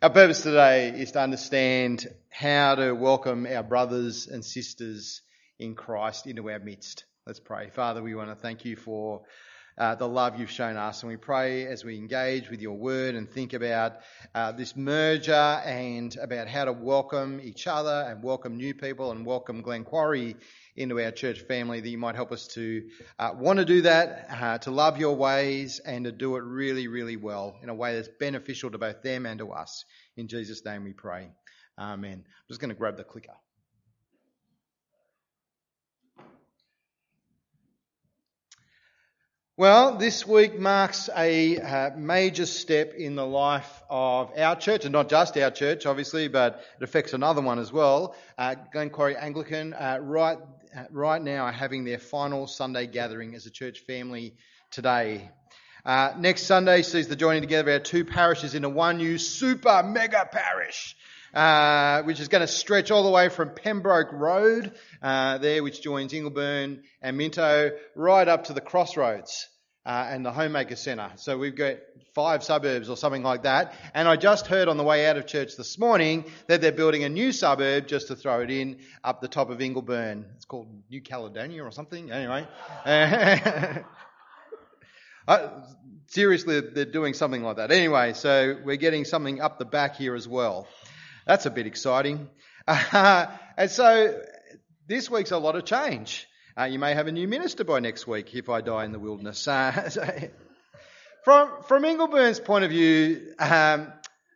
Our 0.00 0.10
purpose 0.10 0.42
today 0.42 0.90
is 0.90 1.10
to 1.12 1.20
understand 1.20 2.06
how 2.30 2.76
to 2.76 2.92
welcome 2.92 3.48
our 3.48 3.64
brothers 3.64 4.28
and 4.28 4.44
sisters 4.44 5.22
in 5.58 5.74
Christ 5.74 6.28
into 6.28 6.48
our 6.50 6.60
midst. 6.60 7.04
Let's 7.26 7.40
pray. 7.40 7.70
Father, 7.70 8.00
we 8.00 8.14
want 8.14 8.30
to 8.30 8.36
thank 8.36 8.64
you 8.64 8.76
for 8.76 9.22
uh, 9.76 9.96
the 9.96 10.06
love 10.06 10.38
you've 10.38 10.52
shown 10.52 10.76
us, 10.76 11.02
and 11.02 11.10
we 11.10 11.16
pray 11.16 11.66
as 11.66 11.84
we 11.84 11.96
engage 11.96 12.48
with 12.48 12.62
your 12.62 12.76
word 12.76 13.16
and 13.16 13.28
think 13.28 13.54
about 13.54 13.94
uh, 14.36 14.52
this 14.52 14.76
merger 14.76 15.32
and 15.32 16.16
about 16.22 16.46
how 16.46 16.66
to 16.66 16.72
welcome 16.72 17.40
each 17.42 17.66
other 17.66 18.06
and 18.08 18.22
welcome 18.22 18.56
new 18.56 18.74
people 18.74 19.10
and 19.10 19.26
welcome 19.26 19.62
Glenquarie 19.62 20.36
into 20.78 21.00
our 21.00 21.10
church 21.10 21.40
family, 21.40 21.80
that 21.80 21.88
you 21.88 21.98
might 21.98 22.14
help 22.14 22.32
us 22.32 22.46
to 22.48 22.88
uh, 23.18 23.32
want 23.36 23.58
to 23.58 23.64
do 23.64 23.82
that, 23.82 24.28
uh, 24.30 24.58
to 24.58 24.70
love 24.70 24.98
your 24.98 25.16
ways, 25.16 25.80
and 25.84 26.04
to 26.04 26.12
do 26.12 26.36
it 26.36 26.44
really, 26.44 26.88
really 26.88 27.16
well 27.16 27.58
in 27.62 27.68
a 27.68 27.74
way 27.74 27.94
that's 27.96 28.08
beneficial 28.08 28.70
to 28.70 28.78
both 28.78 29.02
them 29.02 29.26
and 29.26 29.38
to 29.40 29.50
us. 29.50 29.84
In 30.16 30.28
Jesus' 30.28 30.64
name 30.64 30.84
we 30.84 30.92
pray. 30.92 31.28
Amen. 31.78 32.24
I'm 32.24 32.48
just 32.48 32.60
going 32.60 32.70
to 32.70 32.76
grab 32.76 32.96
the 32.96 33.04
clicker. 33.04 33.34
Well, 39.58 39.96
this 39.96 40.24
week 40.24 40.56
marks 40.56 41.10
a 41.16 41.58
uh, 41.58 41.90
major 41.96 42.46
step 42.46 42.94
in 42.94 43.16
the 43.16 43.26
life 43.26 43.82
of 43.90 44.30
our 44.38 44.54
church, 44.54 44.84
and 44.84 44.92
not 44.92 45.08
just 45.08 45.36
our 45.36 45.50
church, 45.50 45.84
obviously, 45.84 46.28
but 46.28 46.62
it 46.80 46.84
affects 46.84 47.12
another 47.12 47.42
one 47.42 47.58
as 47.58 47.72
well. 47.72 48.14
Uh, 48.38 48.54
Glenquarie 48.72 49.16
Anglican, 49.16 49.74
uh, 49.74 49.98
right, 50.00 50.38
right 50.90 51.20
now, 51.20 51.44
are 51.44 51.52
having 51.52 51.84
their 51.84 51.98
final 51.98 52.46
Sunday 52.46 52.86
gathering 52.86 53.34
as 53.34 53.46
a 53.46 53.50
church 53.50 53.80
family 53.80 54.34
today. 54.70 55.30
Uh, 55.84 56.12
next 56.18 56.42
Sunday 56.42 56.82
sees 56.82 57.08
the 57.08 57.16
joining 57.16 57.42
together 57.42 57.70
of 57.70 57.74
our 57.74 57.84
two 57.84 58.04
parishes 58.04 58.54
into 58.54 58.68
one 58.68 58.98
new 58.98 59.18
super 59.18 59.82
mega 59.82 60.28
parish. 60.30 60.96
Uh, 61.34 62.02
which 62.04 62.20
is 62.20 62.28
going 62.28 62.40
to 62.40 62.46
stretch 62.46 62.90
all 62.90 63.02
the 63.02 63.10
way 63.10 63.28
from 63.28 63.50
Pembroke 63.50 64.08
Road 64.12 64.72
uh, 65.02 65.36
there, 65.36 65.62
which 65.62 65.82
joins 65.82 66.14
Ingleburn 66.14 66.80
and 67.02 67.18
Minto, 67.18 67.72
right 67.94 68.26
up 68.26 68.44
to 68.44 68.54
the 68.54 68.62
crossroads 68.62 69.46
uh, 69.88 70.06
and 70.10 70.24
the 70.24 70.30
Homemaker 70.30 70.76
Centre. 70.76 71.10
So 71.16 71.38
we've 71.38 71.56
got 71.56 71.76
five 72.14 72.44
suburbs 72.44 72.90
or 72.90 72.96
something 72.96 73.22
like 73.22 73.44
that. 73.44 73.72
And 73.94 74.06
I 74.06 74.16
just 74.16 74.46
heard 74.46 74.68
on 74.68 74.76
the 74.76 74.84
way 74.84 75.06
out 75.06 75.16
of 75.16 75.26
church 75.26 75.56
this 75.56 75.78
morning 75.78 76.26
that 76.46 76.60
they're 76.60 76.72
building 76.72 77.04
a 77.04 77.08
new 77.08 77.32
suburb 77.32 77.88
just 77.88 78.08
to 78.08 78.16
throw 78.16 78.42
it 78.42 78.50
in 78.50 78.80
up 79.02 79.22
the 79.22 79.28
top 79.28 79.48
of 79.48 79.58
Ingleburn. 79.58 80.26
It's 80.36 80.44
called 80.44 80.68
New 80.90 81.00
Caledonia 81.00 81.64
or 81.64 81.72
something. 81.72 82.12
Anyway. 82.12 82.46
Uh, 85.26 85.50
seriously, 86.06 86.58
they're 86.58 86.86
doing 86.86 87.12
something 87.12 87.42
like 87.42 87.56
that. 87.58 87.70
Anyway, 87.70 88.14
so 88.14 88.56
we're 88.64 88.76
getting 88.76 89.04
something 89.04 89.42
up 89.42 89.58
the 89.58 89.66
back 89.66 89.96
here 89.96 90.14
as 90.14 90.26
well. 90.26 90.66
That's 91.26 91.44
a 91.44 91.50
bit 91.50 91.66
exciting. 91.66 92.30
Uh, 92.66 93.26
and 93.58 93.70
so 93.70 94.18
this 94.86 95.10
week's 95.10 95.30
a 95.30 95.36
lot 95.36 95.54
of 95.54 95.66
change. 95.66 96.27
Uh, 96.58 96.64
you 96.64 96.78
may 96.80 96.92
have 96.92 97.06
a 97.06 97.12
new 97.12 97.28
minister 97.28 97.62
by 97.62 97.78
next 97.78 98.08
week 98.08 98.34
if 98.34 98.48
I 98.48 98.60
die 98.60 98.84
in 98.84 98.90
the 98.90 98.98
wilderness. 98.98 99.46
Uh, 99.46 99.88
so 99.90 100.04
from 101.22 101.50
from 101.68 101.84
Ingleburn's 101.84 102.40
point 102.40 102.64
of 102.64 102.70
view, 102.70 103.32
um, 103.38 103.92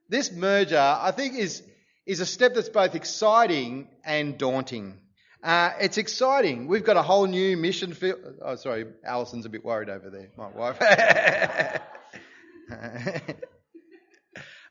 this 0.09 0.31
merger 0.31 0.79
I 0.79 1.11
think 1.11 1.35
is 1.35 1.65
is 2.07 2.21
a 2.21 2.27
step 2.27 2.55
that's 2.55 2.69
both 2.69 2.95
exciting 2.95 3.89
and 4.05 4.39
daunting. 4.39 5.01
Uh, 5.43 5.71
it's 5.81 5.99
exciting. 5.99 6.69
We've 6.69 6.85
got 6.85 6.97
a 6.97 7.03
whole 7.03 7.27
new 7.27 7.57
mission 7.57 7.93
field. 7.93 8.21
Oh, 8.41 8.55
sorry, 8.55 8.87
Alison's 9.05 9.47
a 9.47 9.49
bit 9.49 9.65
worried 9.65 9.91
over 9.91 10.09
there, 10.09 10.29
my 10.39 10.47
wife. 10.47 10.81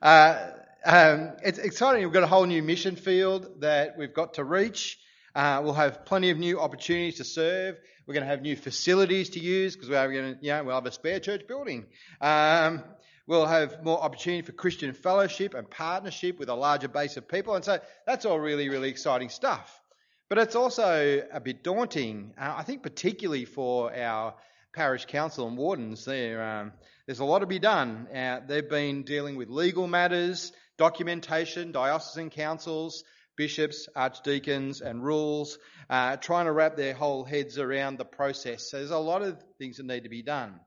uh, 0.01 0.51
um, 0.85 1.33
it's 1.43 1.59
exciting. 1.59 2.03
We've 2.03 2.13
got 2.13 2.23
a 2.23 2.27
whole 2.27 2.45
new 2.45 2.63
mission 2.63 2.95
field 2.95 3.59
that 3.59 3.97
we've 3.97 4.13
got 4.13 4.35
to 4.35 4.45
reach. 4.45 4.99
Uh, 5.33 5.61
we'll 5.63 5.73
have 5.73 6.05
plenty 6.05 6.29
of 6.29 6.37
new 6.37 6.59
opportunities 6.59 7.17
to 7.17 7.23
serve. 7.23 7.77
We're 8.05 8.13
going 8.13 8.25
to 8.25 8.29
have 8.29 8.41
new 8.41 8.55
facilities 8.55 9.29
to 9.31 9.39
use 9.39 9.75
because 9.75 9.89
we're 9.89 10.11
going 10.11 10.35
to, 10.35 10.39
you 10.41 10.51
know, 10.51 10.63
we'll 10.65 10.75
have 10.75 10.85
a 10.85 10.91
spare 10.91 11.19
church 11.19 11.47
building. 11.47 11.85
Um, 12.19 12.83
we'll 13.27 13.45
have 13.45 13.83
more 13.83 14.01
opportunity 14.01 14.41
for 14.41 14.51
Christian 14.51 14.93
fellowship 14.93 15.53
and 15.53 15.69
partnership 15.69 16.37
with 16.37 16.49
a 16.49 16.55
larger 16.55 16.89
base 16.89 17.15
of 17.15 17.27
people. 17.27 17.55
And 17.55 17.63
so 17.63 17.79
that's 18.05 18.25
all 18.25 18.39
really, 18.39 18.67
really 18.69 18.89
exciting 18.89 19.29
stuff. 19.29 19.81
But 20.27 20.37
it's 20.37 20.55
also 20.55 21.21
a 21.31 21.39
bit 21.39 21.63
daunting, 21.63 22.33
uh, 22.37 22.55
I 22.57 22.63
think, 22.63 22.83
particularly 22.83 23.45
for 23.45 23.93
our 23.95 24.35
parish 24.73 25.05
council 25.05 25.47
and 25.47 25.57
wardens. 25.57 26.07
Um, 26.07 26.71
there's 27.05 27.19
a 27.19 27.25
lot 27.25 27.39
to 27.39 27.45
be 27.45 27.59
done. 27.59 28.07
Uh, 28.13 28.39
they've 28.45 28.69
been 28.69 29.03
dealing 29.03 29.35
with 29.35 29.49
legal 29.49 29.87
matters, 29.87 30.51
documentation, 30.77 31.71
diocesan 31.71 32.29
councils, 32.29 33.03
bishops, 33.35 33.87
archdeacons, 33.95 34.81
and 34.81 35.03
rules, 35.03 35.57
uh, 35.89 36.17
trying 36.17 36.45
to 36.45 36.51
wrap 36.51 36.75
their 36.75 36.93
whole 36.93 37.23
heads 37.23 37.57
around 37.57 37.97
the 37.97 38.05
process. 38.05 38.69
So 38.69 38.77
there's 38.77 38.91
a 38.91 38.97
lot 38.97 39.21
of 39.21 39.41
things 39.57 39.77
that 39.77 39.85
need 39.85 40.03
to 40.03 40.09
be 40.09 40.21
done. 40.21 40.59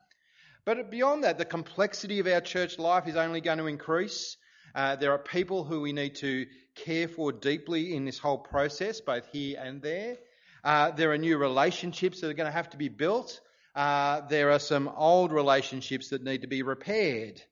But 0.65 0.91
beyond 0.91 1.25
that, 1.25 1.39
the 1.39 1.45
complexity 1.45 2.21
of 2.21 2.27
our 2.27 2.41
church 2.41 2.79
life 2.79 3.07
is 3.07 3.17
only 3.17 3.41
going 3.41 3.59
to 3.59 3.67
increase. 3.67 4.37
Uh, 4.75 4.97
there 4.97 5.13
are 5.13 5.19
people 5.19 5.63
who 5.63 5.81
we 5.81 5.93
need 5.93 6.17
to 6.17 6.47
care 6.75 7.07
for 7.07 7.33
deeply 7.33 7.95
in 7.95 8.05
this 8.05 8.19
whole 8.19 8.39
process, 8.39 9.01
both 9.01 9.27
here 9.31 9.61
and 9.63 9.83
there. 9.83 10.17
Uh, 10.65 10.91
there 10.91 11.13
are 11.13 11.19
new 11.19 11.37
relationships 11.37 12.21
that 12.21 12.31
are 12.31 12.35
going 12.35 12.51
to 12.51 12.57
have 12.57 12.71
to 12.71 12.77
be 12.77 12.89
built. 12.89 13.41
Uh, 13.75 14.23
there 14.29 14.51
are 14.51 14.59
some 14.59 14.89
old 14.89 15.33
relationships 15.33 16.09
that 16.09 16.25
need 16.25 16.43
to 16.43 16.49
be 16.49 16.63
repaired. 16.63 17.43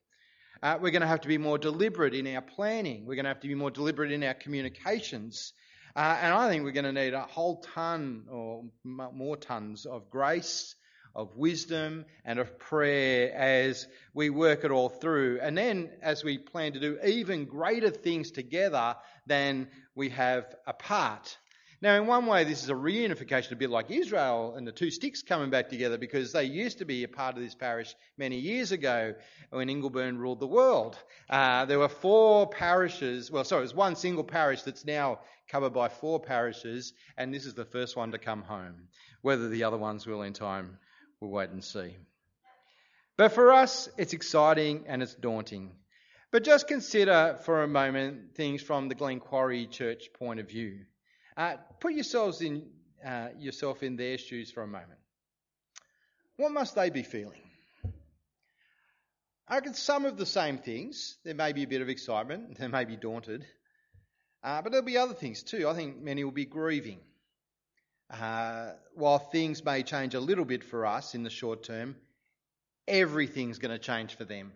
Uh, 0.63 0.79
we're 0.81 0.93
going 0.93 1.03
to 1.03 1.09
have 1.09 1.23
to 1.23 1.29
be 1.29 1.39
more 1.39 1.59
deliberate 1.59 2.15
in 2.15 2.25
our 2.37 2.41
planning. 2.41 3.05
We're 3.05 3.17
going 3.17 3.25
to 3.25 3.31
have 3.31 3.41
to 3.41 3.49
be 3.49 3.57
more 3.57 3.73
deliberate 3.73 4.13
in 4.13 4.23
our 4.23 4.35
communications. 4.35 5.53
Uh, 5.97 6.17
and 6.23 6.33
I 6.33 6.49
think 6.49 6.63
we're 6.63 6.71
going 6.71 6.85
to 6.85 6.93
need 6.93 7.15
a 7.15 7.23
whole 7.23 7.57
ton 7.75 8.27
or 8.31 8.63
more 8.85 9.37
tons 9.37 9.87
of 9.87 10.09
grace, 10.09 10.77
of 11.17 11.35
wisdom, 11.37 12.05
and 12.25 12.39
of 12.39 12.61
prayer 12.61 13.35
as 13.35 13.89
we 14.15 14.31
work 14.31 14.63
it 14.63 14.71
all 14.71 14.89
through. 14.89 15.41
And 15.43 15.59
then 15.59 15.91
as 16.01 16.23
we 16.23 16.39
plan 16.39 16.75
to 16.75 16.81
do 16.81 16.97
even 17.05 17.47
greater 17.47 17.91
things 17.91 18.31
together 18.31 18.95
than 19.27 19.67
we 19.97 20.11
have 20.11 20.55
apart. 20.65 21.37
Now, 21.83 21.97
in 21.97 22.07
one 22.07 22.27
way, 22.27 22.45
this 22.45 22.63
is 22.63 22.71
a 22.71 22.75
reunification, 22.75 23.51
a 23.51 23.57
bit 23.57 23.69
like 23.69 23.91
Israel 23.91 24.55
and 24.57 24.65
the 24.65 24.71
two 24.71 24.89
sticks 24.89 25.21
coming 25.21 25.51
back 25.51 25.69
together 25.69 25.99
because 25.99 26.31
they 26.31 26.45
used 26.45 26.79
to 26.79 26.85
be 26.85 27.03
a 27.03 27.09
part 27.09 27.37
of 27.37 27.43
this 27.43 27.57
parish 27.57 27.97
many 28.17 28.39
years 28.39 28.71
ago 28.71 29.17
when 29.51 29.67
Ingleburn 29.67 30.17
ruled 30.17 30.39
the 30.39 30.47
world. 30.47 30.97
Uh, 31.29 31.65
there 31.65 31.81
were 31.81 31.89
four 31.89 32.49
parishes, 32.49 33.33
well, 33.33 33.43
sorry, 33.43 33.63
it 33.63 33.65
was 33.65 33.75
one 33.75 33.97
single 33.97 34.23
parish 34.23 34.63
that's 34.63 34.85
now 34.85 35.19
covered 35.49 35.73
by 35.73 35.89
four 35.89 36.21
parishes, 36.21 36.93
and 37.17 37.35
this 37.35 37.47
is 37.47 37.55
the 37.55 37.65
first 37.65 37.97
one 37.97 38.13
to 38.13 38.19
come 38.19 38.43
home. 38.43 38.87
Whether 39.23 39.49
the 39.49 39.65
other 39.65 39.77
ones 39.77 40.07
will 40.07 40.23
in 40.23 40.35
time, 40.35 40.79
we'll 41.21 41.33
wait 41.33 41.51
and 41.51 41.65
see. 41.65 41.97
But 43.17 43.33
for 43.33 43.53
us, 43.53 43.89
it's 43.99 44.13
exciting 44.13 44.85
and 44.87 45.03
it's 45.03 45.17
daunting. 45.17 45.73
But 46.31 46.45
just 46.45 46.69
consider 46.69 47.41
for 47.45 47.65
a 47.65 47.69
moment 47.69 48.37
things 48.37 48.63
from 48.63 48.89
the 48.89 48.95
Glenquarie 48.95 49.67
Church 49.67 50.11
point 50.17 50.39
of 50.39 50.49
view. 50.49 50.85
Uh, 51.37 51.57
put 51.81 51.95
yourselves 51.95 52.41
in 52.41 52.67
uh, 53.05 53.29
yourself 53.39 53.83
in 53.83 53.97
their 53.97 54.19
shoes 54.19 54.51
for 54.51 54.63
a 54.63 54.67
moment. 54.67 54.99
What 56.37 56.53
must 56.53 56.75
they 56.75 56.91
be 56.91 57.03
feeling? 57.03 57.41
I 59.49 59.57
reckon 59.57 59.75
some 59.75 60.07
of 60.07 60.17
the 60.17 60.27
same 60.27 60.59
things. 60.59 61.17
There 61.25 61.35
may 61.35 61.53
be 61.53 61.65
a 61.65 61.67
bit 61.67 61.83
of 61.83 61.89
excitement. 61.89 62.57
They 62.59 62.69
may 62.69 62.85
be 62.85 62.97
daunted. 62.97 63.45
Uh, 64.43 64.63
but 64.63 64.73
there'll 64.73 64.85
be 64.85 64.99
other 64.99 65.15
things 65.15 65.43
too. 65.43 65.69
I 65.69 65.75
think 65.75 66.01
many 66.01 66.25
will 66.25 66.33
be 66.33 66.47
grieving. 66.47 67.01
Uh, 68.11 68.73
while 68.95 69.19
things 69.19 69.65
may 69.65 69.83
change 69.83 70.15
a 70.15 70.21
little 70.21 70.45
bit 70.45 70.65
for 70.65 70.85
us 70.85 71.15
in 71.15 71.23
the 71.23 71.31
short 71.31 71.63
term, 71.63 71.97
everything's 72.87 73.59
going 73.59 73.71
to 73.71 73.79
change 73.79 74.17
for 74.17 74.25
them. 74.25 74.53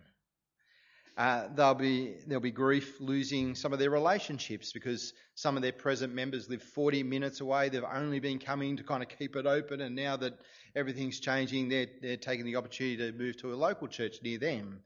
Uh, 1.17 1.47
there'll 1.55 1.73
be 1.73 2.13
there'll 2.27 2.39
be 2.39 2.51
grief 2.51 3.01
losing 3.01 3.55
some 3.55 3.73
of 3.73 3.79
their 3.79 3.89
relationships 3.89 4.71
because 4.71 5.13
some 5.33 5.55
of 5.55 5.63
their 5.63 5.71
present 5.71 6.13
members 6.13 6.47
live 6.47 6.61
40 6.61 7.01
minutes 7.01 7.41
away. 7.41 7.69
They've 7.69 7.83
only 7.83 8.19
been 8.19 8.37
coming 8.37 8.77
to 8.77 8.83
kind 8.83 9.01
of 9.01 9.09
keep 9.09 9.35
it 9.35 9.47
open, 9.47 9.81
and 9.81 9.95
now 9.95 10.17
that 10.17 10.33
everything's 10.75 11.19
changing, 11.19 11.69
they're 11.69 11.87
they're 12.03 12.17
taking 12.17 12.45
the 12.45 12.57
opportunity 12.57 12.97
to 12.97 13.17
move 13.17 13.35
to 13.37 13.51
a 13.51 13.55
local 13.55 13.87
church 13.87 14.17
near 14.21 14.37
them. 14.37 14.81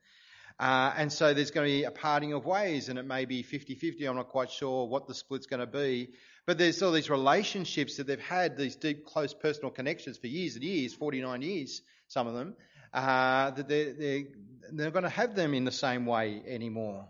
Uh, 0.58 0.94
and 0.96 1.12
so 1.12 1.34
there's 1.34 1.52
going 1.52 1.68
to 1.68 1.74
be 1.74 1.84
a 1.84 1.92
parting 1.92 2.32
of 2.32 2.46
ways, 2.46 2.88
and 2.88 2.98
it 2.98 3.06
may 3.06 3.26
be 3.26 3.44
50-50. 3.44 4.08
I'm 4.08 4.16
not 4.16 4.30
quite 4.30 4.52
sure 4.52 4.88
what 4.88 5.08
the 5.08 5.16
split's 5.16 5.48
going 5.48 5.60
to 5.60 5.66
be, 5.66 6.10
but 6.46 6.60
there's 6.60 6.82
all 6.84 6.92
these 6.92 7.10
relationships 7.10 7.98
that 7.98 8.06
they've 8.06 8.20
had, 8.20 8.58
these 8.58 8.76
deep, 8.76 9.06
close 9.06 9.34
personal 9.34 9.72
connections 9.72 10.18
for 10.18 10.28
years 10.28 10.56
and 10.56 10.64
years, 10.64 10.94
49 10.94 11.42
years, 11.42 11.82
some 12.08 12.28
of 12.28 12.36
them 12.36 12.56
uh, 12.94 13.52
that 13.52 13.68
they're, 13.68 13.94
they're, 13.94 14.24
they're 14.72 14.92
going 14.92 15.04
to 15.04 15.10
have 15.10 15.36
them 15.36 15.54
in 15.54 15.66
the 15.66 15.72
same 15.72 16.06
way 16.06 16.42
anymore. 16.48 17.08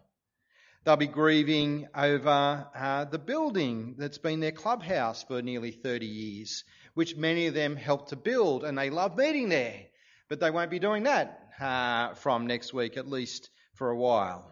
They'll 0.84 0.98
be 0.98 1.08
grieving 1.08 1.88
over 1.94 2.68
uh, 2.76 3.06
the 3.06 3.20
building 3.20 3.96
that's 4.00 4.18
been 4.18 4.40
their 4.40 4.52
clubhouse 4.52 5.24
for 5.24 5.42
nearly 5.42 5.72
30 5.72 6.08
years, 6.08 6.64
which 6.96 7.16
many 7.16 7.46
of 7.48 7.54
them 7.54 7.76
helped 7.76 8.10
to 8.10 8.16
build, 8.16 8.64
and 8.64 8.78
they 8.78 8.90
love 8.90 9.16
meeting 9.16 9.50
there. 9.50 9.80
But 10.28 10.40
they 10.40 10.50
won't 10.50 10.72
be 10.72 10.80
doing 10.80 11.04
that 11.04 11.50
uh, 11.60 12.16
from 12.16 12.48
next 12.48 12.74
week, 12.74 12.98
at 12.98 13.08
least 13.08 13.52
for 13.76 13.92
a 13.92 13.98
while. 13.98 14.52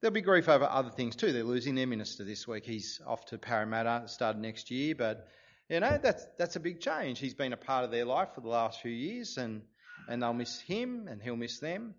There'll 0.00 0.14
be 0.14 0.20
grief 0.20 0.48
over 0.48 0.64
other 0.64 0.90
things 0.90 1.16
too. 1.16 1.32
They're 1.32 1.44
losing 1.44 1.74
their 1.74 1.86
minister 1.86 2.24
this 2.24 2.46
week. 2.46 2.64
He's 2.64 3.00
off 3.06 3.24
to 3.26 3.38
Parramatta, 3.38 4.06
started 4.06 4.40
next 4.40 4.70
year, 4.70 4.94
but 4.94 5.28
you 5.68 5.80
know 5.80 5.98
that's 6.02 6.26
that's 6.38 6.56
a 6.56 6.60
big 6.60 6.80
change. 6.80 7.18
He's 7.18 7.34
been 7.34 7.54
a 7.54 7.58
part 7.58 7.84
of 7.84 7.90
their 7.90 8.04
life 8.04 8.28
for 8.34 8.42
the 8.42 8.48
last 8.48 8.82
few 8.82 8.90
years, 8.90 9.38
and 9.38 9.62
and 10.08 10.22
they'll 10.22 10.32
miss 10.32 10.60
him, 10.60 11.08
and 11.08 11.22
he'll 11.22 11.36
miss 11.36 11.58
them. 11.58 11.94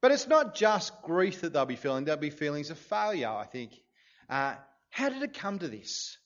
But 0.00 0.10
it's 0.10 0.26
not 0.26 0.54
just 0.54 1.02
grief 1.02 1.42
that 1.42 1.52
they'll 1.52 1.64
be 1.64 1.76
feeling. 1.76 2.04
There'll 2.04 2.20
be 2.20 2.30
feelings 2.30 2.70
of 2.70 2.78
failure. 2.78 3.28
I 3.28 3.44
think. 3.44 3.72
Uh, 4.28 4.54
how 4.90 5.08
did 5.08 5.22
it 5.22 5.34
come 5.34 5.58
to 5.58 5.68
this? 5.68 6.18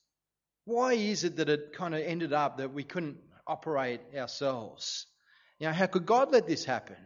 Why 0.65 0.93
is 0.93 1.23
it 1.23 1.37
that 1.37 1.47
it 1.47 1.73
kind 1.73 1.95
of 1.95 2.01
ended 2.01 2.33
up 2.33 2.57
that 2.57 2.73
we 2.73 2.83
couldn't 2.83 3.17
operate 3.47 4.01
ourselves? 4.15 5.05
You 5.59 5.67
know, 5.67 5.73
how 5.73 5.85
could 5.85 6.05
God 6.05 6.31
let 6.31 6.47
this 6.47 6.65
happen? 6.65 6.97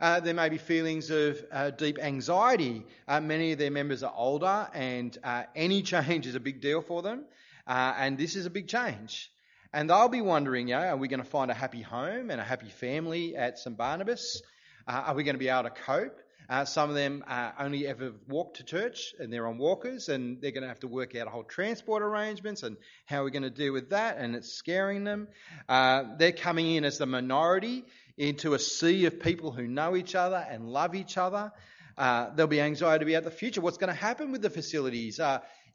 Uh, 0.00 0.20
there 0.20 0.34
may 0.34 0.48
be 0.48 0.58
feelings 0.58 1.10
of 1.10 1.44
uh, 1.52 1.70
deep 1.70 1.98
anxiety. 1.98 2.84
Uh, 3.06 3.20
many 3.20 3.52
of 3.52 3.58
their 3.58 3.70
members 3.70 4.02
are 4.02 4.12
older, 4.14 4.68
and 4.74 5.16
uh, 5.22 5.44
any 5.54 5.82
change 5.92 6.26
is 6.26 6.34
a 6.34 6.40
big 6.40 6.60
deal 6.60 6.82
for 6.82 7.02
them. 7.02 7.24
Uh, 7.66 7.94
and 7.96 8.18
this 8.18 8.34
is 8.36 8.46
a 8.46 8.50
big 8.50 8.68
change. 8.68 9.30
And 9.74 9.88
they'll 9.88 10.08
be 10.08 10.20
wondering, 10.20 10.68
you 10.68 10.74
know, 10.74 10.82
are 10.82 10.96
we 10.96 11.08
going 11.08 11.22
to 11.22 11.28
find 11.28 11.50
a 11.50 11.54
happy 11.54 11.80
home 11.80 12.30
and 12.30 12.40
a 12.40 12.44
happy 12.44 12.68
family 12.68 13.34
at 13.36 13.58
St 13.58 13.76
Barnabas? 13.76 14.42
Uh, 14.86 15.04
are 15.06 15.14
we 15.14 15.24
going 15.24 15.34
to 15.34 15.38
be 15.38 15.48
able 15.48 15.62
to 15.62 15.70
cope? 15.70 16.20
Uh, 16.50 16.66
some 16.66 16.90
of 16.90 16.96
them 16.96 17.24
uh, 17.26 17.52
only 17.58 17.86
ever 17.86 18.12
walk 18.28 18.54
to 18.54 18.64
church 18.64 19.14
and 19.18 19.32
they're 19.32 19.46
on 19.46 19.56
walkers 19.56 20.10
and 20.10 20.42
they're 20.42 20.50
going 20.50 20.62
to 20.62 20.68
have 20.68 20.80
to 20.80 20.88
work 20.88 21.16
out 21.16 21.26
a 21.26 21.30
whole 21.30 21.44
transport 21.44 22.02
arrangements 22.02 22.62
and 22.62 22.76
how 23.06 23.20
are 23.20 23.24
we're 23.24 23.30
going 23.30 23.42
to 23.42 23.50
deal 23.50 23.72
with 23.72 23.90
that 23.90 24.18
and 24.18 24.36
it's 24.36 24.52
scaring 24.52 25.04
them. 25.04 25.28
Uh, 25.68 26.04
they're 26.18 26.32
coming 26.32 26.74
in 26.74 26.84
as 26.84 26.98
the 26.98 27.06
minority 27.06 27.84
into 28.18 28.52
a 28.52 28.58
sea 28.58 29.06
of 29.06 29.20
people 29.20 29.52
who 29.52 29.66
know 29.66 29.96
each 29.96 30.14
other 30.14 30.44
and 30.50 30.68
love 30.68 30.94
each 30.94 31.16
other. 31.16 31.50
Uh, 31.96 32.28
there'll 32.34 32.48
be 32.48 32.60
anxiety 32.60 33.14
about 33.14 33.24
the 33.24 33.30
future. 33.30 33.62
What's 33.62 33.78
going 33.78 33.88
to 33.88 33.98
happen 33.98 34.32
with 34.32 34.42
the 34.42 34.50
facilities? 34.50 35.20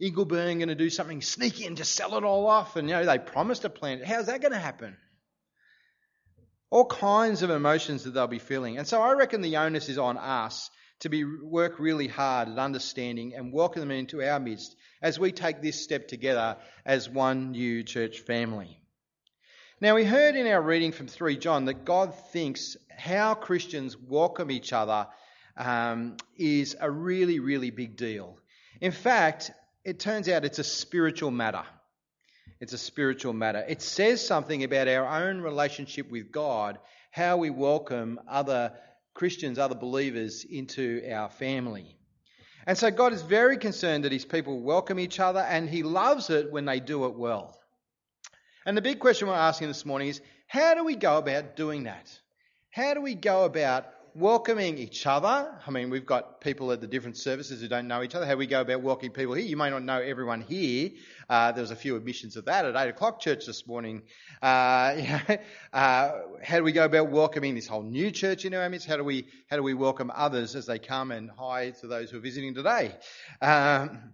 Ingleburn 0.01 0.59
going 0.59 0.67
to 0.69 0.75
do 0.75 0.89
something 0.89 1.21
sneaky 1.21 1.65
and 1.65 1.77
just 1.77 1.95
sell 1.95 2.17
it 2.17 2.23
all 2.23 2.47
off? 2.47 2.75
And 2.75 2.87
you 2.87 2.95
know 2.95 3.05
they 3.05 3.17
promised 3.17 3.65
a 3.65 3.69
plan. 3.69 4.01
How's 4.03 4.27
that 4.27 4.41
going 4.41 4.51
to 4.51 4.59
happen? 4.59 4.95
All 6.69 6.85
kinds 6.85 7.41
of 7.41 7.49
emotions 7.49 8.03
that 8.03 8.13
they'll 8.13 8.27
be 8.27 8.39
feeling. 8.39 8.77
And 8.77 8.87
so 8.87 9.01
I 9.01 9.13
reckon 9.13 9.41
the 9.41 9.57
onus 9.57 9.89
is 9.89 9.97
on 9.97 10.17
us 10.17 10.69
to 10.99 11.09
be 11.09 11.23
work 11.23 11.79
really 11.79 12.07
hard 12.07 12.49
at 12.49 12.57
understanding 12.57 13.33
and 13.35 13.53
welcome 13.53 13.81
them 13.81 13.91
into 13.91 14.23
our 14.23 14.39
midst 14.39 14.75
as 15.01 15.19
we 15.19 15.31
take 15.31 15.61
this 15.61 15.81
step 15.81 16.07
together 16.07 16.57
as 16.85 17.09
one 17.09 17.51
new 17.51 17.83
church 17.83 18.19
family. 18.19 18.79
Now 19.79 19.95
we 19.95 20.05
heard 20.05 20.35
in 20.35 20.47
our 20.47 20.61
reading 20.61 20.91
from 20.91 21.07
3 21.07 21.37
John 21.37 21.65
that 21.65 21.85
God 21.85 22.15
thinks 22.31 22.77
how 22.89 23.35
Christians 23.35 23.95
welcome 23.95 24.49
each 24.49 24.73
other 24.73 25.07
um, 25.55 26.17
is 26.35 26.75
a 26.79 26.89
really, 26.89 27.39
really 27.39 27.69
big 27.69 27.95
deal. 27.95 28.39
In 28.81 28.91
fact, 28.91 29.51
it 29.87 30.01
turns 30.01 30.27
out 30.27 30.43
it's 30.43 30.59
a 30.59 30.65
spiritual 30.65 31.31
matter. 31.31 31.63
It's 32.59 32.73
a 32.73 32.77
spiritual 32.77 33.31
matter. 33.31 33.63
It 33.69 33.81
says 33.81 34.25
something 34.25 34.65
about 34.65 34.89
our 34.89 35.07
own 35.07 35.39
relationship 35.39 36.11
with 36.11 36.29
God, 36.29 36.77
how 37.09 37.37
we 37.37 37.49
welcome 37.49 38.19
other 38.29 38.73
Christians, 39.13 39.57
other 39.57 39.75
believers 39.75 40.43
into 40.43 41.09
our 41.09 41.29
family. 41.29 41.95
And 42.65 42.77
so 42.77 42.91
God 42.91 43.13
is 43.13 43.21
very 43.21 43.55
concerned 43.55 44.03
that 44.03 44.11
his 44.11 44.25
people 44.25 44.59
welcome 44.59 44.99
each 44.99 45.21
other, 45.21 45.39
and 45.39 45.69
he 45.69 45.83
loves 45.83 46.29
it 46.29 46.51
when 46.51 46.65
they 46.65 46.81
do 46.81 47.05
it 47.05 47.17
well. 47.17 47.57
And 48.65 48.75
the 48.75 48.81
big 48.81 48.99
question 48.99 49.29
we're 49.29 49.35
asking 49.35 49.69
this 49.69 49.85
morning 49.85 50.09
is 50.09 50.19
how 50.47 50.73
do 50.73 50.83
we 50.83 50.97
go 50.97 51.17
about 51.17 51.55
doing 51.55 51.83
that? 51.83 52.11
How 52.71 52.93
do 52.93 53.01
we 53.01 53.15
go 53.15 53.45
about 53.45 53.85
welcoming 54.15 54.77
each 54.77 55.05
other. 55.05 55.53
I 55.65 55.71
mean, 55.71 55.89
we've 55.89 56.05
got 56.05 56.41
people 56.41 56.71
at 56.71 56.81
the 56.81 56.87
different 56.87 57.17
services 57.17 57.61
who 57.61 57.67
don't 57.67 57.87
know 57.87 58.03
each 58.03 58.15
other. 58.15 58.25
How 58.25 58.35
we 58.35 58.47
go 58.47 58.61
about 58.61 58.81
welcoming 58.81 59.11
people 59.11 59.33
here. 59.33 59.45
You 59.45 59.57
may 59.57 59.69
not 59.69 59.83
know 59.83 59.99
everyone 59.99 60.41
here. 60.41 60.91
Uh, 61.29 61.51
there 61.51 61.61
was 61.61 61.71
a 61.71 61.75
few 61.75 61.95
admissions 61.95 62.37
of 62.37 62.45
that 62.45 62.65
at 62.65 62.75
8 62.75 62.89
o'clock 62.89 63.19
church 63.19 63.45
this 63.45 63.67
morning. 63.67 64.03
Uh, 64.41 64.45
uh, 65.73 66.11
how 66.43 66.57
do 66.57 66.63
we 66.63 66.71
go 66.71 66.85
about 66.85 67.09
welcoming 67.09 67.55
this 67.55 67.67
whole 67.67 67.83
new 67.83 68.11
church 68.11 68.45
into 68.45 68.61
our 68.61 68.69
midst? 68.69 68.87
How 68.87 68.97
do 68.97 69.03
we, 69.03 69.27
how 69.49 69.57
do 69.57 69.63
we 69.63 69.73
welcome 69.73 70.11
others 70.13 70.55
as 70.55 70.65
they 70.65 70.79
come 70.79 71.11
and 71.11 71.29
hi 71.29 71.71
to 71.81 71.87
those 71.87 72.11
who 72.11 72.17
are 72.17 72.21
visiting 72.21 72.53
today? 72.53 72.95
Um, 73.41 74.13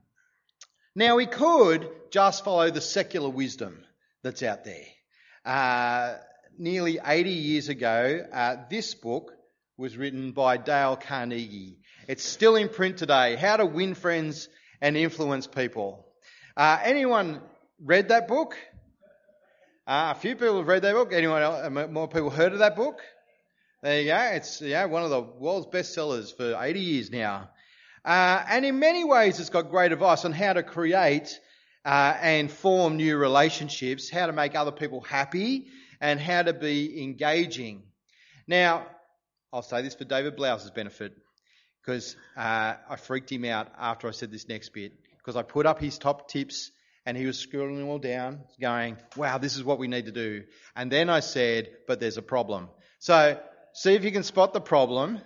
now, 0.95 1.15
we 1.15 1.25
could 1.25 1.89
just 2.11 2.43
follow 2.43 2.69
the 2.69 2.81
secular 2.81 3.29
wisdom 3.29 3.83
that's 4.21 4.43
out 4.43 4.63
there. 4.63 4.85
Uh, 5.45 6.17
nearly 6.57 6.99
80 7.03 7.29
years 7.31 7.69
ago, 7.69 8.25
uh, 8.31 8.55
this 8.69 8.93
book 8.93 9.33
was 9.77 9.97
written 9.97 10.33
by 10.33 10.57
Dale 10.57 10.95
Carnegie. 10.95 11.77
It's 12.07 12.23
still 12.23 12.55
in 12.55 12.69
print 12.69 12.97
today. 12.97 13.35
How 13.35 13.57
to 13.57 13.65
Win 13.65 13.95
Friends 13.95 14.47
and 14.79 14.95
Influence 14.95 15.47
People. 15.47 16.05
Uh, 16.55 16.77
anyone 16.83 17.41
read 17.83 18.09
that 18.09 18.27
book? 18.27 18.55
Uh, 19.87 20.13
a 20.15 20.19
few 20.19 20.35
people 20.35 20.57
have 20.57 20.67
read 20.67 20.83
that 20.83 20.93
book. 20.93 21.11
Anyone 21.11 21.41
else, 21.41 21.65
uh, 21.65 21.87
more 21.87 22.07
people 22.07 22.29
heard 22.29 22.53
of 22.53 22.59
that 22.59 22.75
book? 22.75 22.99
There 23.81 23.99
you 23.99 24.07
go. 24.11 24.19
It's 24.33 24.61
yeah, 24.61 24.85
one 24.85 25.03
of 25.03 25.09
the 25.09 25.21
world's 25.21 25.65
best 25.65 25.95
sellers 25.95 26.31
for 26.31 26.55
80 26.57 26.79
years 26.79 27.09
now. 27.09 27.49
Uh, 28.05 28.43
and 28.47 28.65
in 28.65 28.77
many 28.77 29.03
ways, 29.03 29.39
it's 29.39 29.49
got 29.49 29.71
great 29.71 29.91
advice 29.91 30.23
on 30.23 30.33
how 30.33 30.53
to 30.53 30.61
create 30.61 31.39
uh, 31.83 32.15
and 32.21 32.51
form 32.51 32.97
new 32.97 33.17
relationships, 33.17 34.09
how 34.11 34.27
to 34.27 34.33
make 34.33 34.55
other 34.55 34.71
people 34.71 35.01
happy, 35.01 35.65
and 35.99 36.19
how 36.19 36.43
to 36.43 36.53
be 36.53 37.01
engaging. 37.01 37.81
Now, 38.47 38.85
I'll 39.53 39.61
say 39.61 39.83
this 39.83 39.93
for 39.93 40.03
David 40.03 40.35
Blouse's 40.35 40.71
benefit 40.71 41.13
because 41.85 42.15
uh, 42.35 42.73
I 42.89 42.95
freaked 42.95 43.31
him 43.31 43.45
out 43.45 43.67
after 43.79 44.07
I 44.07 44.11
said 44.11 44.31
this 44.31 44.49
next 44.49 44.69
bit 44.69 44.93
because 45.19 45.35
I 45.35 45.43
put 45.43 45.67
up 45.67 45.79
his 45.79 45.99
top 45.99 46.27
tips 46.27 46.71
and 47.05 47.15
he 47.15 47.27
was 47.27 47.37
scrolling 47.37 47.77
them 47.77 47.87
all 47.87 47.99
down, 47.99 48.39
going, 48.59 48.97
wow, 49.15 49.37
this 49.37 49.55
is 49.55 49.63
what 49.63 49.77
we 49.77 49.87
need 49.87 50.07
to 50.07 50.11
do. 50.11 50.43
And 50.75 50.91
then 50.91 51.07
I 51.07 51.19
said, 51.19 51.69
but 51.87 51.99
there's 51.99 52.17
a 52.17 52.23
problem. 52.23 52.69
So 52.97 53.39
see 53.73 53.93
if 53.93 54.03
you 54.03 54.11
can 54.11 54.23
spot 54.23 54.53
the 54.53 54.61
problem 54.61 55.21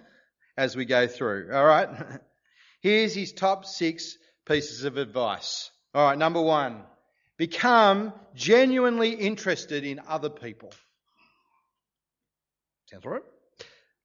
as 0.57 0.75
we 0.75 0.83
go 0.83 1.07
through. 1.07 1.51
All 1.53 1.65
right. 1.65 1.87
Here's 2.81 3.15
his 3.15 3.31
top 3.31 3.63
six 3.63 4.17
pieces 4.45 4.83
of 4.83 4.97
advice. 4.97 5.71
All 5.93 6.05
right. 6.05 6.17
Number 6.17 6.41
one, 6.41 6.81
become 7.37 8.11
genuinely 8.35 9.11
interested 9.11 9.85
in 9.85 10.01
other 10.05 10.29
people. 10.29 10.73
Sounds 12.87 13.05
right? 13.05 13.23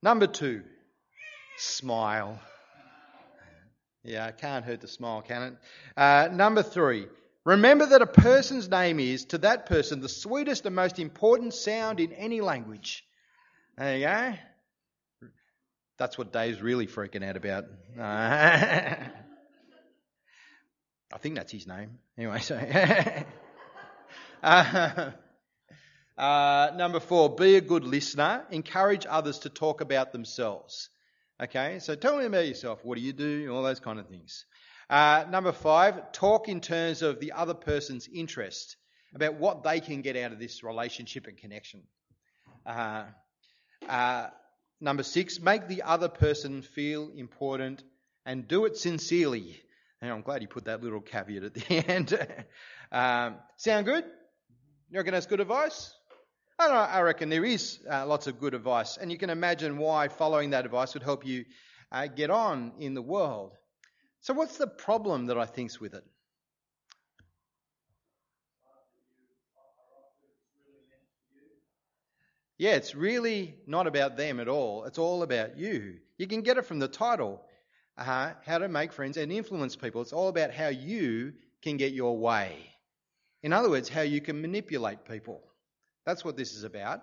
Number 0.02 0.26
two, 0.26 0.62
smile. 1.56 2.40
Yeah, 4.04 4.26
it 4.26 4.38
can't 4.38 4.64
hurt 4.64 4.80
the 4.80 4.88
smile, 4.88 5.22
can 5.22 5.42
it? 5.42 5.54
Uh, 5.96 6.28
number 6.32 6.64
three, 6.64 7.06
remember 7.44 7.86
that 7.86 8.02
a 8.02 8.06
person's 8.06 8.68
name 8.68 8.98
is, 8.98 9.26
to 9.26 9.38
that 9.38 9.66
person, 9.66 10.00
the 10.00 10.08
sweetest 10.08 10.66
and 10.66 10.74
most 10.74 10.98
important 10.98 11.54
sound 11.54 12.00
in 12.00 12.12
any 12.12 12.40
language. 12.40 13.04
There 13.78 13.96
you 13.96 14.04
go. 14.04 14.34
That's 15.98 16.18
what 16.18 16.32
Dave's 16.32 16.60
really 16.60 16.88
freaking 16.88 17.24
out 17.24 17.36
about. 17.36 17.66
I 18.00 19.12
think 21.20 21.36
that's 21.36 21.52
his 21.52 21.68
name. 21.68 22.00
Anyway, 22.18 22.40
so. 22.40 22.56
uh, 24.42 25.12
uh, 26.16 26.70
number 26.76 27.00
four, 27.00 27.34
be 27.34 27.56
a 27.56 27.60
good 27.60 27.84
listener. 27.84 28.44
Encourage 28.50 29.06
others 29.08 29.40
to 29.40 29.48
talk 29.48 29.80
about 29.80 30.12
themselves. 30.12 30.90
Okay, 31.42 31.78
so 31.80 31.94
tell 31.94 32.18
me 32.18 32.26
about 32.26 32.46
yourself. 32.46 32.84
What 32.84 32.96
do 32.96 33.02
you 33.02 33.12
do? 33.12 33.52
All 33.52 33.62
those 33.62 33.80
kind 33.80 33.98
of 33.98 34.08
things. 34.08 34.44
Uh, 34.90 35.24
number 35.30 35.52
five, 35.52 36.12
talk 36.12 36.48
in 36.48 36.60
terms 36.60 37.02
of 37.02 37.18
the 37.18 37.32
other 37.32 37.54
person's 37.54 38.08
interest, 38.12 38.76
about 39.14 39.34
what 39.34 39.62
they 39.62 39.80
can 39.80 40.02
get 40.02 40.16
out 40.16 40.32
of 40.32 40.38
this 40.38 40.62
relationship 40.62 41.26
and 41.26 41.36
connection. 41.38 41.82
Uh, 42.66 43.04
uh, 43.88 44.26
number 44.80 45.02
six, 45.02 45.40
make 45.40 45.66
the 45.66 45.82
other 45.82 46.08
person 46.08 46.62
feel 46.62 47.10
important 47.16 47.82
and 48.26 48.46
do 48.46 48.66
it 48.66 48.76
sincerely. 48.76 49.60
And 50.00 50.12
I'm 50.12 50.22
glad 50.22 50.42
you 50.42 50.48
put 50.48 50.66
that 50.66 50.82
little 50.82 51.00
caveat 51.00 51.42
at 51.42 51.54
the 51.54 51.74
end. 51.88 52.28
um, 52.92 53.36
sound 53.56 53.86
good? 53.86 54.04
You 54.90 54.98
reckon 54.98 55.14
that's 55.14 55.26
good 55.26 55.40
advice? 55.40 55.94
I 56.58 57.00
reckon 57.00 57.28
there 57.28 57.44
is 57.44 57.80
uh, 57.90 58.06
lots 58.06 58.26
of 58.26 58.38
good 58.38 58.54
advice, 58.54 58.96
and 58.96 59.10
you 59.10 59.18
can 59.18 59.30
imagine 59.30 59.78
why 59.78 60.08
following 60.08 60.50
that 60.50 60.64
advice 60.64 60.94
would 60.94 61.02
help 61.02 61.26
you 61.26 61.44
uh, 61.90 62.06
get 62.06 62.30
on 62.30 62.72
in 62.78 62.94
the 62.94 63.02
world. 63.02 63.52
So, 64.20 64.34
what's 64.34 64.56
the 64.56 64.66
problem 64.66 65.26
that 65.26 65.38
I 65.38 65.46
think's 65.46 65.80
with 65.80 65.94
it? 65.94 66.04
Yeah, 72.58 72.76
it's 72.76 72.94
really 72.94 73.56
not 73.66 73.88
about 73.88 74.16
them 74.16 74.38
at 74.38 74.46
all. 74.46 74.84
It's 74.84 74.98
all 74.98 75.24
about 75.24 75.58
you. 75.58 75.98
You 76.16 76.28
can 76.28 76.42
get 76.42 76.58
it 76.58 76.64
from 76.64 76.78
the 76.78 76.86
title 76.86 77.42
uh, 77.98 78.32
How 78.46 78.58
to 78.58 78.68
Make 78.68 78.92
Friends 78.92 79.16
and 79.16 79.32
Influence 79.32 79.74
People. 79.74 80.00
It's 80.00 80.12
all 80.12 80.28
about 80.28 80.52
how 80.52 80.68
you 80.68 81.32
can 81.60 81.76
get 81.76 81.92
your 81.92 82.16
way. 82.16 82.56
In 83.42 83.52
other 83.52 83.68
words, 83.68 83.88
how 83.88 84.02
you 84.02 84.20
can 84.20 84.40
manipulate 84.40 85.04
people. 85.04 85.42
That's 86.04 86.24
what 86.24 86.36
this 86.36 86.54
is 86.54 86.64
about. 86.64 87.02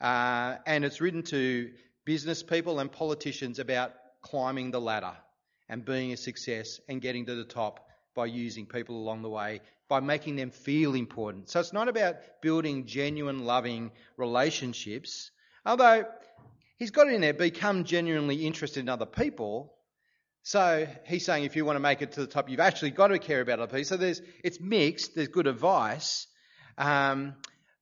Uh, 0.00 0.56
and 0.66 0.84
it's 0.84 1.00
written 1.00 1.22
to 1.24 1.70
business 2.04 2.42
people 2.42 2.80
and 2.80 2.90
politicians 2.90 3.58
about 3.58 3.92
climbing 4.22 4.70
the 4.70 4.80
ladder 4.80 5.12
and 5.68 5.84
being 5.84 6.12
a 6.12 6.16
success 6.16 6.80
and 6.88 7.00
getting 7.00 7.26
to 7.26 7.34
the 7.34 7.44
top 7.44 7.86
by 8.14 8.26
using 8.26 8.66
people 8.66 8.96
along 8.96 9.22
the 9.22 9.28
way, 9.28 9.60
by 9.88 10.00
making 10.00 10.36
them 10.36 10.50
feel 10.50 10.94
important. 10.94 11.48
So 11.50 11.60
it's 11.60 11.72
not 11.72 11.88
about 11.88 12.16
building 12.42 12.86
genuine, 12.86 13.44
loving 13.44 13.92
relationships, 14.16 15.30
although 15.64 16.04
he's 16.78 16.90
got 16.90 17.06
it 17.08 17.14
in 17.14 17.20
there, 17.20 17.34
become 17.34 17.84
genuinely 17.84 18.46
interested 18.46 18.80
in 18.80 18.88
other 18.88 19.06
people. 19.06 19.74
So 20.42 20.88
he's 21.06 21.24
saying 21.24 21.44
if 21.44 21.54
you 21.54 21.64
want 21.64 21.76
to 21.76 21.80
make 21.80 22.02
it 22.02 22.12
to 22.12 22.20
the 22.20 22.26
top, 22.26 22.48
you've 22.48 22.60
actually 22.60 22.90
got 22.90 23.08
to 23.08 23.18
care 23.18 23.40
about 23.40 23.60
other 23.60 23.70
people. 23.70 23.84
So 23.84 23.96
there's, 23.96 24.22
it's 24.42 24.58
mixed, 24.60 25.14
there's 25.14 25.28
good 25.28 25.46
advice, 25.46 26.26
um, 26.78 27.34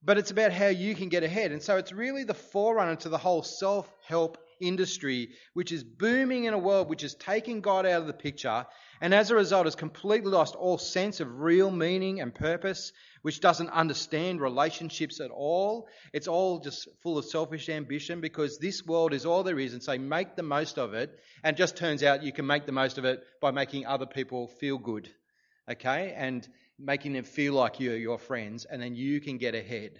but 0.02 0.18
it's 0.18 0.30
about 0.30 0.52
how 0.52 0.68
you 0.68 0.94
can 0.94 1.08
get 1.08 1.24
ahead. 1.24 1.52
And 1.52 1.62
so 1.62 1.76
it's 1.76 1.92
really 1.92 2.24
the 2.24 2.34
forerunner 2.34 2.96
to 2.96 3.08
the 3.08 3.18
whole 3.18 3.42
self 3.42 3.92
help 4.06 4.38
industry, 4.60 5.30
which 5.54 5.72
is 5.72 5.84
booming 5.84 6.44
in 6.44 6.54
a 6.54 6.58
world 6.58 6.88
which 6.88 7.04
is 7.04 7.14
taking 7.14 7.60
God 7.60 7.86
out 7.86 8.00
of 8.00 8.06
the 8.06 8.12
picture, 8.12 8.66
and 9.00 9.14
as 9.14 9.30
a 9.30 9.34
result 9.34 9.66
has 9.66 9.76
completely 9.76 10.30
lost 10.30 10.56
all 10.56 10.78
sense 10.78 11.20
of 11.20 11.40
real 11.40 11.70
meaning 11.70 12.20
and 12.20 12.34
purpose, 12.34 12.92
which 13.22 13.40
doesn't 13.40 13.70
understand 13.70 14.40
relationships 14.40 15.20
at 15.20 15.30
all. 15.30 15.88
It's 16.12 16.28
all 16.28 16.60
just 16.60 16.88
full 17.02 17.18
of 17.18 17.24
selfish 17.24 17.68
ambition 17.68 18.20
because 18.20 18.58
this 18.58 18.84
world 18.84 19.12
is 19.12 19.26
all 19.26 19.44
there 19.44 19.58
is, 19.58 19.72
and 19.72 19.82
say, 19.82 19.98
make 19.98 20.34
the 20.34 20.42
most 20.42 20.78
of 20.78 20.94
it. 20.94 21.10
And 21.44 21.56
just 21.56 21.76
turns 21.76 22.02
out 22.02 22.22
you 22.22 22.32
can 22.32 22.46
make 22.46 22.66
the 22.66 22.72
most 22.72 22.98
of 22.98 23.04
it 23.04 23.22
by 23.40 23.52
making 23.52 23.86
other 23.86 24.06
people 24.06 24.48
feel 24.48 24.78
good, 24.78 25.08
okay? 25.70 26.12
And 26.16 26.46
making 26.78 27.12
them 27.12 27.24
feel 27.24 27.54
like 27.54 27.80
you're 27.80 27.96
your 27.96 28.18
friends, 28.18 28.64
and 28.64 28.80
then 28.80 28.94
you 28.94 29.20
can 29.20 29.38
get 29.38 29.54
ahead. 29.54 29.98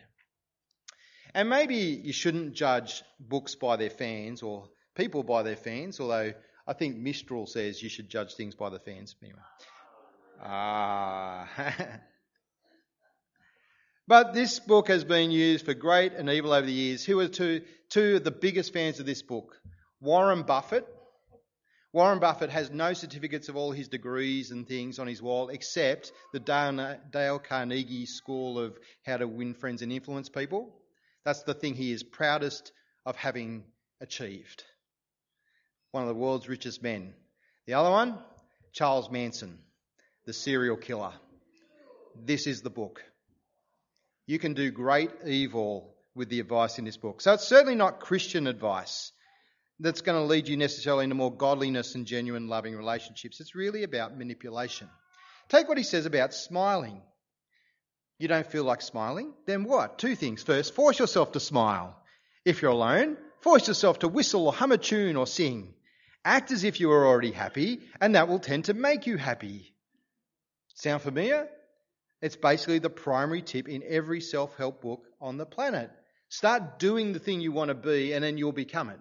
And 1.35 1.49
maybe 1.49 1.77
you 1.77 2.13
shouldn't 2.13 2.55
judge 2.55 3.03
books 3.21 3.55
by 3.55 3.77
their 3.77 3.91
fans 3.91 4.43
or 4.43 4.69
people 4.95 5.23
by 5.23 5.43
their 5.43 5.57
fans, 5.57 6.01
although 6.01 6.33
I 6.67 6.73
think 6.73 6.97
Mistral 6.97 7.47
says 7.47 7.83
you 7.83 7.89
should 7.89 8.09
judge 8.09 8.35
things 8.35 8.55
by 8.55 8.71
the 8.71 8.79
fans. 8.79 9.15
Anyway. 9.23 9.39
Ah. 10.43 11.49
but 14.07 14.35
this 14.35 14.61
book 14.61 14.89
has 14.89 15.05
been 15.05 15.31
used 15.31 15.65
for 15.65 15.75
great 15.75 16.13
and 16.13 16.29
evil 16.31 16.53
over 16.53 16.67
the 16.67 16.73
years. 16.73 17.05
Who 17.05 17.21
are 17.21 17.29
two, 17.29 17.63
two 17.89 18.17
of 18.17 18.25
the 18.25 18.31
biggest 18.31 18.73
fans 18.73 19.01
of 19.01 19.07
this 19.07 19.23
book? 19.23 19.57
Warren 20.01 20.43
Buffett. 20.43 20.87
Warren 21.99 22.21
Buffett 22.21 22.51
has 22.51 22.71
no 22.71 22.93
certificates 22.93 23.49
of 23.49 23.57
all 23.57 23.73
his 23.73 23.89
degrees 23.89 24.53
and 24.53 24.69
things 24.69 25.01
on 25.01 25.09
his 25.09 25.21
wall 25.21 25.49
except 25.49 26.13
the 26.33 26.39
Dale 26.39 27.41
Carnegie 27.41 28.07
School 28.07 28.57
of 28.57 28.79
How 29.05 29.17
to 29.17 29.27
Win 29.27 29.53
Friends 29.53 29.83
and 29.83 29.91
Influence 29.91 30.29
People. 30.29 30.73
That's 31.25 31.43
the 31.43 31.55
thing 31.55 31.75
he 31.75 31.91
is 31.91 32.05
proudest 32.05 32.71
of 33.05 33.17
having 33.17 33.65
achieved. 34.01 34.63
One 35.91 36.05
of 36.05 36.09
the 36.09 36.15
world's 36.15 36.49
richest 36.49 36.85
men. 36.85 37.15
The 37.67 37.75
other 37.75 37.91
one, 37.91 38.17
Charles 38.73 39.11
Manson, 39.11 39.59
the 40.25 40.33
serial 40.33 40.77
killer. 40.77 41.15
This 42.15 42.47
is 42.47 42.63
the 42.63 42.71
book. 42.71 43.03
You 44.25 44.39
can 44.39 44.55
do 44.55 44.71
great 44.71 45.11
evil 45.27 45.97
with 46.15 46.29
the 46.29 46.39
advice 46.39 46.79
in 46.79 46.85
this 46.85 46.97
book. 46.97 47.21
So 47.21 47.33
it's 47.33 47.49
certainly 47.49 47.75
not 47.75 47.99
Christian 47.99 48.47
advice 48.47 49.11
that's 49.81 50.01
going 50.01 50.21
to 50.21 50.27
lead 50.27 50.49
you 50.49 50.57
necessarily 50.57 51.05
into 51.05 51.15
more 51.15 51.35
godliness 51.35 51.95
and 51.95 52.07
genuine 52.07 52.49
loving 52.49 52.77
relationships. 52.77 53.41
It's 53.41 53.55
really 53.55 53.85
about 53.85 54.17
manipulation. 54.17 54.89
Take 55.49 55.69
what 55.69 55.79
he 55.79 55.85
says 55.85 56.07
about 56.07 56.35
smiling. 56.35 57.01
You 58.19 58.29
don't 58.29 58.47
feel 58.47 58.65
like 58.65 58.83
smiling? 58.83 59.33
Then 59.47 59.65
what? 59.65 59.99
Two 59.99 60.17
things. 60.17 60.43
First, 60.43 60.75
force 60.75 60.99
yourself 60.99 61.33
to 61.33 61.41
smile. 61.41 61.97
If 62.45 62.63
you're 62.63 62.73
alone, 62.73 63.17
force 63.41 63.69
yourself 63.69 64.01
to 64.01 64.09
whistle 64.09 64.47
or 64.47 64.53
hum 64.53 64.73
a 64.73 64.79
tune 64.79 65.17
or 65.17 65.27
sing. 65.27 65.75
Act 66.25 66.51
as 66.51 66.65
if 66.65 66.81
you 66.81 66.91
are 66.91 67.07
already 67.07 67.31
happy, 67.31 67.81
and 68.01 68.17
that 68.17 68.29
will 68.29 68.41
tend 68.41 68.65
to 68.65 68.75
make 68.75 69.07
you 69.07 69.17
happy. 69.17 69.73
Sound 70.75 71.03
familiar? 71.03 71.49
It's 72.21 72.37
basically 72.37 72.81
the 72.81 72.91
primary 72.91 73.43
tip 73.43 73.69
in 73.69 73.85
every 73.87 74.21
self 74.21 74.57
help 74.57 74.83
book 74.83 75.07
on 75.21 75.37
the 75.37 75.47
planet. 75.47 75.91
Start 76.29 76.79
doing 76.81 77.13
the 77.13 77.21
thing 77.21 77.41
you 77.41 77.53
want 77.53 77.69
to 77.69 77.75
be, 77.75 78.13
and 78.13 78.25
then 78.25 78.37
you'll 78.37 78.53
become 78.53 78.91
it. 78.91 78.99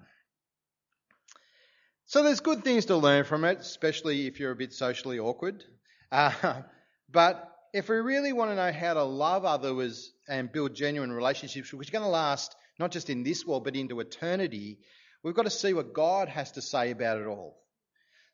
So 2.09 2.23
there's 2.23 2.39
good 2.39 2.63
things 2.63 2.85
to 2.85 2.95
learn 2.95 3.25
from 3.25 3.43
it, 3.43 3.59
especially 3.59 4.27
if 4.27 4.39
you're 4.39 4.51
a 4.51 4.55
bit 4.55 4.71
socially 4.71 5.19
awkward. 5.19 5.65
Uh, 6.09 6.61
but 7.11 7.53
if 7.73 7.89
we 7.89 7.97
really 7.97 8.31
want 8.31 8.49
to 8.49 8.55
know 8.55 8.71
how 8.71 8.93
to 8.93 9.03
love 9.03 9.43
others 9.43 10.13
and 10.25 10.49
build 10.49 10.73
genuine 10.73 11.11
relationships, 11.11 11.73
which 11.73 11.89
are 11.89 11.91
going 11.91 12.05
to 12.05 12.09
last 12.09 12.55
not 12.79 12.91
just 12.91 13.09
in 13.09 13.23
this 13.23 13.45
world 13.45 13.65
but 13.65 13.75
into 13.75 13.99
eternity, 13.99 14.79
we've 15.21 15.35
got 15.35 15.43
to 15.43 15.49
see 15.49 15.73
what 15.73 15.93
God 15.93 16.29
has 16.29 16.53
to 16.53 16.61
say 16.61 16.91
about 16.91 17.19
it 17.19 17.27
all. 17.27 17.57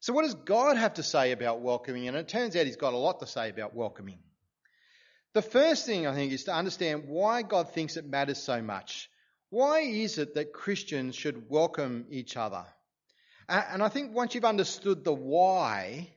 So, 0.01 0.13
what 0.13 0.21
does 0.21 0.35
God 0.35 0.77
have 0.77 0.93
to 0.95 1.03
say 1.03 1.31
about 1.31 1.61
welcoming? 1.61 2.07
And 2.07 2.15
it 2.15 2.27
turns 2.27 2.55
out 2.55 2.67
He's 2.67 2.75
got 2.75 2.93
a 2.93 2.97
lot 2.97 3.21
to 3.21 3.27
say 3.27 3.49
about 3.49 3.75
welcoming. 3.75 4.19
The 5.33 5.41
first 5.41 5.87
thing 5.87 6.05
I 6.05 6.13
think 6.13 6.31
is 6.31 6.43
to 6.43 6.53
understand 6.53 7.05
why 7.07 7.41
God 7.41 7.71
thinks 7.71 7.97
it 7.97 8.05
matters 8.05 8.37
so 8.37 8.61
much. 8.61 9.09
Why 9.49 9.79
is 9.79 10.19
it 10.19 10.35
that 10.35 10.53
Christians 10.53 11.15
should 11.15 11.49
welcome 11.49 12.05
each 12.11 12.37
other? 12.37 12.65
And 13.49 13.83
I 13.83 13.89
think 13.89 14.13
once 14.13 14.35
you've 14.35 14.45
understood 14.45 15.03
the 15.03 15.13
why, 15.13 16.13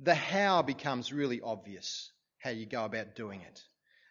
the 0.00 0.14
how 0.14 0.62
becomes 0.62 1.12
really 1.12 1.40
obvious 1.40 2.10
how 2.38 2.50
you 2.50 2.66
go 2.66 2.84
about 2.84 3.14
doing 3.14 3.42
it. 3.42 3.60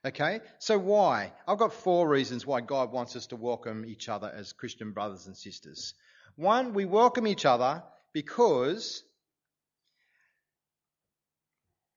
Okay? 0.06 0.42
So, 0.60 0.78
why? 0.78 1.34
I've 1.48 1.58
got 1.58 1.74
four 1.74 2.08
reasons 2.08 2.46
why 2.46 2.62
God 2.62 2.92
wants 2.92 3.16
us 3.16 3.28
to 3.28 3.36
welcome 3.36 3.86
each 3.86 4.10
other 4.10 4.32
as 4.34 4.54
Christian 4.54 4.92
brothers 4.92 5.28
and 5.28 5.36
sisters. 5.36 5.94
One, 6.36 6.74
we 6.74 6.86
welcome 6.86 7.26
each 7.26 7.46
other 7.46 7.84
because 8.14 9.04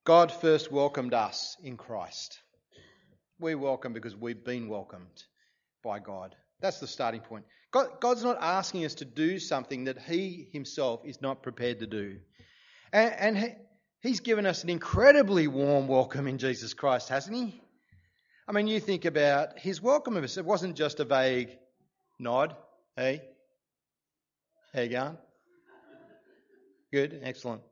God 0.04 0.32
first 0.32 0.72
welcomed 0.72 1.14
us 1.14 1.56
in 1.62 1.76
Christ. 1.76 2.38
We 3.38 3.54
welcome 3.54 3.92
because 3.92 4.16
we've 4.16 4.44
been 4.44 4.68
welcomed 4.68 5.24
by 5.84 5.98
God. 5.98 6.34
That's 6.60 6.80
the 6.80 6.86
starting 6.86 7.20
point. 7.20 7.44
God, 7.72 8.00
God's 8.00 8.24
not 8.24 8.38
asking 8.40 8.84
us 8.84 8.94
to 8.96 9.04
do 9.04 9.38
something 9.38 9.84
that 9.84 9.98
He 9.98 10.48
Himself 10.52 11.02
is 11.04 11.20
not 11.20 11.42
prepared 11.42 11.80
to 11.80 11.86
do. 11.86 12.18
And, 12.92 13.14
and 13.18 13.38
he, 13.38 13.48
He's 14.02 14.20
given 14.20 14.46
us 14.46 14.64
an 14.64 14.70
incredibly 14.70 15.46
warm 15.46 15.86
welcome 15.86 16.26
in 16.26 16.38
Jesus 16.38 16.74
Christ, 16.74 17.08
hasn't 17.08 17.36
He? 17.36 17.60
I 18.48 18.52
mean, 18.52 18.66
you 18.66 18.80
think 18.80 19.04
about 19.04 19.58
His 19.58 19.80
welcome 19.80 20.16
of 20.16 20.24
us. 20.24 20.36
It 20.36 20.44
wasn't 20.44 20.74
just 20.74 20.98
a 20.98 21.04
vague 21.04 21.50
nod. 22.18 22.56
Eh? 22.96 23.02
Hey, 23.02 23.22
how 24.74 24.80
you 24.80 24.88
going? 24.88 25.18
Good, 26.92 27.20
excellent. 27.22 27.62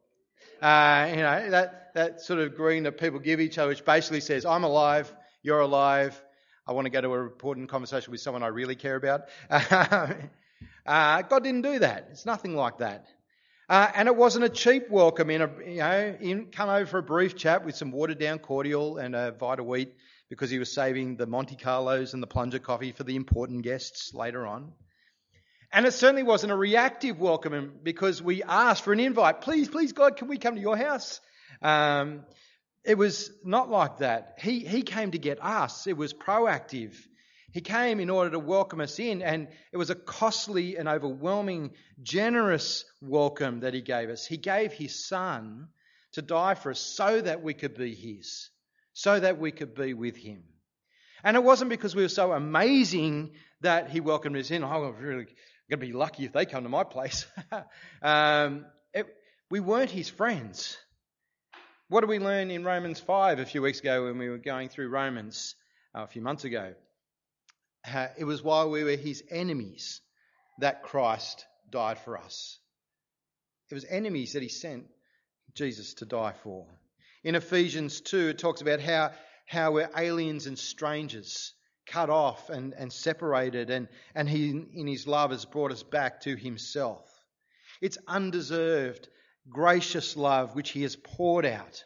Uh, 0.62 1.06
you 1.10 1.16
know, 1.16 1.50
that, 1.50 1.90
that 1.94 2.20
sort 2.20 2.38
of 2.38 2.54
greeting 2.54 2.84
that 2.84 2.98
people 2.98 3.18
give 3.18 3.40
each 3.40 3.58
other, 3.58 3.68
which 3.68 3.84
basically 3.84 4.20
says, 4.20 4.44
I'm 4.46 4.62
alive, 4.62 5.12
you're 5.42 5.60
alive, 5.60 6.20
I 6.68 6.72
want 6.72 6.84
to 6.84 6.90
go 6.90 7.00
to 7.00 7.14
a 7.14 7.22
important 7.22 7.70
conversation 7.70 8.10
with 8.10 8.20
someone 8.20 8.42
I 8.42 8.48
really 8.48 8.76
care 8.76 8.94
about. 8.94 9.22
uh, 9.48 10.12
God 10.84 11.42
didn't 11.42 11.62
do 11.62 11.78
that. 11.78 12.08
It's 12.10 12.26
nothing 12.26 12.54
like 12.54 12.78
that. 12.78 13.06
Uh, 13.70 13.90
and 13.94 14.06
it 14.06 14.14
wasn't 14.14 14.44
a 14.44 14.50
cheap 14.50 14.90
welcome 14.90 15.30
in 15.30 15.40
a, 15.40 15.50
you 15.66 15.78
know, 15.78 16.16
in, 16.20 16.46
come 16.46 16.68
over 16.68 16.84
for 16.84 16.98
a 16.98 17.02
brief 17.02 17.36
chat 17.36 17.64
with 17.64 17.74
some 17.74 17.90
watered 17.90 18.18
down 18.18 18.38
cordial 18.38 18.98
and 18.98 19.14
a 19.16 19.32
Vita-Weat 19.32 19.94
because 20.28 20.50
he 20.50 20.58
was 20.58 20.70
saving 20.70 21.16
the 21.16 21.26
Monte 21.26 21.56
Carlos 21.56 22.12
and 22.12 22.22
the 22.22 22.26
plunger 22.26 22.58
coffee 22.58 22.92
for 22.92 23.02
the 23.02 23.16
important 23.16 23.62
guests 23.62 24.12
later 24.12 24.46
on. 24.46 24.72
And 25.72 25.86
it 25.86 25.92
certainly 25.92 26.22
wasn't 26.22 26.52
a 26.52 26.56
reactive 26.56 27.18
welcome 27.18 27.78
because 27.82 28.22
we 28.22 28.42
asked 28.42 28.84
for 28.84 28.92
an 28.92 29.00
invite. 29.00 29.40
Please, 29.40 29.68
please, 29.70 29.94
God, 29.94 30.16
can 30.16 30.28
we 30.28 30.36
come 30.36 30.54
to 30.54 30.60
your 30.60 30.76
house? 30.76 31.22
Um, 31.62 32.24
it 32.84 32.96
was 32.96 33.30
not 33.44 33.70
like 33.70 33.98
that. 33.98 34.38
He, 34.40 34.60
he 34.60 34.82
came 34.82 35.10
to 35.10 35.18
get 35.18 35.42
us. 35.42 35.86
It 35.86 35.96
was 35.96 36.14
proactive. 36.14 36.94
He 37.52 37.60
came 37.60 37.98
in 37.98 38.10
order 38.10 38.30
to 38.30 38.38
welcome 38.38 38.80
us 38.80 38.98
in, 38.98 39.22
and 39.22 39.48
it 39.72 39.76
was 39.78 39.90
a 39.90 39.94
costly 39.94 40.76
and 40.76 40.88
overwhelming, 40.88 41.72
generous 42.02 42.84
welcome 43.00 43.60
that 43.60 43.74
he 43.74 43.80
gave 43.80 44.10
us. 44.10 44.26
He 44.26 44.36
gave 44.36 44.72
his 44.72 45.08
son 45.08 45.68
to 46.12 46.22
die 46.22 46.54
for 46.54 46.70
us 46.70 46.80
so 46.80 47.20
that 47.20 47.42
we 47.42 47.54
could 47.54 47.74
be 47.74 47.94
his, 47.94 48.50
so 48.92 49.18
that 49.18 49.38
we 49.38 49.50
could 49.50 49.74
be 49.74 49.94
with 49.94 50.16
him. 50.16 50.44
And 51.24 51.36
it 51.36 51.42
wasn't 51.42 51.70
because 51.70 51.96
we 51.96 52.02
were 52.02 52.08
so 52.08 52.32
amazing 52.32 53.32
that 53.60 53.90
he 53.90 54.00
welcomed 54.00 54.36
us 54.36 54.50
in. 54.50 54.62
Oh, 54.62 54.84
I'm 54.84 54.96
really 54.96 55.24
going 55.24 55.34
to 55.70 55.76
be 55.78 55.92
lucky 55.92 56.24
if 56.24 56.32
they 56.32 56.46
come 56.46 56.62
to 56.62 56.68
my 56.68 56.84
place. 56.84 57.26
um, 58.02 58.66
it, 58.94 59.06
we 59.50 59.60
weren't 59.60 59.90
his 59.90 60.08
friends. 60.08 60.76
What 61.90 62.02
did 62.02 62.10
we 62.10 62.18
learn 62.18 62.50
in 62.50 62.64
Romans 62.64 63.00
5 63.00 63.38
a 63.38 63.46
few 63.46 63.62
weeks 63.62 63.80
ago 63.80 64.04
when 64.04 64.18
we 64.18 64.28
were 64.28 64.36
going 64.36 64.68
through 64.68 64.90
Romans 64.90 65.54
uh, 65.94 66.02
a 66.02 66.06
few 66.06 66.20
months 66.20 66.44
ago? 66.44 66.74
Uh, 67.90 68.08
it 68.18 68.24
was 68.24 68.42
while 68.42 68.68
we 68.68 68.84
were 68.84 68.90
his 68.90 69.24
enemies 69.30 70.02
that 70.58 70.82
Christ 70.82 71.46
died 71.70 71.98
for 71.98 72.18
us. 72.18 72.58
It 73.70 73.74
was 73.74 73.86
enemies 73.86 74.34
that 74.34 74.42
he 74.42 74.50
sent 74.50 74.84
Jesus 75.54 75.94
to 75.94 76.04
die 76.04 76.34
for. 76.42 76.66
In 77.24 77.34
Ephesians 77.34 78.02
2, 78.02 78.28
it 78.28 78.38
talks 78.38 78.60
about 78.60 78.80
how, 78.80 79.12
how 79.46 79.72
we're 79.72 79.88
aliens 79.96 80.46
and 80.46 80.58
strangers, 80.58 81.54
cut 81.86 82.10
off 82.10 82.50
and, 82.50 82.74
and 82.74 82.92
separated, 82.92 83.70
and, 83.70 83.88
and 84.14 84.28
he, 84.28 84.50
in 84.50 84.86
his 84.86 85.06
love, 85.06 85.30
has 85.30 85.46
brought 85.46 85.72
us 85.72 85.84
back 85.84 86.20
to 86.20 86.36
himself. 86.36 87.08
It's 87.80 87.96
undeserved 88.06 89.08
gracious 89.50 90.16
love 90.16 90.54
which 90.54 90.70
he 90.70 90.82
has 90.82 90.96
poured 90.96 91.46
out. 91.46 91.84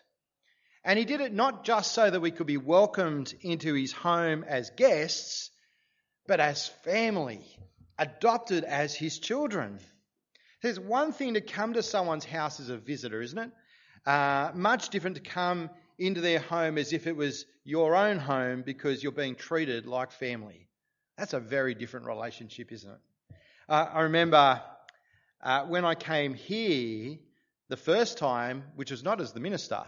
And 0.85 0.99
he 0.99 1.05
did 1.05 1.21
it 1.21 1.33
not 1.33 1.65
just 1.65 1.93
so 1.93 2.11
that 2.11 2.21
we 2.21 2.33
could 2.33 2.47
be 2.47 2.57
welcomed 2.57 3.33
into 3.41 3.75
his 3.75 3.93
home 3.93 4.45
as 4.47 4.71
guests, 4.71 5.51
but 6.27 6.41
as 6.41 6.67
family, 6.85 7.45
adopted 7.99 8.65
as 8.65 8.95
his 8.95 9.19
children. 9.19 9.79
There's 10.63 10.81
one 10.81 11.13
thing 11.13 11.35
to 11.35 11.41
come 11.41 11.75
to 11.75 11.83
someone's 11.83 12.25
house 12.25 12.59
as 12.59 12.69
a 12.69 12.77
visitor, 12.77 13.21
isn't 13.21 13.39
it? 13.39 13.51
Uh, 14.05 14.51
much 14.55 14.89
different 14.89 15.17
to 15.17 15.23
come 15.23 15.71
into 15.99 16.21
their 16.21 16.41
home 16.41 16.79
as 16.79 16.93
if 16.93 17.07
it 17.07 17.17
was 17.17 17.47
your 17.65 17.95
own 17.95 18.19
home 18.19 18.63
because 18.63 19.03
you're 19.03 19.13
being 19.13 19.37
treated 19.37 19.87
like 19.87 20.11
family. 20.11 20.69
That's 21.17 21.33
a 21.33 21.41
very 21.41 21.75
different 21.75 22.07
relationship, 22.07 22.73
isn't 22.73 22.91
it? 22.91 23.37
Uh, 23.69 23.87
I 23.93 24.01
remember 24.03 24.61
uh, 25.43 25.65
when 25.67 25.85
I 25.85 25.95
came 25.95 26.35
here 26.35 27.19
the 27.73 27.77
first 27.79 28.19
time, 28.19 28.65
which 28.77 28.91
was 28.91 29.03
not 29.03 29.19
as 29.23 29.33
the 29.33 29.41
minister, 29.41 29.83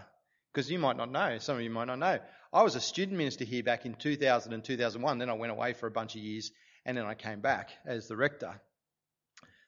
because 0.50 0.70
you 0.70 0.78
might 0.78 0.96
not 0.96 1.12
know, 1.12 1.36
some 1.36 1.56
of 1.56 1.62
you 1.62 1.68
might 1.68 1.84
not 1.84 1.98
know. 1.98 2.18
I 2.50 2.62
was 2.62 2.76
a 2.76 2.80
student 2.80 3.18
minister 3.18 3.44
here 3.44 3.62
back 3.62 3.84
in 3.84 3.92
2000 3.92 4.54
and 4.54 4.64
2001. 4.64 5.18
Then 5.18 5.28
I 5.28 5.34
went 5.34 5.52
away 5.52 5.74
for 5.74 5.86
a 5.86 5.90
bunch 5.90 6.14
of 6.14 6.22
years, 6.22 6.50
and 6.86 6.96
then 6.96 7.04
I 7.04 7.12
came 7.12 7.42
back 7.42 7.68
as 7.84 8.08
the 8.08 8.16
rector. 8.16 8.58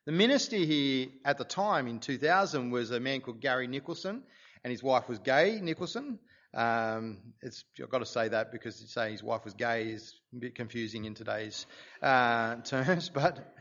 The 0.07 0.13
minister 0.13 0.57
here 0.57 1.09
at 1.27 1.37
the 1.37 1.45
time 1.45 1.89
in 1.89 2.01
2000 2.01 2.71
was 2.71 2.91
a 2.91 3.01
man 3.01 3.21
called 3.21 3.43
Gary 3.43 3.67
Nicholson, 3.67 4.23
and 4.65 4.71
his 4.71 4.83
wife 4.83 5.11
was 5.11 5.19
Gay 5.19 5.61
Nicholson. 5.61 6.19
Um, 6.55 7.19
I've 7.45 7.91
got 7.91 7.99
to 7.99 8.07
say 8.07 8.29
that 8.29 8.51
because 8.51 8.81
to 8.81 8.87
say 8.87 9.11
his 9.11 9.23
wife 9.23 9.45
was 9.45 9.53
gay 9.53 9.89
is 9.89 10.15
a 10.33 10.37
bit 10.37 10.55
confusing 10.55 11.05
in 11.05 11.13
today's 11.13 11.67
uh, 12.01 12.57
terms, 12.65 13.11
but 13.11 13.55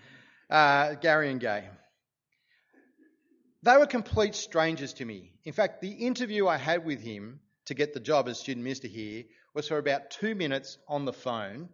uh, 0.49 0.93
Gary 0.93 1.29
and 1.29 1.41
Gay. 1.41 1.65
They 3.65 3.77
were 3.77 3.87
complete 3.87 4.35
strangers 4.35 4.93
to 4.93 5.05
me. 5.05 5.31
In 5.43 5.51
fact, 5.51 5.81
the 5.81 5.89
interview 5.89 6.47
I 6.47 6.55
had 6.55 6.85
with 6.85 7.01
him 7.01 7.39
to 7.65 7.73
get 7.73 7.95
the 7.95 7.99
job 7.99 8.27
as 8.27 8.37
student 8.37 8.63
minister 8.63 8.87
here 8.87 9.23
was 9.55 9.67
for 9.67 9.79
about 9.79 10.11
two 10.11 10.35
minutes 10.35 10.77
on 10.87 11.05
the 11.05 11.11
phone 11.11 11.69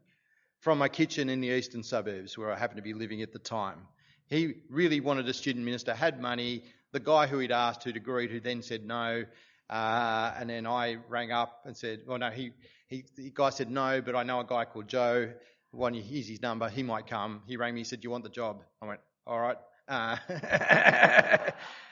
from 0.61 0.77
my 0.77 0.87
kitchen 0.87 1.27
in 1.27 1.41
the 1.41 1.49
eastern 1.49 1.83
suburbs 1.83 2.37
where 2.37 2.49
I 2.49 2.57
happened 2.57 2.77
to 2.77 2.81
be 2.81 2.93
living 2.93 3.21
at 3.23 3.33
the 3.33 3.39
time. 3.39 3.87
He 4.27 4.53
really 4.69 5.01
wanted 5.01 5.27
a 5.27 5.33
student 5.33 5.65
minister, 5.65 5.93
had 5.93 6.21
money. 6.21 6.63
The 6.93 7.01
guy 7.01 7.27
who 7.27 7.39
he'd 7.39 7.51
asked 7.51 7.83
who'd 7.83 7.97
agreed, 7.97 8.31
who 8.31 8.39
then 8.39 8.61
said 8.61 8.85
no. 8.85 9.25
Uh, 9.69 10.33
and 10.39 10.49
then 10.49 10.65
I 10.65 10.95
rang 11.09 11.33
up 11.33 11.59
and 11.65 11.75
said, 11.75 12.03
well, 12.07 12.19
no, 12.19 12.29
he, 12.29 12.53
he, 12.87 13.03
the 13.17 13.33
guy 13.35 13.49
said 13.49 13.69
no, 13.69 14.01
but 14.01 14.15
I 14.15 14.23
know 14.23 14.39
a 14.39 14.45
guy 14.45 14.63
called 14.63 14.87
Joe. 14.87 15.33
One, 15.71 15.93
here's 15.93 16.29
his 16.29 16.41
number. 16.41 16.69
He 16.69 16.83
might 16.83 17.07
come. 17.07 17.41
He 17.47 17.57
rang 17.57 17.73
me. 17.73 17.81
He 17.81 17.83
said, 17.83 17.99
do 17.99 18.05
you 18.05 18.11
want 18.11 18.23
the 18.23 18.29
job? 18.29 18.63
I 18.81 18.85
went, 18.85 19.01
all 19.27 19.41
right. 19.41 19.57
Uh, 19.91 20.15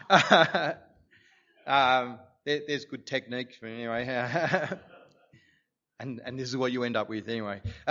um, 1.67 2.17
there, 2.45 2.61
there's 2.65 2.85
good 2.85 3.05
technique 3.05 3.57
anyway. 3.61 4.05
and, 5.99 6.21
and 6.23 6.39
this 6.39 6.47
is 6.47 6.55
what 6.55 6.71
you 6.71 6.83
end 6.83 6.95
up 6.95 7.09
with 7.09 7.27
anyway. 7.27 7.61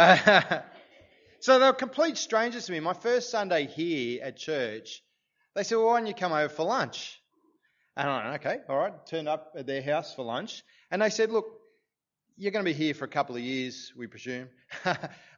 so 1.40 1.58
they 1.58 1.66
were 1.66 1.74
complete 1.74 2.16
strangers 2.16 2.64
to 2.66 2.72
me. 2.72 2.80
My 2.80 2.94
first 2.94 3.30
Sunday 3.30 3.66
here 3.66 4.22
at 4.22 4.38
church, 4.38 5.02
they 5.54 5.62
said, 5.62 5.76
well, 5.76 5.88
why 5.88 5.98
don't 5.98 6.06
you 6.06 6.14
come 6.14 6.32
over 6.32 6.48
for 6.48 6.64
lunch? 6.64 7.20
And 7.94 8.08
I 8.08 8.30
went, 8.30 8.46
okay, 8.46 8.60
all 8.66 8.78
right. 8.78 8.94
Turned 9.06 9.28
up 9.28 9.52
at 9.58 9.66
their 9.66 9.82
house 9.82 10.14
for 10.14 10.24
lunch. 10.24 10.62
And 10.90 11.02
they 11.02 11.10
said, 11.10 11.30
look, 11.30 11.44
you're 12.38 12.52
going 12.52 12.64
to 12.64 12.70
be 12.70 12.76
here 12.76 12.94
for 12.94 13.04
a 13.04 13.08
couple 13.08 13.36
of 13.36 13.42
years, 13.42 13.92
we 13.94 14.06
presume. 14.06 14.48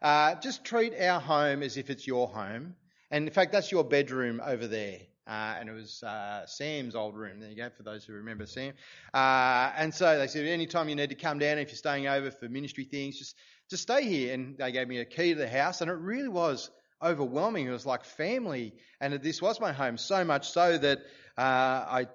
uh, 0.01 0.37
just 0.37 0.65
treat 0.65 0.95
our 0.97 1.19
home 1.19 1.65
as 1.65 1.77
if 1.77 1.91
it's 1.91 2.07
your 2.07 2.29
home. 2.29 2.77
And 3.11 3.27
in 3.27 3.35
fact, 3.35 3.53
that's 3.53 3.73
your 3.73 3.85
bedroom 3.85 4.41
over 4.45 4.67
there. 4.67 4.99
Uh, 5.27 5.57
and 5.61 5.69
it 5.69 5.73
was 5.73 6.03
uh, 6.03 6.45
Sam's 6.47 6.95
old 6.97 7.15
room. 7.15 7.41
There 7.41 7.51
you 7.51 7.57
go, 7.57 7.69
for 7.77 7.83
those 7.85 8.05
who 8.05 8.15
remember 8.15 8.47
Sam. 8.47 8.73
Uh, 9.15 9.71
and 9.77 9.95
so 9.95 10.19
they 10.19 10.27
said, 10.27 10.47
anytime 10.47 10.89
you 10.89 10.97
need 10.97 11.11
to 11.11 11.15
come 11.15 11.39
down, 11.39 11.59
if 11.59 11.69
you're 11.69 11.77
staying 11.77 12.09
over 12.09 12.31
for 12.31 12.49
ministry 12.49 12.85
things, 12.85 13.19
just 13.19 13.37
just 13.71 13.83
stay 13.85 14.05
here. 14.05 14.35
And 14.35 14.59
they 14.59 14.73
gave 14.73 14.89
me 14.89 14.99
a 14.99 15.05
key 15.05 15.35
to 15.35 15.39
the 15.39 15.49
house, 15.49 15.83
and 15.83 15.91
it 15.91 15.95
really 15.95 16.29
was 16.29 16.71
overwhelming. 17.01 17.67
It 17.67 17.71
was 17.71 17.87
like 17.87 18.05
family, 18.05 18.75
and 19.01 19.15
this 19.15 19.41
was 19.41 19.61
my 19.61 19.73
home. 19.73 19.99
So 19.99 20.25
much 20.25 20.51
so 20.51 20.77
that 20.79 20.99
uh, 21.39 21.41
I 21.41 22.07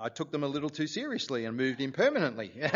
I 0.00 0.08
took 0.08 0.32
them 0.32 0.42
a 0.42 0.48
little 0.48 0.70
too 0.70 0.86
seriously 0.86 1.44
and 1.44 1.54
moved 1.56 1.82
in 1.82 1.92
permanently. 1.92 2.50
but 2.62 2.72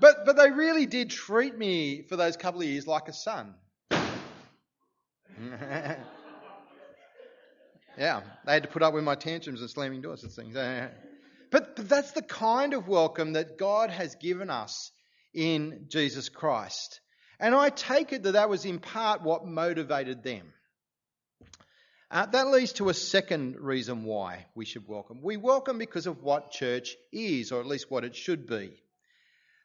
but 0.00 0.36
they 0.36 0.50
really 0.50 0.86
did 0.86 1.10
treat 1.10 1.58
me 1.58 2.02
for 2.02 2.14
those 2.16 2.36
couple 2.36 2.60
of 2.60 2.68
years 2.68 2.86
like 2.86 3.08
a 3.08 3.12
son. 3.12 3.54
yeah, 7.98 8.22
they 8.46 8.52
had 8.52 8.62
to 8.62 8.68
put 8.68 8.82
up 8.82 8.94
with 8.94 9.04
my 9.04 9.14
tantrums 9.14 9.60
and 9.60 9.70
slamming 9.70 10.00
doors 10.00 10.22
and 10.22 10.32
things. 10.32 10.56
But, 11.50 11.76
that's 11.76 12.10
the 12.10 12.22
kind 12.22 12.74
of 12.74 12.88
welcome 12.88 13.34
that 13.34 13.58
God 13.58 13.90
has 13.90 14.16
given 14.16 14.50
us 14.50 14.90
in 15.32 15.86
Jesus 15.88 16.28
Christ. 16.28 17.00
And 17.38 17.54
I 17.54 17.70
take 17.70 18.12
it 18.12 18.24
that 18.24 18.32
that 18.32 18.48
was 18.48 18.64
in 18.64 18.80
part 18.80 19.22
what 19.22 19.46
motivated 19.46 20.24
them. 20.24 20.52
Uh, 22.10 22.26
that 22.26 22.48
leads 22.48 22.72
to 22.74 22.88
a 22.88 22.94
second 22.94 23.56
reason 23.60 24.02
why 24.02 24.46
we 24.56 24.64
should 24.64 24.88
welcome. 24.88 25.20
We 25.22 25.36
welcome 25.36 25.78
because 25.78 26.08
of 26.08 26.22
what 26.24 26.50
church 26.50 26.96
is, 27.12 27.52
or 27.52 27.60
at 27.60 27.66
least 27.66 27.88
what 27.88 28.04
it 28.04 28.16
should 28.16 28.48
be. 28.48 28.82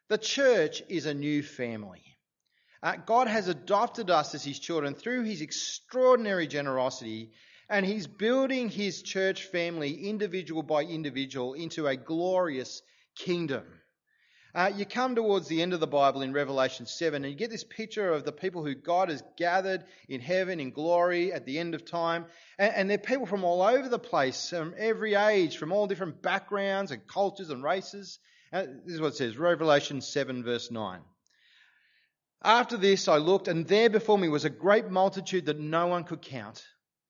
The 0.09 0.17
church 0.19 0.83
is 0.89 1.07
a 1.07 1.13
new 1.13 1.41
family. 1.41 2.03
Uh, 2.81 2.95
God 3.05 3.27
has 3.27 3.47
adopted 3.47 4.09
us 4.09 4.33
as 4.35 4.43
his 4.43 4.57
children 4.57 4.95
through 4.95 5.23
his 5.23 5.41
extraordinary 5.41 6.47
generosity, 6.47 7.31
and 7.69 7.85
he's 7.85 8.07
building 8.07 8.69
his 8.69 9.01
church 9.01 9.43
family, 9.45 10.07
individual 10.07 10.63
by 10.63 10.83
individual, 10.83 11.53
into 11.53 11.87
a 11.87 11.97
glorious 11.97 12.81
kingdom. 13.15 13.63
Uh, 14.55 14.71
you 14.75 14.85
come 14.85 15.13
towards 15.13 15.47
the 15.47 15.61
end 15.61 15.73
of 15.73 15.79
the 15.79 15.87
Bible 15.87 16.21
in 16.21 16.33
Revelation 16.33 16.87
7, 16.87 17.23
and 17.23 17.31
you 17.31 17.37
get 17.37 17.51
this 17.51 17.63
picture 17.63 18.11
of 18.11 18.23
the 18.23 18.31
people 18.31 18.65
who 18.65 18.73
God 18.73 19.09
has 19.09 19.23
gathered 19.37 19.83
in 20.07 20.21
heaven 20.21 20.59
in 20.59 20.71
glory 20.71 21.31
at 21.31 21.45
the 21.45 21.59
end 21.59 21.75
of 21.75 21.85
time. 21.85 22.25
And, 22.57 22.73
and 22.73 22.89
they're 22.89 22.97
people 22.97 23.27
from 23.27 23.43
all 23.43 23.61
over 23.61 23.87
the 23.87 23.99
place, 23.99 24.49
from 24.49 24.73
every 24.77 25.13
age, 25.13 25.57
from 25.57 25.71
all 25.71 25.85
different 25.85 26.23
backgrounds 26.23 26.91
and 26.91 27.05
cultures 27.07 27.51
and 27.51 27.63
races. 27.63 28.17
Uh, 28.51 28.63
this 28.85 28.95
is 28.95 29.01
what 29.01 29.09
it 29.09 29.17
says 29.17 29.37
Revelation 29.37 30.01
7, 30.01 30.43
verse 30.43 30.71
9. 30.71 30.99
After 32.41 32.77
this, 32.77 33.07
I 33.07 33.17
looked, 33.17 33.47
and 33.47 33.67
there 33.67 33.89
before 33.89 34.17
me 34.17 34.29
was 34.29 34.45
a 34.45 34.49
great 34.49 34.89
multitude 34.89 35.47
that 35.47 35.59
no 35.59 35.87
one 35.87 36.05
could 36.05 36.21
count, 36.21 36.65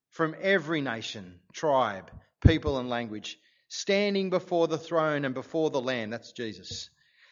from 0.10 0.36
every 0.42 0.82
nation, 0.82 1.40
tribe, 1.54 2.10
people, 2.46 2.80
and 2.80 2.90
language, 2.90 3.38
standing 3.68 4.32
before 4.32 4.68
the 4.68 4.78
throne 4.78 5.26
and 5.26 5.36
before 5.36 5.70
the 5.70 5.82
Lamb. 5.82 6.10
That's 6.10 6.32
Jesus. 6.32 6.90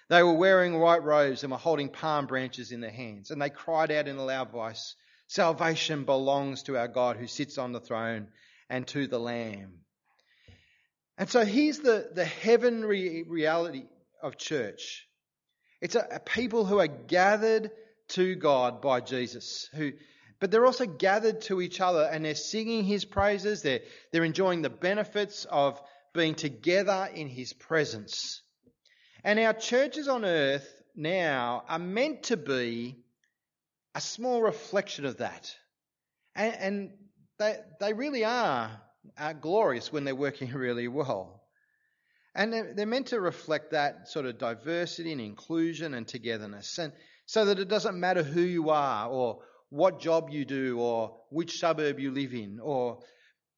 They 0.10 0.22
were 0.22 0.34
wearing 0.34 0.80
white 0.80 1.04
robes 1.04 1.44
and 1.44 1.52
were 1.52 1.58
holding 1.58 1.90
palm 1.90 2.28
branches 2.28 2.72
in 2.72 2.82
their 2.82 2.92
hands, 2.92 3.32
and 3.32 3.42
they 3.42 3.50
cried 3.50 3.92
out 3.92 4.08
in 4.08 4.18
a 4.18 4.26
loud 4.26 4.52
voice 4.52 4.96
Salvation 5.28 6.06
belongs 6.06 6.64
to 6.64 6.78
our 6.78 6.88
God 6.88 7.18
who 7.18 7.28
sits 7.28 7.58
on 7.58 7.74
the 7.74 7.82
throne 7.82 8.28
and 8.70 8.88
to 8.88 9.08
the 9.08 9.20
Lamb. 9.20 9.80
And 11.18 11.30
so 11.30 11.44
here's 11.44 11.80
the, 11.80 12.10
the 12.14 12.24
heavenly 12.24 13.24
reality 13.24 13.84
of 14.22 14.38
church 14.38 15.06
it's 15.82 15.96
a, 15.96 16.08
a 16.12 16.20
people 16.20 16.66
who 16.66 16.80
are 16.80 16.88
gathered 16.88 17.72
to 18.10 18.36
God 18.36 18.82
by 18.82 19.02
Jesus, 19.02 19.70
who, 19.74 19.92
but 20.40 20.52
they're 20.52 20.66
also 20.66 20.86
gathered 20.86 21.42
to 21.42 21.62
each 21.62 21.82
other 21.82 22.04
and 22.04 22.24
they're 22.24 22.36
singing 22.36 22.84
his 22.84 23.06
praises. 23.06 23.62
They're, 23.62 23.82
they're 24.12 24.24
enjoying 24.24 24.62
the 24.62 24.70
benefits 24.70 25.46
of 25.46 25.82
being 26.14 26.36
together 26.36 27.10
in 27.14 27.28
his 27.28 27.54
presence. 27.54 28.42
And 29.24 29.40
our 29.40 29.54
churches 29.54 30.08
on 30.08 30.26
earth 30.26 30.68
now 30.96 31.64
are 31.68 31.80
meant 31.80 32.24
to 32.24 32.38
be 32.38 32.98
a 33.96 34.02
small 34.02 34.42
reflection 34.42 35.06
of 35.06 35.18
that. 35.18 35.56
And, 36.36 36.56
and 36.56 36.90
they, 37.40 37.58
they 37.80 37.94
really 37.94 38.24
are, 38.26 38.70
are 39.18 39.34
glorious 39.34 39.92
when 39.92 40.04
they're 40.04 40.16
working 40.16 40.50
really 40.54 40.88
well. 40.88 41.44
And 42.36 42.54
they're, 42.54 42.74
they're 42.76 42.86
meant 42.86 43.08
to 43.08 43.20
reflect 43.20 43.72
that 43.72 44.08
sort 44.08 44.28
of 44.28 44.38
diversity 44.38 45.12
and 45.12 45.22
inclusion 45.22 45.96
and 45.96 46.08
togetherness. 46.08 46.78
And 46.78 46.94
so 47.28 47.44
that 47.46 47.60
it 47.60 47.68
doesn't 47.68 48.00
matter 48.00 48.24
who 48.24 48.42
you 48.42 48.70
are 48.70 49.10
or 49.10 49.40
what 49.70 50.00
job 50.00 50.30
you 50.30 50.46
do 50.46 50.80
or 50.80 51.20
which 51.30 51.60
suburb 51.60 52.00
you 52.00 52.10
live 52.10 52.34
in 52.34 52.60
or 52.62 53.00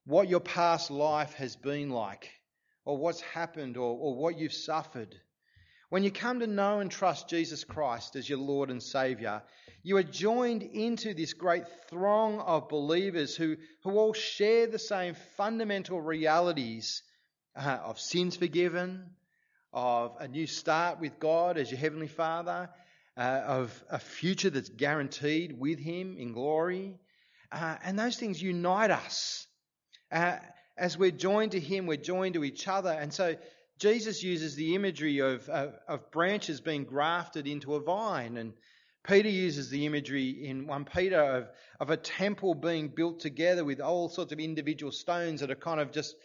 what 0.06 0.28
your 0.28 0.40
past 0.40 0.90
life 0.90 1.34
has 1.34 1.56
been 1.56 1.92
like 1.92 2.28
or 2.84 2.98
what's 2.98 3.22
happened 3.22 3.78
or, 3.78 3.96
or 3.96 4.16
what 4.16 4.40
you've 4.40 4.54
suffered. 4.54 5.16
When 5.90 6.04
you 6.04 6.12
come 6.12 6.40
to 6.40 6.48
know 6.48 6.80
and 6.80 6.90
trust 6.90 7.30
Jesus 7.30 7.64
Christ 7.64 8.16
as 8.16 8.28
your 8.28 8.40
Lord 8.40 8.72
and 8.72 8.82
Saviour, 8.82 9.44
you 9.84 9.98
are 9.98 10.04
joined 10.04 10.64
into 10.64 11.14
this 11.14 11.34
great 11.34 11.64
throng 11.90 12.40
of 12.40 12.70
believers 12.70 13.36
who, 13.36 13.56
who 13.84 13.92
all 13.98 14.14
share 14.14 14.66
the 14.66 14.80
same 14.80 15.16
fundamental 15.38 16.02
realities 16.02 17.04
uh, 17.56 17.78
of 17.84 18.00
sins 18.00 18.36
forgiven, 18.36 19.12
of 19.72 20.16
a 20.20 20.28
new 20.28 20.48
start 20.48 21.00
with 21.00 21.20
God 21.20 21.58
as 21.58 21.70
your 21.70 21.80
Heavenly 21.80 22.08
Father, 22.08 22.70
uh, 23.20 23.44
of 23.46 23.84
a 23.92 24.00
future 24.00 24.50
that's 24.50 24.70
guaranteed 24.70 25.60
with 25.60 25.78
Him 25.78 26.16
in 26.18 26.32
glory. 26.32 26.96
Uh, 27.52 27.76
and 27.84 28.00
those 28.00 28.16
things 28.16 28.42
unite 28.42 28.92
us. 28.92 29.46
Uh, 30.10 30.38
as 30.78 30.98
we're 30.98 31.12
joined 31.12 31.52
to 31.52 31.60
Him, 31.60 31.86
we're 31.86 31.98
joined 31.98 32.36
to 32.36 32.46
each 32.46 32.66
other. 32.70 32.92
And 32.92 33.14
so 33.14 33.36
Jesus 33.78 34.24
uses 34.24 34.56
the 34.56 34.74
imagery 34.74 35.20
of, 35.20 35.50
of, 35.50 36.12
branches 36.12 36.62
being 36.62 36.86
grafted 36.86 37.46
into 37.46 37.76
a 37.76 37.82
vine. 37.82 38.38
And 38.38 38.54
Peter 39.06 39.30
uses 39.30 39.70
the 39.70 39.86
imagery 39.86 40.30
in 40.30 40.66
1 40.66 40.86
Peter 40.86 41.22
of, 41.22 41.50
of 41.82 41.90
a 41.90 41.98
temple 41.98 42.56
being 42.56 42.88
built 42.88 43.20
together 43.20 43.66
with 43.66 43.82
all 43.82 44.08
sorts 44.08 44.32
of 44.32 44.40
individual 44.40 44.94
stones 44.94 45.42
that 45.42 45.52
are 45.52 45.56
kind 45.56 45.82
of 45.82 45.92
just 45.92 46.16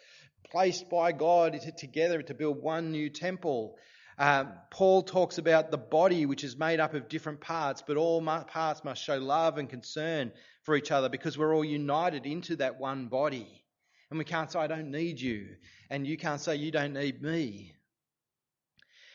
placed 0.48 0.88
by 0.88 1.10
God 1.10 1.58
together 1.76 2.22
to 2.22 2.34
build 2.34 2.62
one 2.62 2.92
new 2.92 3.10
temple. 3.10 3.76
Um, 4.18 4.52
Paul 4.70 5.02
talks 5.02 5.38
about 5.38 5.70
the 5.70 5.78
body, 5.78 6.26
which 6.26 6.44
is 6.44 6.56
made 6.56 6.80
up 6.80 6.94
of 6.94 7.08
different 7.08 7.40
parts, 7.40 7.82
but 7.86 7.96
all 7.96 8.22
parts 8.22 8.84
must 8.84 9.02
show 9.02 9.18
love 9.18 9.58
and 9.58 9.68
concern 9.68 10.32
for 10.62 10.76
each 10.76 10.90
other 10.90 11.08
because 11.08 11.36
we're 11.36 11.54
all 11.54 11.64
united 11.64 12.26
into 12.26 12.56
that 12.56 12.78
one 12.78 13.08
body. 13.08 13.64
And 14.10 14.18
we 14.18 14.24
can't 14.24 14.50
say, 14.50 14.60
I 14.60 14.66
don't 14.66 14.90
need 14.90 15.20
you. 15.20 15.56
And 15.90 16.06
you 16.06 16.16
can't 16.16 16.40
say, 16.40 16.56
you 16.56 16.70
don't 16.70 16.92
need 16.92 17.20
me. 17.20 17.74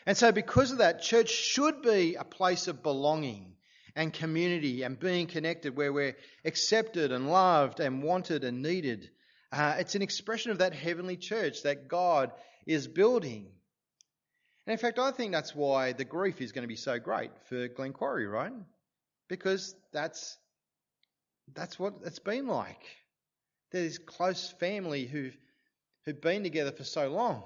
And 0.06 0.18
so, 0.18 0.32
because 0.32 0.72
of 0.72 0.80
that, 0.80 1.02
church 1.02 1.30
should 1.30 1.82
be 1.82 2.16
a 2.16 2.24
place 2.24 2.68
of 2.68 2.84
belonging 2.84 3.54
and 3.96 4.14
community 4.14 4.84
and 4.84 5.00
being 5.00 5.28
connected 5.28 5.76
where 5.76 5.94
we're 5.94 6.18
accepted 6.46 7.12
and 7.12 7.30
loved 7.30 7.80
and 7.80 8.04
wanted 8.04 8.44
and 8.44 8.62
needed. 8.62 9.10
Uh, 9.52 9.76
it's 9.80 9.96
an 9.96 10.02
expression 10.02 10.52
of 10.52 10.60
that 10.60 10.74
heavenly 10.74 11.18
church 11.18 11.64
that 11.64 11.88
God 11.88 12.32
is 12.66 12.88
building. 12.88 13.52
And 14.70 14.74
in 14.74 14.80
fact, 14.80 15.00
I 15.00 15.10
think 15.10 15.32
that's 15.32 15.56
why 15.56 15.94
the 15.94 16.06
grief 16.06 16.42
is 16.42 16.52
going 16.52 16.62
to 16.62 16.68
be 16.68 16.76
so 16.76 17.00
great 17.00 17.32
for 17.46 17.68
Glenquarie, 17.70 18.28
right? 18.28 18.54
Because 19.28 19.74
that's 19.92 20.38
that's 21.56 21.80
what 21.80 21.96
it's 22.06 22.20
been 22.20 22.46
like. 22.46 22.86
There's 23.72 23.98
close 23.98 24.52
family 24.60 25.08
who've 25.08 25.36
who've 26.06 26.22
been 26.22 26.44
together 26.44 26.72
for 26.72 26.84
so 26.84 27.10
long, 27.10 27.46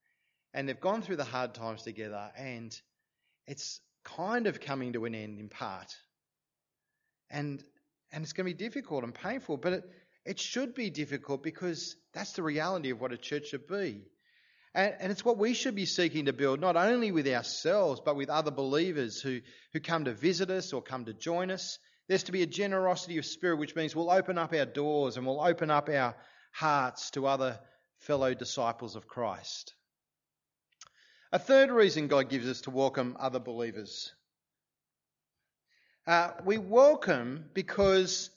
and 0.54 0.66
they've 0.66 0.80
gone 0.80 1.02
through 1.02 1.16
the 1.16 1.24
hard 1.24 1.52
times 1.52 1.82
together, 1.82 2.32
and 2.38 2.74
it's 3.46 3.82
kind 4.02 4.46
of 4.46 4.58
coming 4.58 4.94
to 4.94 5.04
an 5.04 5.14
end 5.14 5.40
in 5.40 5.50
part. 5.50 5.94
And 7.28 7.62
and 8.12 8.24
it's 8.24 8.32
going 8.32 8.48
to 8.48 8.56
be 8.56 8.64
difficult 8.64 9.04
and 9.04 9.14
painful, 9.14 9.58
but 9.58 9.74
it, 9.74 9.84
it 10.24 10.40
should 10.40 10.74
be 10.74 10.88
difficult 10.88 11.42
because 11.42 11.96
that's 12.14 12.32
the 12.32 12.42
reality 12.42 12.88
of 12.88 12.98
what 12.98 13.12
a 13.12 13.18
church 13.18 13.48
should 13.48 13.66
be. 13.66 14.06
And, 14.74 14.94
and, 15.00 15.12
it's 15.12 15.24
what 15.24 15.36
we 15.36 15.52
should 15.52 15.74
be 15.74 15.84
seeking 15.84 16.26
to 16.26 16.32
build, 16.32 16.60
not 16.60 16.76
only 16.76 17.12
with 17.12 17.28
ourselves, 17.28 18.00
but 18.02 18.16
with 18.16 18.30
other 18.30 18.50
believers 18.50 19.20
who, 19.20 19.40
who 19.74 19.80
come 19.80 20.06
to 20.06 20.14
visit 20.14 20.48
us 20.50 20.72
or 20.72 20.80
come 20.80 21.04
to 21.04 21.12
join 21.12 21.50
us. 21.50 21.78
There's 22.08 22.22
to 22.24 22.32
be 22.32 22.42
a 22.42 22.46
generosity 22.46 23.18
of 23.18 23.26
spirit, 23.26 23.58
which 23.58 23.76
means 23.76 23.94
we'll 23.94 24.10
open 24.10 24.38
up 24.38 24.54
our 24.54 24.64
doors 24.64 25.16
and 25.16 25.26
we'll 25.26 25.42
open 25.42 25.70
up 25.70 25.90
our 25.90 26.16
hearts 26.52 27.10
to 27.10 27.26
other 27.26 27.60
fellow 27.98 28.32
disciples 28.32 28.96
of 28.96 29.06
Christ. 29.06 29.74
A 31.32 31.38
third 31.38 31.70
reason 31.70 32.08
God 32.08 32.30
gives 32.30 32.48
us 32.48 32.62
to 32.62 32.70
welcome 32.70 33.16
other 33.20 33.38
believers. 33.38 34.12
Uh, 36.06 36.30
we 36.44 36.56
welcome 36.56 37.44
because 37.52 38.30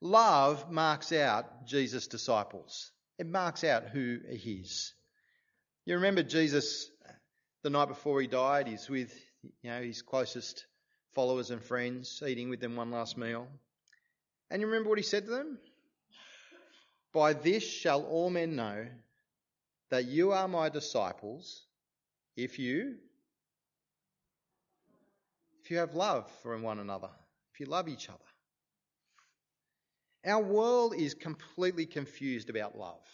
love 0.00 0.70
marks 0.70 1.12
out 1.12 1.66
Jesus' 1.66 2.06
disciples. 2.06 2.90
It 3.18 3.26
marks 3.26 3.64
out 3.64 3.84
who 3.84 4.18
he 4.30 4.62
is. 4.62 4.93
You 5.86 5.96
remember 5.96 6.22
Jesus 6.22 6.90
the 7.62 7.68
night 7.68 7.88
before 7.88 8.20
he 8.20 8.26
died, 8.26 8.68
he's 8.68 8.88
with 8.88 9.14
you 9.62 9.70
know 9.70 9.82
his 9.82 10.00
closest 10.00 10.64
followers 11.14 11.50
and 11.50 11.62
friends, 11.62 12.22
eating 12.26 12.48
with 12.48 12.60
them 12.60 12.74
one 12.74 12.90
last 12.90 13.18
meal. 13.18 13.46
And 14.50 14.62
you 14.62 14.66
remember 14.66 14.88
what 14.88 14.98
he 14.98 15.04
said 15.04 15.26
to 15.26 15.30
them? 15.30 15.58
By 17.12 17.34
this 17.34 17.62
shall 17.62 18.02
all 18.04 18.30
men 18.30 18.56
know 18.56 18.86
that 19.90 20.06
you 20.06 20.32
are 20.32 20.48
my 20.48 20.70
disciples 20.70 21.66
if 22.34 22.58
you 22.58 22.94
if 25.62 25.70
you 25.70 25.78
have 25.78 25.94
love 25.94 26.30
for 26.42 26.58
one 26.58 26.78
another, 26.78 27.10
if 27.52 27.60
you 27.60 27.66
love 27.66 27.88
each 27.88 28.08
other. 28.08 28.18
Our 30.26 30.42
world 30.42 30.94
is 30.94 31.12
completely 31.12 31.84
confused 31.84 32.48
about 32.48 32.78
love. 32.78 33.06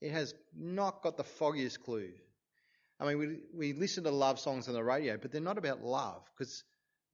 It 0.00 0.12
has 0.12 0.34
not 0.56 1.02
got 1.02 1.16
the 1.16 1.24
foggiest 1.24 1.82
clue. 1.82 2.10
I 3.00 3.06
mean, 3.06 3.18
we, 3.18 3.38
we 3.52 3.72
listen 3.72 4.04
to 4.04 4.10
love 4.10 4.38
songs 4.38 4.68
on 4.68 4.74
the 4.74 4.84
radio, 4.84 5.16
but 5.16 5.32
they're 5.32 5.40
not 5.40 5.58
about 5.58 5.82
love 5.82 6.22
because 6.36 6.62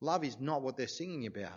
love 0.00 0.24
is 0.24 0.38
not 0.40 0.62
what 0.62 0.76
they're 0.76 0.88
singing 0.88 1.26
about. 1.26 1.52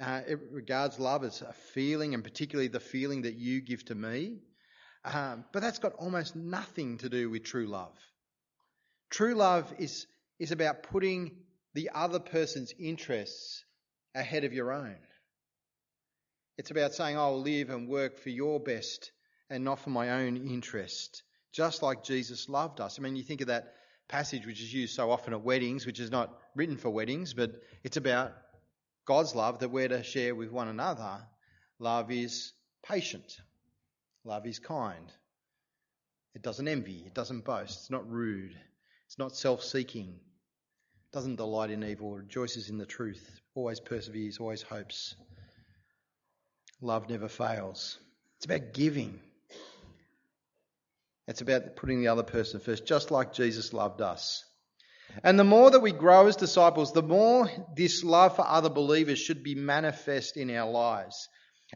Uh, 0.00 0.22
it 0.26 0.38
regards 0.50 0.98
love 0.98 1.22
as 1.24 1.42
a 1.42 1.52
feeling, 1.74 2.14
and 2.14 2.24
particularly 2.24 2.68
the 2.68 2.80
feeling 2.80 3.22
that 3.22 3.34
you 3.34 3.60
give 3.60 3.84
to 3.84 3.94
me. 3.94 4.38
Um, 5.04 5.44
but 5.52 5.60
that's 5.60 5.78
got 5.78 5.92
almost 5.94 6.34
nothing 6.34 6.98
to 6.98 7.08
do 7.08 7.28
with 7.30 7.44
true 7.44 7.66
love. 7.66 7.96
True 9.10 9.34
love 9.34 9.72
is, 9.78 10.06
is 10.38 10.52
about 10.52 10.84
putting 10.84 11.32
the 11.74 11.90
other 11.94 12.18
person's 12.18 12.72
interests 12.78 13.64
ahead 14.14 14.44
of 14.44 14.52
your 14.52 14.72
own. 14.72 14.96
It's 16.58 16.70
about 16.70 16.94
saying, 16.94 17.16
I'll 17.16 17.40
live 17.40 17.70
and 17.70 17.88
work 17.88 18.18
for 18.18 18.30
your 18.30 18.60
best 18.60 19.10
and 19.52 19.64
not 19.64 19.78
for 19.78 19.90
my 19.90 20.10
own 20.10 20.36
interest, 20.36 21.22
just 21.52 21.82
like 21.82 22.02
Jesus 22.02 22.48
loved 22.48 22.80
us. 22.80 22.98
I 22.98 23.02
mean, 23.02 23.16
you 23.16 23.22
think 23.22 23.42
of 23.42 23.48
that 23.48 23.74
passage 24.08 24.46
which 24.46 24.62
is 24.62 24.72
used 24.72 24.94
so 24.94 25.10
often 25.10 25.34
at 25.34 25.42
weddings, 25.42 25.84
which 25.84 26.00
is 26.00 26.10
not 26.10 26.38
written 26.56 26.78
for 26.78 26.88
weddings, 26.88 27.34
but 27.34 27.52
it's 27.84 27.98
about 27.98 28.32
God's 29.04 29.34
love 29.34 29.58
that 29.58 29.68
we're 29.68 29.88
to 29.88 30.02
share 30.02 30.34
with 30.34 30.50
one 30.50 30.68
another. 30.68 31.18
Love 31.78 32.10
is 32.10 32.52
patient, 32.82 33.40
love 34.24 34.46
is 34.46 34.58
kind. 34.58 35.12
It 36.34 36.42
doesn't 36.42 36.66
envy, 36.66 37.04
it 37.06 37.14
doesn't 37.14 37.44
boast, 37.44 37.80
it's 37.80 37.90
not 37.90 38.10
rude, 38.10 38.56
it's 39.06 39.18
not 39.18 39.36
self 39.36 39.62
seeking, 39.62 40.18
doesn't 41.12 41.36
delight 41.36 41.70
in 41.70 41.84
evil, 41.84 42.14
rejoices 42.14 42.70
in 42.70 42.78
the 42.78 42.86
truth, 42.86 43.40
always 43.54 43.80
perseveres, 43.80 44.38
always 44.38 44.62
hopes. 44.62 45.14
Love 46.80 47.10
never 47.10 47.28
fails. 47.28 47.98
It's 48.38 48.46
about 48.46 48.72
giving. 48.72 49.20
It's 51.28 51.40
about 51.40 51.76
putting 51.76 52.00
the 52.00 52.08
other 52.08 52.22
person 52.22 52.60
first, 52.60 52.86
just 52.86 53.10
like 53.10 53.32
Jesus 53.32 53.72
loved 53.72 54.00
us. 54.00 54.44
And 55.22 55.38
the 55.38 55.44
more 55.44 55.70
that 55.70 55.80
we 55.80 55.92
grow 55.92 56.26
as 56.26 56.36
disciples, 56.36 56.92
the 56.92 57.02
more 57.02 57.50
this 57.76 58.02
love 58.02 58.36
for 58.36 58.46
other 58.46 58.70
believers 58.70 59.18
should 59.18 59.42
be 59.42 59.54
manifest 59.54 60.36
in 60.36 60.50
our 60.50 60.70
lives. 60.70 61.28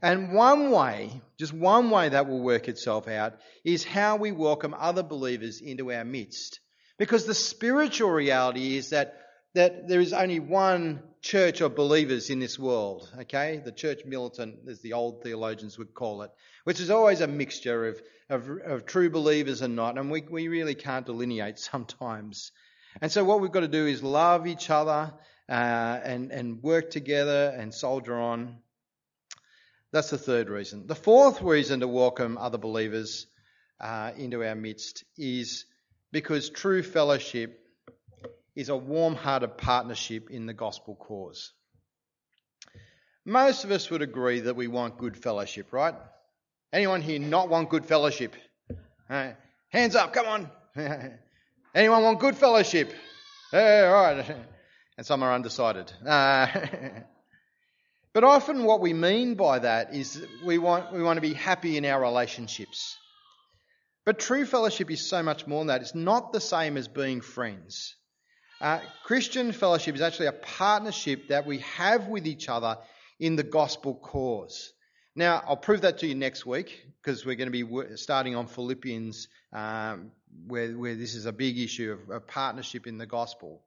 And 0.03 0.33
one 0.33 0.71
way, 0.71 1.23
just 1.39 1.53
one 1.53 1.91
way 1.91 2.09
that 2.09 2.29
will 2.29 2.41
work 2.43 2.69
itself 2.69 3.09
out, 3.09 3.35
is 3.65 3.85
how 3.85 4.17
we 4.17 4.33
welcome 4.33 4.75
other 4.77 5.03
believers 5.03 5.61
into 5.61 5.93
our 5.93 6.05
midst. 6.05 6.61
Because 6.99 7.27
the 7.27 7.35
spiritual 7.35 8.11
reality 8.11 8.77
is 8.77 8.91
that 8.91 9.15
that 9.57 9.89
there 9.89 10.01
is 10.01 10.13
only 10.13 10.39
one 10.39 11.03
church 11.27 11.61
of 11.61 11.75
believers 11.75 12.31
in 12.31 12.39
this 12.39 12.57
world, 12.57 13.11
okay? 13.19 13.61
The 13.65 13.73
church 13.73 14.05
militant, 14.05 14.69
as 14.69 14.81
the 14.81 14.93
old 14.93 15.25
theologians 15.25 15.77
would 15.77 15.93
call 15.93 16.23
it, 16.23 16.31
which 16.63 16.79
is 16.79 16.89
always 16.89 17.21
a 17.21 17.27
mixture 17.27 17.89
of, 17.89 18.03
of, 18.31 18.49
of 18.65 18.87
true 18.87 19.11
believers 19.11 19.61
and 19.61 19.75
not, 19.75 19.99
and 19.99 20.09
we, 20.09 20.23
we 20.23 20.47
really 20.47 20.77
can't 20.77 21.05
delineate 21.05 21.59
sometimes. 21.73 22.53
And 23.03 23.11
so 23.11 23.25
what 23.25 23.41
we've 23.41 23.51
got 23.51 23.61
to 23.61 23.69
do 23.69 23.87
is 23.87 24.05
love 24.05 24.47
each 24.47 24.71
other 24.71 25.13
uh, 25.49 25.53
and, 25.53 26.31
and 26.31 26.63
work 26.63 26.91
together 26.91 27.53
and 27.59 27.75
soldier 27.75 28.15
on. 28.15 28.59
That's 29.91 30.11
the 30.11 30.19
third 30.19 30.49
reason. 30.49 30.87
The 30.87 30.95
fourth 30.95 31.43
reason 31.43 31.81
to 31.81 31.89
welcome 31.89 32.39
other 32.39 32.59
believers 32.59 33.27
uh, 33.81 34.13
into 34.17 34.45
our 34.45 34.55
midst 34.55 35.03
is 35.19 35.65
because 36.13 36.51
true 36.51 36.85
fellowship 36.85 37.66
is 38.57 38.71
a 38.71 38.77
warm 38.77 39.15
hearted 39.15 39.59
partnership 39.59 40.31
in 40.31 40.47
the 40.47 40.55
gospel 40.55 40.97
cause. 40.97 41.53
Most 43.25 43.65
of 43.65 43.71
us 43.71 43.91
would 43.91 44.03
agree 44.03 44.41
that 44.41 44.57
we 44.57 44.67
want 44.67 44.99
good 44.99 45.17
fellowship, 45.17 45.73
right? 45.73 45.95
Anyone 46.73 47.03
here 47.03 47.19
not 47.19 47.49
want 47.49 47.69
good 47.69 47.85
fellowship? 47.85 48.35
Uh, 49.11 49.33
hands 49.69 49.95
up, 49.95 50.13
come 50.13 50.27
on. 50.27 50.51
Anyone 51.75 52.03
want 52.03 52.19
good 52.19 52.37
fellowship? 52.37 52.93
Hey, 53.53 53.87
all 53.87 53.93
right. 53.93 54.37
And 54.99 55.05
some 55.05 55.23
are 55.23 55.35
undecided. 55.35 55.93
Uh, 56.07 56.47
but 58.15 58.25
often 58.25 58.65
what 58.65 58.81
we 58.81 58.95
mean 58.95 59.35
by 59.35 59.59
that 59.59 59.95
is 59.95 60.27
we 60.43 60.57
want, 60.57 60.91
we 60.91 61.03
want 61.03 61.19
to 61.19 61.21
be 61.21 61.35
happy 61.35 61.77
in 61.77 61.85
our 61.85 62.01
relationships. 62.01 62.97
But 64.07 64.19
true 64.19 64.47
fellowship 64.47 64.91
is 64.91 65.07
so 65.07 65.23
much 65.23 65.47
more 65.47 65.61
than 65.61 65.67
that. 65.67 65.83
It's 65.83 65.95
not 65.95 66.33
the 66.33 66.41
same 66.41 66.79
as 66.79 66.89
being 66.89 67.21
friends. 67.21 67.95
Uh, 68.61 68.81
Christian 69.05 69.53
fellowship 69.53 69.95
is 69.95 70.01
actually 70.01 70.27
a 70.27 70.33
partnership 70.33 71.29
that 71.29 71.47
we 71.47 71.59
have 71.59 72.09
with 72.09 72.27
each 72.27 72.49
other 72.49 72.79
in 73.21 73.37
the 73.37 73.43
gospel 73.43 73.95
cause. 73.95 74.73
Now, 75.15 75.43
I'll 75.47 75.57
prove 75.57 75.83
that 75.83 75.99
to 75.99 76.07
you 76.07 76.15
next 76.15 76.47
week 76.47 76.87
because 77.03 77.25
we're 77.25 77.37
going 77.37 77.53
to 77.53 77.65
be 77.65 77.97
starting 77.97 78.35
on 78.37 78.47
Philippians, 78.47 79.29
um, 79.53 80.11
where, 80.47 80.73
where 80.73 80.95
this 80.95 81.15
is 81.15 81.27
a 81.27 81.33
big 81.33 81.59
issue 81.59 81.99
of, 82.11 82.27
partnership 82.27 82.87
in 82.87 82.99
the 82.99 83.07
gospel. 83.07 83.63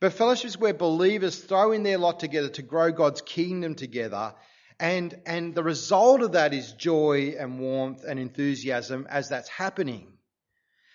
But 0.00 0.12
fellowship 0.12 0.46
is 0.46 0.58
where 0.58 0.74
believers 0.74 1.38
throw 1.38 1.72
in 1.72 1.82
their 1.82 1.98
lot 1.98 2.20
together 2.20 2.48
to 2.50 2.62
grow 2.62 2.92
God's 2.92 3.20
kingdom 3.20 3.74
together 3.74 4.34
And, 4.80 5.20
and 5.26 5.54
the 5.54 5.62
result 5.62 6.22
of 6.22 6.32
that 6.32 6.54
is 6.54 6.72
joy 6.72 7.34
and 7.38 7.58
warmth 7.58 8.04
and 8.04 8.20
enthusiasm 8.20 9.08
as 9.10 9.28
that's 9.28 9.48
happening. 9.48 10.06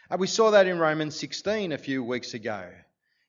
And 0.10 0.19
we 0.19 0.27
saw 0.27 0.51
that 0.51 0.67
in 0.67 0.79
Romans 0.79 1.19
16 1.19 1.73
a 1.73 1.77
few 1.77 2.03
weeks 2.03 2.34
ago. 2.34 2.69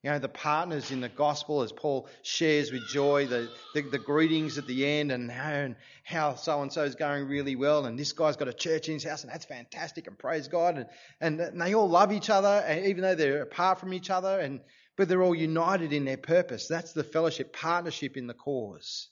You 0.05 0.11
know, 0.11 0.19
the 0.19 0.29
partners 0.29 0.91
in 0.91 1.01
the 1.01 1.09
gospel 1.09 1.63
as 1.63 1.73
Paul 1.73 2.07
shares 2.21 2.71
with 2.71 2.85
joy 2.85 3.27
the, 3.27 3.51
the, 3.73 3.81
the 3.81 3.99
greetings 3.99 4.59
at 4.59 4.67
the 4.67 4.85
end 4.87 5.11
and 5.11 5.31
how, 5.31 5.75
how 6.05 6.35
so 6.35 6.61
and 6.61 6.71
so 6.71 6.83
is 6.83 6.95
going 6.95 7.27
really 7.27 7.57
well 7.57 7.87
and 7.87 7.99
this 7.99 8.13
guy's 8.13 8.37
got 8.37 8.47
a 8.47 8.53
church 8.53 8.89
in 8.89 8.95
his 8.95 9.05
house 9.05 9.23
and 9.23 9.33
that's 9.33 9.47
fantastic 9.47 10.07
and 10.07 10.19
praise 10.19 10.47
God. 10.47 10.77
And, 10.77 10.87
and, 11.23 11.41
and 11.41 11.59
they 11.59 11.75
all 11.75 11.89
love 11.89 12.13
each 12.13 12.29
other, 12.29 12.63
and 12.67 12.85
even 12.85 13.01
though 13.01 13.15
they're 13.15 13.41
apart 13.41 13.81
from 13.81 13.95
each 13.95 14.11
other, 14.11 14.41
and, 14.41 14.61
but 14.95 15.09
they're 15.09 15.23
all 15.23 15.35
united 15.35 15.95
in 15.95 16.05
their 16.05 16.19
purpose. 16.19 16.69
That's 16.69 16.93
the 16.93 17.03
fellowship, 17.03 17.55
partnership 17.55 18.19
in 18.19 18.27
the 18.27 18.35
cause. 18.35 19.09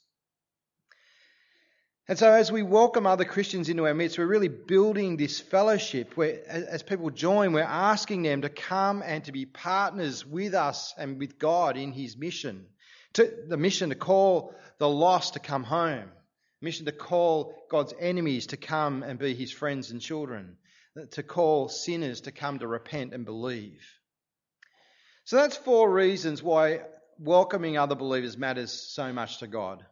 And 2.09 2.19
so, 2.19 2.33
as 2.33 2.51
we 2.51 2.65
welcome 2.65 3.07
other 3.07 3.25
Christians 3.25 3.69
into 3.69 3.87
our 3.87 3.95
midst, 3.95 4.19
we're 4.19 4.27
really 4.27 4.49
building 4.49 5.17
this 5.17 5.39
fellowship 5.39 6.17
where, 6.17 6.43
as 6.49 6.83
people 6.83 7.11
join, 7.11 7.53
we're 7.53 7.63
asking 7.63 8.23
them 8.23 8.43
to 8.43 8.49
come 8.49 9.05
and 9.07 9.23
to 9.25 9.33
be 9.33 9.47
partners 9.47 10.27
with 10.27 10.53
us 10.53 10.93
and 10.99 11.21
with 11.21 11.39
God 11.39 11.77
in 11.77 11.93
His 11.93 12.17
mission. 12.17 12.67
To, 13.15 13.33
the 13.47 13.57
mission 13.57 13.91
to 13.91 13.95
call 13.95 14.53
the 14.79 14.89
lost 14.89 15.35
to 15.35 15.39
come 15.39 15.63
home, 15.63 16.11
mission 16.61 16.87
to 16.87 16.93
call 16.93 17.55
God's 17.71 17.95
enemies 18.01 18.49
to 18.49 18.57
come 18.57 19.05
and 19.05 19.17
be 19.17 19.35
His 19.35 19.53
friends 19.53 19.93
and 19.93 20.01
children, 20.01 20.57
to 21.13 21.23
call 21.23 21.69
sinners 21.69 22.23
to 22.23 22.33
come 22.33 22.59
to 22.59 22.67
repent 22.67 23.15
and 23.15 23.25
believe. 23.25 23.81
So, 25.23 25.37
that's 25.37 25.57
four 25.57 25.89
reasons 25.89 26.43
why 26.43 26.81
welcoming 27.21 27.79
other 27.79 27.95
believers 27.95 28.37
matters 28.37 28.73
so 28.73 29.13
much 29.13 29.39
to 29.39 29.47
God. 29.47 29.87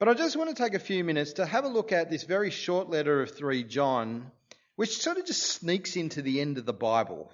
But 0.00 0.08
I 0.08 0.14
just 0.14 0.34
want 0.34 0.48
to 0.48 0.60
take 0.60 0.72
a 0.72 0.78
few 0.78 1.04
minutes 1.04 1.34
to 1.34 1.44
have 1.44 1.64
a 1.64 1.68
look 1.68 1.92
at 1.92 2.08
this 2.08 2.22
very 2.24 2.48
short 2.48 2.88
letter 2.88 3.20
of 3.20 3.32
3 3.32 3.64
John, 3.64 4.32
which 4.74 4.96
sort 4.96 5.18
of 5.18 5.26
just 5.26 5.42
sneaks 5.42 5.94
into 5.94 6.22
the 6.22 6.40
end 6.40 6.56
of 6.56 6.64
the 6.64 6.72
Bible, 6.72 7.30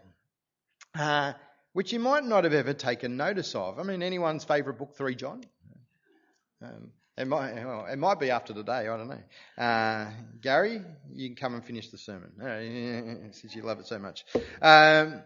uh, 0.99 1.35
which 1.75 1.93
you 1.93 2.01
might 2.01 2.25
not 2.25 2.43
have 2.43 2.53
ever 2.53 2.75
taken 2.75 3.17
notice 3.17 3.55
of. 3.55 3.79
I 3.79 3.85
mean, 3.85 4.03
anyone's 4.03 4.43
favourite 4.43 4.81
book, 4.81 4.97
3 4.97 5.15
John? 5.15 5.45
Um, 6.61 6.91
it 7.17 7.29
might, 7.29 7.55
well, 7.55 7.87
it 7.87 7.99
might 7.99 8.19
be 8.19 8.33
after 8.33 8.53
today, 8.53 8.89
I 8.89 8.97
don't 8.97 9.11
know. 9.11 9.65
Uh, 9.65 10.11
Gary, 10.43 10.83
you 11.15 11.29
can 11.29 11.37
come 11.37 11.55
and 11.55 11.65
finish 11.65 11.91
the 11.91 11.99
sermon, 11.99 12.33
uh, 12.43 13.31
since 13.31 13.55
you 13.55 13.63
love 13.63 13.79
it 13.79 13.87
so 13.87 14.01
much. 14.01 14.25
Um, 14.61 15.23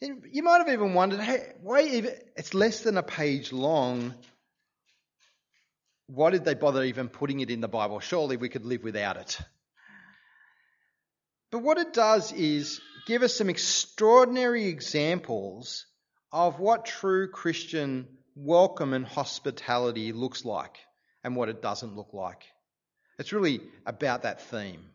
you 0.00 0.42
might 0.42 0.58
have 0.58 0.68
even 0.68 0.94
wondered, 0.94 1.20
hey, 1.20 1.52
why 1.62 1.82
even, 1.82 2.12
it's 2.36 2.54
less 2.54 2.80
than 2.80 2.96
a 2.96 3.04
page 3.04 3.52
long 3.52 4.14
why 6.08 6.30
did 6.30 6.44
they 6.44 6.54
bother 6.54 6.82
even 6.82 7.08
putting 7.08 7.40
it 7.40 7.50
in 7.50 7.60
the 7.60 7.68
Bible? 7.68 8.00
Surely 8.00 8.36
we 8.36 8.48
could 8.48 8.64
live 8.64 8.82
without 8.82 9.18
it. 9.18 9.38
But 11.50 11.62
what 11.62 11.78
it 11.78 11.92
does 11.92 12.32
is 12.32 12.80
give 13.06 13.22
us 13.22 13.36
some 13.36 13.48
extraordinary 13.48 14.66
examples 14.66 15.86
of 16.32 16.58
what 16.58 16.86
true 16.86 17.28
Christian 17.30 18.08
welcome 18.34 18.94
and 18.94 19.06
hospitality 19.06 20.12
looks 20.12 20.44
like 20.44 20.78
and 21.24 21.36
what 21.36 21.48
it 21.48 21.60
doesn't 21.60 21.94
look 21.94 22.12
like. 22.12 22.44
It's 23.18 23.32
really 23.32 23.60
about 23.84 24.22
that 24.22 24.40
theme. 24.42 24.90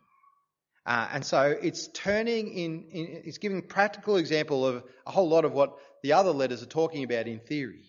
Uh, 0.86 1.08
and 1.14 1.26
so 1.26 1.56
it's 1.62 1.88
turning 1.88 2.52
in, 2.54 2.86
in, 2.92 3.22
it's 3.26 3.38
giving 3.38 3.62
practical 3.62 4.18
example 4.18 4.66
of 4.66 4.84
a 5.06 5.12
whole 5.12 5.30
lot 5.30 5.46
of 5.46 5.54
what 5.54 5.78
the 6.02 6.14
other 6.14 6.32
letters 6.32 6.62
are 6.64 6.68
talking 6.68 7.04
about 7.04 7.28
in 7.28 7.40
theory. 7.40 7.86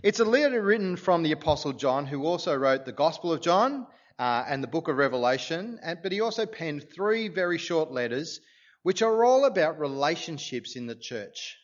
It's 0.00 0.20
a 0.20 0.24
letter 0.24 0.62
written 0.62 0.94
from 0.94 1.24
the 1.24 1.32
Apostle 1.32 1.72
John, 1.72 2.06
who 2.06 2.24
also 2.24 2.54
wrote 2.54 2.84
the 2.84 2.92
Gospel 2.92 3.32
of 3.32 3.40
John 3.40 3.84
uh, 4.16 4.44
and 4.46 4.62
the 4.62 4.68
book 4.68 4.86
of 4.86 4.96
Revelation, 4.96 5.80
and, 5.82 5.98
but 6.00 6.12
he 6.12 6.20
also 6.20 6.46
penned 6.46 6.88
three 6.94 7.26
very 7.26 7.58
short 7.58 7.90
letters, 7.90 8.40
which 8.84 9.02
are 9.02 9.24
all 9.24 9.44
about 9.44 9.80
relationships 9.80 10.76
in 10.76 10.86
the 10.86 10.94
church. 10.94 11.56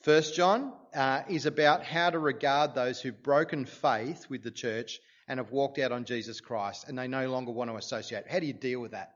First 0.00 0.34
John 0.34 0.72
uh, 0.94 1.24
is 1.28 1.44
about 1.44 1.84
how 1.84 2.08
to 2.08 2.18
regard 2.18 2.74
those 2.74 3.02
who've 3.02 3.22
broken 3.22 3.66
faith 3.66 4.30
with 4.30 4.42
the 4.42 4.50
church 4.50 4.98
and 5.28 5.38
have 5.38 5.50
walked 5.50 5.78
out 5.78 5.92
on 5.92 6.06
Jesus 6.06 6.40
Christ, 6.40 6.88
and 6.88 6.98
they 6.98 7.06
no 7.06 7.30
longer 7.30 7.52
want 7.52 7.68
to 7.70 7.76
associate. 7.76 8.24
How 8.30 8.38
do 8.38 8.46
you 8.46 8.54
deal 8.54 8.80
with 8.80 8.92
that? 8.92 9.12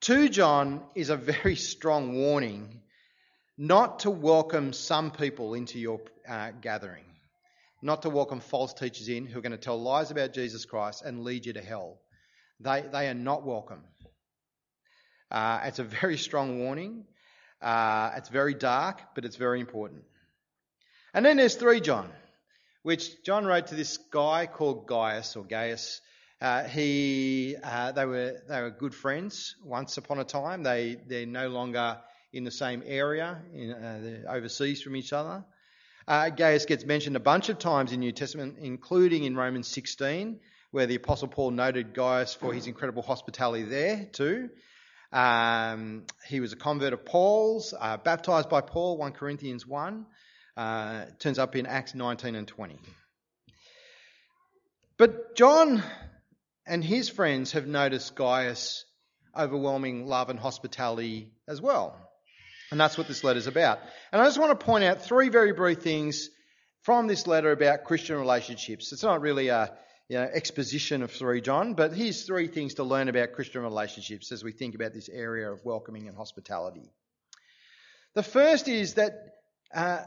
2 0.00 0.28
John 0.30 0.82
is 0.96 1.10
a 1.10 1.16
very 1.16 1.54
strong 1.54 2.16
warning 2.16 2.80
not 3.60 3.98
to 3.98 4.10
welcome 4.10 4.72
some 4.72 5.10
people 5.10 5.52
into 5.52 5.78
your 5.78 6.00
uh, 6.26 6.50
gathering, 6.62 7.04
not 7.82 8.00
to 8.00 8.08
welcome 8.08 8.40
false 8.40 8.72
teachers 8.72 9.10
in 9.10 9.26
who 9.26 9.38
are 9.38 9.42
going 9.42 9.52
to 9.52 9.58
tell 9.58 9.78
lies 9.78 10.10
about 10.10 10.32
Jesus 10.32 10.64
Christ 10.64 11.02
and 11.04 11.24
lead 11.24 11.44
you 11.44 11.52
to 11.52 11.60
hell. 11.60 11.98
They, 12.58 12.82
they 12.90 13.06
are 13.08 13.14
not 13.14 13.44
welcome. 13.44 13.82
Uh, 15.30 15.60
it's 15.64 15.78
a 15.78 15.84
very 15.84 16.16
strong 16.16 16.60
warning. 16.60 17.04
Uh, 17.60 18.12
it's 18.16 18.30
very 18.30 18.54
dark, 18.54 19.02
but 19.14 19.26
it's 19.26 19.36
very 19.36 19.60
important. 19.60 20.04
And 21.12 21.22
then 21.22 21.36
there's 21.36 21.56
3 21.56 21.82
John, 21.82 22.08
which 22.82 23.22
John 23.24 23.44
wrote 23.44 23.66
to 23.66 23.74
this 23.74 23.98
guy 23.98 24.46
called 24.46 24.86
Gaius 24.86 25.36
or 25.36 25.44
Gaius. 25.44 26.00
Uh, 26.40 26.64
he, 26.64 27.56
uh, 27.62 27.92
they 27.92 28.06
were 28.06 28.40
they 28.48 28.62
were 28.62 28.70
good 28.70 28.94
friends 28.94 29.54
once 29.62 29.98
upon 29.98 30.18
a 30.18 30.24
time. 30.24 30.62
They 30.62 30.96
they're 31.06 31.26
no 31.26 31.50
longer 31.50 31.98
in 32.32 32.44
the 32.44 32.50
same 32.50 32.82
area, 32.86 33.40
in, 33.52 33.72
uh, 33.72 34.30
overseas 34.30 34.82
from 34.82 34.96
each 34.96 35.12
other. 35.12 35.44
Uh, 36.06 36.28
Gaius 36.30 36.64
gets 36.64 36.84
mentioned 36.84 37.16
a 37.16 37.20
bunch 37.20 37.48
of 37.48 37.58
times 37.58 37.92
in 37.92 38.00
New 38.00 38.12
Testament, 38.12 38.56
including 38.60 39.24
in 39.24 39.36
Romans 39.36 39.68
16, 39.68 40.40
where 40.70 40.86
the 40.86 40.96
Apostle 40.96 41.28
Paul 41.28 41.50
noted 41.52 41.94
Gaius 41.94 42.34
for 42.34 42.52
his 42.52 42.66
incredible 42.66 43.02
hospitality 43.02 43.64
there 43.64 44.08
too. 44.12 44.50
Um, 45.12 46.04
he 46.28 46.40
was 46.40 46.52
a 46.52 46.56
convert 46.56 46.92
of 46.92 47.04
Paul's, 47.04 47.74
uh, 47.78 47.96
baptized 47.96 48.48
by 48.48 48.60
Paul, 48.60 48.96
1 48.96 49.12
Corinthians 49.12 49.66
1. 49.66 50.06
Uh, 50.56 51.04
turns 51.18 51.38
up 51.38 51.56
in 51.56 51.66
Acts 51.66 51.94
19 51.94 52.34
and 52.34 52.46
20. 52.46 52.78
But 54.98 55.34
John 55.34 55.82
and 56.66 56.84
his 56.84 57.08
friends 57.08 57.52
have 57.52 57.66
noticed 57.66 58.14
Gaius' 58.14 58.84
overwhelming 59.36 60.06
love 60.06 60.28
and 60.28 60.38
hospitality 60.38 61.32
as 61.48 61.60
well. 61.60 62.09
And 62.70 62.78
that's 62.78 62.96
what 62.96 63.08
this 63.08 63.24
letter 63.24 63.38
is 63.38 63.46
about. 63.46 63.80
And 64.12 64.22
I 64.22 64.24
just 64.26 64.38
want 64.38 64.58
to 64.58 64.64
point 64.64 64.84
out 64.84 65.02
three 65.02 65.28
very 65.28 65.52
brief 65.52 65.80
things 65.80 66.30
from 66.82 67.06
this 67.06 67.26
letter 67.26 67.50
about 67.50 67.84
Christian 67.84 68.16
relationships. 68.16 68.92
It's 68.92 69.02
not 69.02 69.20
really 69.20 69.48
a 69.48 69.72
you 70.08 70.16
know, 70.16 70.22
exposition 70.22 71.02
of 71.02 71.10
3 71.10 71.40
John, 71.40 71.74
but 71.74 71.92
here's 71.92 72.24
three 72.24 72.48
things 72.48 72.74
to 72.74 72.84
learn 72.84 73.08
about 73.08 73.32
Christian 73.32 73.62
relationships 73.62 74.32
as 74.32 74.42
we 74.42 74.52
think 74.52 74.74
about 74.74 74.92
this 74.92 75.08
area 75.08 75.50
of 75.50 75.64
welcoming 75.64 76.08
and 76.08 76.16
hospitality. 76.16 76.90
The 78.14 78.22
first 78.22 78.66
is 78.66 78.94
that 78.94 79.12
uh, 79.72 80.00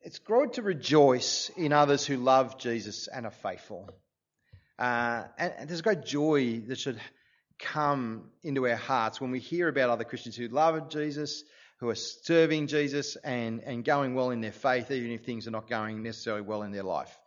it's 0.00 0.18
good 0.18 0.54
to 0.54 0.62
rejoice 0.62 1.50
in 1.56 1.72
others 1.72 2.06
who 2.06 2.16
love 2.16 2.58
Jesus 2.58 3.08
and 3.08 3.26
are 3.26 3.30
faithful. 3.30 3.88
Uh, 4.78 5.24
and, 5.38 5.52
and, 5.58 5.68
there's 5.68 5.82
great 5.82 6.04
joy 6.04 6.60
that 6.66 6.78
should 6.78 6.98
come 7.62 8.30
into 8.42 8.68
our 8.68 8.76
hearts 8.76 9.20
when 9.20 9.30
we 9.30 9.38
hear 9.38 9.68
about 9.68 9.90
other 9.90 10.04
Christians 10.04 10.36
who 10.36 10.48
love 10.48 10.90
Jesus, 10.90 11.44
who 11.78 11.88
are 11.88 11.94
serving 11.94 12.66
Jesus 12.66 13.16
and, 13.16 13.60
and 13.60 13.84
going 13.84 14.14
well 14.14 14.30
in 14.30 14.40
their 14.40 14.52
faith, 14.52 14.90
even 14.90 15.12
if 15.12 15.24
things 15.24 15.48
are 15.48 15.52
not 15.52 15.68
going 15.68 16.02
necessarily 16.02 16.42
well 16.42 16.62
in 16.62 16.72
their 16.72 16.82
life. 16.82 17.18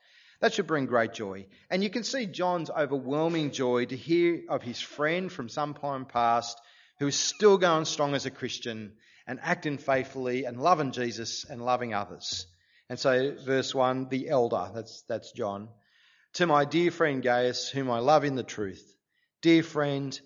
That 0.41 0.53
should 0.53 0.67
bring 0.67 0.85
great 0.85 1.13
joy. 1.13 1.47
And 1.69 1.83
you 1.83 1.89
can 1.89 2.03
see 2.03 2.25
John's 2.25 2.69
overwhelming 2.69 3.51
joy 3.51 3.85
to 3.85 3.95
hear 3.95 4.43
of 4.49 4.61
his 4.61 4.79
friend 4.79 5.31
from 5.31 5.49
some 5.49 5.73
time 5.73 6.05
past 6.05 6.59
who 6.99 7.07
is 7.07 7.15
still 7.15 7.57
going 7.57 7.85
strong 7.85 8.13
as 8.15 8.25
a 8.25 8.31
Christian 8.31 8.93
and 9.27 9.39
acting 9.41 9.77
faithfully 9.77 10.45
and 10.45 10.61
loving 10.61 10.91
Jesus 10.91 11.45
and 11.45 11.63
loving 11.63 11.93
others. 11.93 12.45
And 12.89 12.99
so, 12.99 13.35
verse 13.43 13.73
1, 13.73 14.09
the 14.09 14.29
elder, 14.29 14.69
that's, 14.73 15.01
that's 15.07 15.31
John. 15.31 15.69
To 16.33 16.45
my 16.45 16.65
dear 16.65 16.91
friend 16.91 17.23
Gaius, 17.23 17.69
whom 17.69 17.89
I 17.89 17.99
love 17.99 18.23
in 18.23 18.35
the 18.35 18.43
truth. 18.43 18.94
Dear 19.45 19.61
friend, 19.61 20.19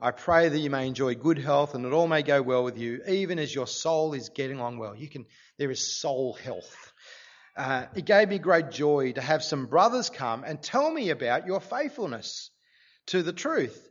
I 0.00 0.12
pray 0.12 0.48
that 0.48 0.58
you 0.58 0.70
may 0.70 0.86
enjoy 0.86 1.14
good 1.14 1.36
health 1.36 1.74
and 1.74 1.84
that 1.84 1.92
all 1.92 2.08
may 2.08 2.22
go 2.22 2.40
well 2.40 2.64
with 2.64 2.78
you, 2.78 3.02
even 3.06 3.38
as 3.38 3.54
your 3.54 3.66
soul 3.66 4.14
is 4.14 4.30
getting 4.30 4.60
on 4.60 4.78
well. 4.78 4.96
You 4.96 5.10
can, 5.10 5.26
there 5.58 5.70
is 5.70 6.00
soul 6.00 6.32
health. 6.32 6.90
Uh, 7.54 7.84
it 7.94 8.06
gave 8.06 8.30
me 8.30 8.38
great 8.38 8.70
joy 8.70 9.12
to 9.12 9.20
have 9.20 9.44
some 9.44 9.66
brothers 9.66 10.08
come 10.08 10.42
and 10.42 10.62
tell 10.62 10.90
me 10.90 11.10
about 11.10 11.46
your 11.46 11.60
faithfulness 11.60 12.50
to 13.08 13.22
the 13.22 13.34
truth, 13.34 13.90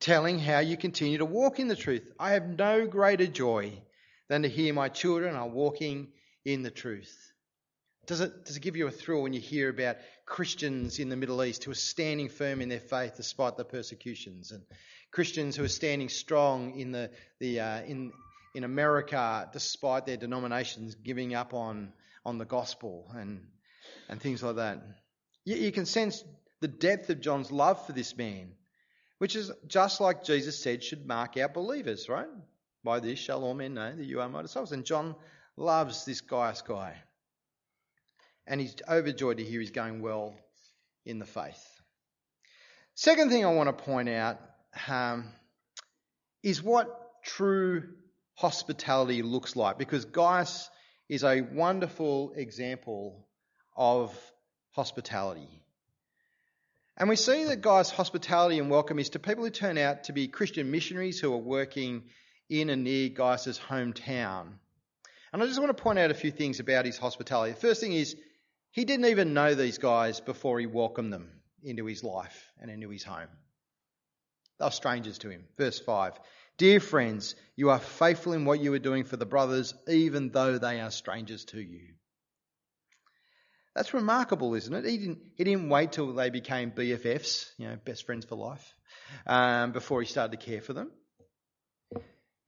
telling 0.00 0.40
how 0.40 0.58
you 0.58 0.76
continue 0.76 1.18
to 1.18 1.24
walk 1.24 1.60
in 1.60 1.68
the 1.68 1.76
truth. 1.76 2.02
I 2.18 2.32
have 2.32 2.48
no 2.48 2.84
greater 2.88 3.28
joy 3.28 3.80
than 4.28 4.42
to 4.42 4.48
hear 4.48 4.74
my 4.74 4.88
children 4.88 5.36
are 5.36 5.48
walking 5.48 6.08
in 6.44 6.64
the 6.64 6.72
truth. 6.72 7.25
Does 8.06 8.20
it, 8.20 8.44
does 8.44 8.56
it 8.56 8.60
give 8.60 8.76
you 8.76 8.86
a 8.86 8.90
thrill 8.90 9.22
when 9.22 9.32
you 9.32 9.40
hear 9.40 9.68
about 9.68 9.96
Christians 10.26 10.98
in 10.98 11.08
the 11.08 11.16
Middle 11.16 11.42
East 11.42 11.64
who 11.64 11.72
are 11.72 11.74
standing 11.74 12.28
firm 12.28 12.60
in 12.60 12.68
their 12.68 12.80
faith 12.80 13.14
despite 13.16 13.56
the 13.56 13.64
persecutions, 13.64 14.52
and 14.52 14.62
Christians 15.10 15.56
who 15.56 15.64
are 15.64 15.68
standing 15.68 16.08
strong 16.08 16.78
in 16.78 16.92
the, 16.92 17.10
the 17.40 17.60
uh, 17.60 17.82
in 17.82 18.12
in 18.54 18.64
America 18.64 19.48
despite 19.52 20.06
their 20.06 20.16
denominations 20.16 20.94
giving 20.94 21.34
up 21.34 21.52
on 21.52 21.92
on 22.24 22.38
the 22.38 22.44
gospel, 22.44 23.10
and 23.14 23.46
and 24.08 24.20
things 24.20 24.42
like 24.42 24.56
that. 24.56 24.82
You, 25.44 25.56
you 25.56 25.72
can 25.72 25.86
sense 25.86 26.24
the 26.60 26.68
depth 26.68 27.10
of 27.10 27.20
John's 27.20 27.50
love 27.50 27.86
for 27.86 27.92
this 27.92 28.16
man, 28.16 28.52
which 29.18 29.36
is 29.36 29.50
just 29.66 30.00
like 30.00 30.24
Jesus 30.24 30.62
said 30.62 30.82
should 30.82 31.06
mark 31.06 31.36
out 31.36 31.54
believers, 31.54 32.08
right? 32.08 32.28
By 32.84 33.00
this 33.00 33.18
shall 33.18 33.42
all 33.44 33.54
men 33.54 33.74
know 33.74 33.94
that 33.94 34.04
you 34.04 34.20
are 34.20 34.28
my 34.28 34.42
disciples. 34.42 34.72
And 34.72 34.84
John 34.84 35.16
loves 35.56 36.04
this 36.04 36.20
Gaius 36.20 36.62
guy. 36.62 36.96
And 38.46 38.60
he's 38.60 38.76
overjoyed 38.88 39.38
to 39.38 39.44
hear 39.44 39.60
he's 39.60 39.70
going 39.70 40.02
well 40.02 40.34
in 41.04 41.18
the 41.18 41.26
faith. 41.26 41.62
Second 42.94 43.30
thing 43.30 43.44
I 43.44 43.52
want 43.52 43.76
to 43.76 43.84
point 43.84 44.08
out 44.08 44.38
um, 44.88 45.26
is 46.42 46.62
what 46.62 46.88
true 47.24 47.82
hospitality 48.34 49.22
looks 49.22 49.56
like, 49.56 49.78
because 49.78 50.04
Gaius 50.04 50.70
is 51.08 51.24
a 51.24 51.40
wonderful 51.40 52.32
example 52.36 53.26
of 53.76 54.16
hospitality. 54.70 55.62
And 56.96 57.08
we 57.08 57.16
see 57.16 57.44
that 57.44 57.60
Gaius' 57.60 57.90
hospitality 57.90 58.58
and 58.58 58.70
welcome 58.70 58.98
is 58.98 59.10
to 59.10 59.18
people 59.18 59.44
who 59.44 59.50
turn 59.50 59.76
out 59.76 60.04
to 60.04 60.12
be 60.12 60.28
Christian 60.28 60.70
missionaries 60.70 61.20
who 61.20 61.32
are 61.34 61.38
working 61.38 62.04
in 62.48 62.70
and 62.70 62.84
near 62.84 63.10
Gaius' 63.10 63.58
hometown. 63.58 64.52
And 65.32 65.42
I 65.42 65.46
just 65.46 65.60
want 65.60 65.76
to 65.76 65.82
point 65.82 65.98
out 65.98 66.10
a 66.10 66.14
few 66.14 66.30
things 66.30 66.60
about 66.60 66.86
his 66.86 66.96
hospitality. 66.96 67.52
The 67.52 67.60
first 67.60 67.80
thing 67.80 67.92
is, 67.92 68.16
he 68.76 68.84
didn't 68.84 69.06
even 69.06 69.32
know 69.32 69.54
these 69.54 69.78
guys 69.78 70.20
before 70.20 70.60
he 70.60 70.66
welcomed 70.66 71.10
them 71.10 71.30
into 71.62 71.86
his 71.86 72.04
life 72.04 72.52
and 72.60 72.70
into 72.70 72.90
his 72.90 73.02
home. 73.02 73.30
They 74.58 74.66
were 74.66 74.70
strangers 74.70 75.16
to 75.20 75.30
him. 75.30 75.44
Verse 75.56 75.80
5 75.80 76.12
Dear 76.58 76.78
friends, 76.78 77.36
you 77.56 77.70
are 77.70 77.78
faithful 77.78 78.34
in 78.34 78.44
what 78.44 78.60
you 78.60 78.74
are 78.74 78.78
doing 78.78 79.04
for 79.04 79.16
the 79.16 79.24
brothers, 79.24 79.72
even 79.88 80.28
though 80.28 80.58
they 80.58 80.82
are 80.82 80.90
strangers 80.90 81.46
to 81.46 81.60
you. 81.60 81.94
That's 83.74 83.94
remarkable, 83.94 84.54
isn't 84.54 84.74
it? 84.74 84.84
He 84.84 84.98
didn't, 84.98 85.18
he 85.36 85.44
didn't 85.44 85.70
wait 85.70 85.92
till 85.92 86.12
they 86.12 86.28
became 86.28 86.70
BFFs, 86.70 87.48
you 87.56 87.68
know, 87.68 87.78
best 87.82 88.04
friends 88.04 88.26
for 88.26 88.36
life, 88.36 88.74
um, 89.26 89.72
before 89.72 90.02
he 90.02 90.06
started 90.06 90.38
to 90.38 90.46
care 90.46 90.60
for 90.60 90.74
them. 90.74 90.90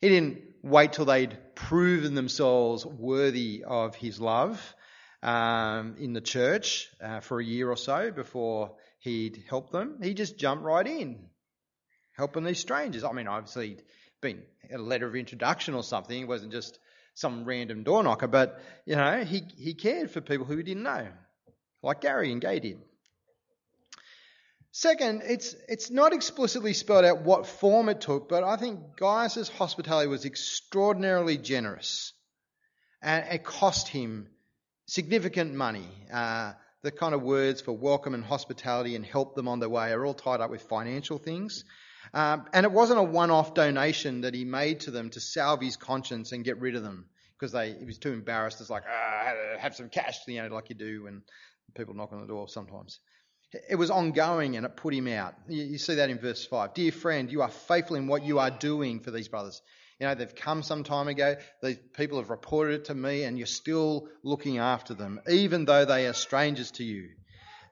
He 0.03 0.11
didn't 0.11 0.43
wait 0.63 0.93
till 0.93 1.07
they'd 1.07 1.39
proven 1.55 2.15
themselves 2.15 2.85
worthy 2.85 3.65
of 3.67 3.95
his 3.95 4.21
love 4.21 4.75
um, 5.23 5.97
in 5.99 6.13
the 6.13 6.21
church 6.21 6.89
uh, 7.03 7.21
for 7.21 7.41
a 7.41 7.45
year 7.45 7.71
or 7.71 7.77
so 7.77 8.11
before 8.11 8.77
he'd 9.01 9.45
help 9.49 9.71
them. 9.71 9.99
He 10.03 10.15
just 10.15 10.39
jumped 10.39 10.65
right 10.65 10.87
in, 10.87 11.27
helping 12.13 12.45
these 12.45 12.61
strangers. 12.61 13.05
I 13.05 13.13
mean, 13.13 13.29
obviously, 13.29 13.79
been 14.21 14.43
a 14.73 14.79
letter 14.79 15.07
of 15.07 15.17
introduction 15.17 15.75
or 15.75 15.83
something. 15.83 16.21
It 16.21 16.29
wasn't 16.29 16.53
just 16.53 16.79
some 17.15 17.45
random 17.45 17.83
door 17.83 18.03
knocker, 18.03 18.29
but 18.29 18.61
you 18.87 18.97
know, 18.97 19.25
he, 19.25 19.43
he 19.57 19.75
cared 19.75 20.11
for 20.11 20.21
people 20.21 20.47
who 20.47 20.57
he 20.57 20.63
didn't 20.63 20.85
know, 20.85 21.09
like 21.83 22.01
Gary 22.01 22.33
and 22.33 22.41
Gay 22.41 22.61
did. 22.61 22.79
Second, 24.71 25.23
it's 25.25 25.57
it's 25.69 25.91
not 25.91 26.13
explicitly 26.13 26.73
spelled 26.73 27.05
out 27.05 27.23
what 27.23 27.47
form 27.47 27.89
it 27.89 28.01
took, 28.01 28.29
but 28.29 28.45
I 28.45 28.57
think 28.57 28.97
Gaius' 28.97 29.49
hospitality 29.49 30.09
was 30.09 30.25
extraordinarily 30.25 31.39
generous, 31.39 32.13
and 33.03 33.27
it 33.33 33.43
cost 33.43 33.89
him 33.89 34.29
significant 34.89 35.55
money. 35.55 35.87
Uh, 36.13 36.53
the 36.83 36.91
kind 36.91 37.15
of 37.15 37.23
words 37.23 37.61
for 37.61 37.73
welcome 37.73 38.15
and 38.15 38.25
hospitality 38.25 38.97
and 38.97 39.05
help 39.05 39.35
them 39.35 39.47
on 39.47 39.61
their 39.61 39.69
way 39.69 39.93
are 39.93 40.05
all 40.05 40.15
tied 40.15 40.41
up 40.41 40.51
with 40.51 40.63
financial 40.63 41.19
things. 41.19 41.65
Um, 42.15 42.47
and 42.55 42.65
it 42.65 42.73
wasn't 42.73 42.99
a 42.99 43.03
one 43.03 43.31
off 43.31 43.53
donation 43.53 44.23
that 44.23 44.33
he 44.33 44.45
made 44.45 44.81
to 44.81 44.91
them 44.91 45.11
to 45.11 45.21
salve 45.21 45.61
his 45.61 45.77
conscience 45.77 46.33
and 46.33 46.43
get 46.43 46.59
rid 46.59 46.75
of 46.75 46.83
them 46.83 47.07
because 47.39 47.53
they 47.53 47.75
he 47.75 47.85
was 47.85 47.99
too 47.99 48.13
embarrassed. 48.13 48.61
It's 48.61 48.71
like, 48.71 48.85
ah, 48.89 49.35
have 49.59 49.77
some 49.77 49.91
cash, 49.91 50.21
you 50.27 50.43
know, 50.43 50.49
like 50.49 50.71
you 50.71 50.75
do 50.75 51.05
when 51.05 51.23
people 51.77 51.95
knock 51.95 52.13
on 52.13 52.23
the 52.23 52.27
door 52.27 52.49
sometimes. 52.49 52.99
It 53.69 53.77
was 53.77 53.91
ongoing 53.91 54.57
and 54.57 54.65
it 54.65 54.77
put 54.77 54.95
him 54.95 55.09
out. 55.09 55.35
You, 55.49 55.79
see 55.79 55.97
that 55.97 56.11
in 56.11 56.19
verse 56.19 56.45
5. 56.47 56.75
Dear 56.75 56.93
friend, 56.93 57.31
you 57.31 57.43
are 57.43 57.51
faithful 57.51 57.97
in 57.97 58.07
what 58.07 58.23
you 58.23 58.39
are 58.39 58.51
doing 58.51 59.01
for 59.01 59.11
these 59.11 59.29
brothers. 59.29 59.63
You 59.99 60.07
know, 60.07 60.15
they've 60.15 60.35
come 60.35 60.63
some 60.63 60.85
time 60.85 61.09
ago, 61.09 61.37
these 61.61 61.79
people 61.95 62.19
have 62.19 62.31
reported 62.31 62.75
it 62.75 62.85
to 62.87 62.95
me, 62.95 63.25
and 63.25 63.37
you're 63.37 63.47
still 63.49 64.09
looking 64.23 64.59
after 64.59 64.95
them, 64.95 65.21
even 65.29 65.65
though 65.65 65.85
they 65.85 66.07
are 66.07 66.13
strangers 66.13 66.71
to 66.73 66.85
you. 66.85 67.09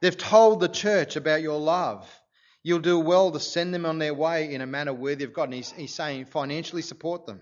They've 0.00 0.16
told 0.16 0.60
the 0.60 0.68
church 0.68 1.16
about 1.16 1.42
your 1.42 1.58
love. 1.58 2.08
You'll 2.62 2.80
do 2.80 2.98
well 2.98 3.30
to 3.30 3.38
send 3.38 3.72
them 3.72 3.86
on 3.86 3.98
their 3.98 4.12
way 4.12 4.52
in 4.52 4.60
a 4.60 4.66
manner 4.66 4.92
worthy 4.92 5.24
of 5.24 5.32
God. 5.32 5.44
And 5.44 5.54
he's, 5.54 5.70
he's 5.70 5.94
saying, 5.94 6.26
financially 6.26 6.82
support 6.82 7.26
them. 7.26 7.40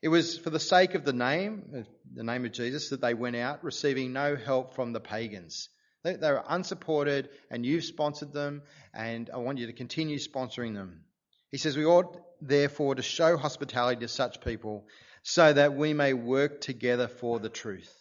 It 0.00 0.08
was 0.08 0.38
for 0.38 0.50
the 0.50 0.58
sake 0.58 0.94
of 0.94 1.04
the 1.04 1.12
name, 1.12 1.84
the 2.12 2.24
name 2.24 2.46
of 2.46 2.52
Jesus, 2.52 2.88
that 2.88 3.02
they 3.02 3.14
went 3.14 3.36
out, 3.36 3.62
receiving 3.62 4.12
no 4.12 4.34
help 4.34 4.74
from 4.74 4.92
the 4.92 5.00
pagans. 5.00 5.68
They, 6.02 6.16
they 6.16 6.30
were 6.30 6.42
unsupported, 6.48 7.28
and 7.50 7.64
you've 7.64 7.84
sponsored 7.84 8.32
them, 8.32 8.62
and 8.94 9.30
I 9.32 9.36
want 9.36 9.58
you 9.58 9.66
to 9.66 9.72
continue 9.72 10.18
sponsoring 10.18 10.74
them. 10.74 11.04
He 11.52 11.58
says, 11.58 11.76
We 11.76 11.84
ought 11.84 12.16
therefore 12.40 12.96
to 12.96 13.02
show 13.02 13.36
hospitality 13.36 14.00
to 14.00 14.08
such 14.08 14.40
people 14.40 14.86
so 15.22 15.52
that 15.52 15.74
we 15.74 15.92
may 15.92 16.14
work 16.14 16.60
together 16.60 17.06
for 17.06 17.38
the 17.38 17.48
truth. 17.48 17.94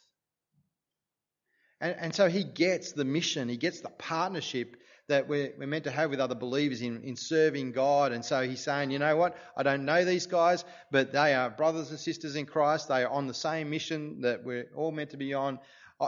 And, 1.80 1.96
and 2.00 2.16
so 2.16 2.30
he 2.30 2.44
gets 2.44 2.94
the 2.94 3.06
mission, 3.06 3.50
he 3.50 3.58
gets 3.58 3.82
the 3.82 3.90
partnership 3.90 4.78
that 5.08 5.28
we're, 5.28 5.52
we're 5.58 5.68
meant 5.68 5.84
to 5.84 5.92
have 5.92 6.10
with 6.10 6.20
other 6.20 6.36
believers 6.36 6.82
in, 6.82 7.04
in 7.04 7.18
serving 7.18 7.74
God. 7.74 8.14
And 8.14 8.24
so 8.24 8.48
he's 8.48 8.64
saying, 8.64 8.92
you 8.92 9.00
know 9.00 9.18
what? 9.18 9.36
I 9.58 9.64
don't 9.64 9.84
know 9.84 10.06
these 10.06 10.26
guys, 10.26 10.64
but 10.90 11.12
they 11.12 11.34
are 11.34 11.50
brothers 11.50 11.90
and 11.90 12.00
sisters 12.00 12.36
in 12.36 12.46
Christ. 12.46 12.88
They 12.88 13.04
are 13.04 13.10
on 13.10 13.28
the 13.28 13.34
same 13.34 13.70
mission 13.70 14.22
that 14.22 14.44
we're 14.46 14.70
all 14.76 14.92
meant 14.92 15.10
to 15.10 15.18
be 15.18 15.34
on. 15.34 15.60
I, 16.00 16.08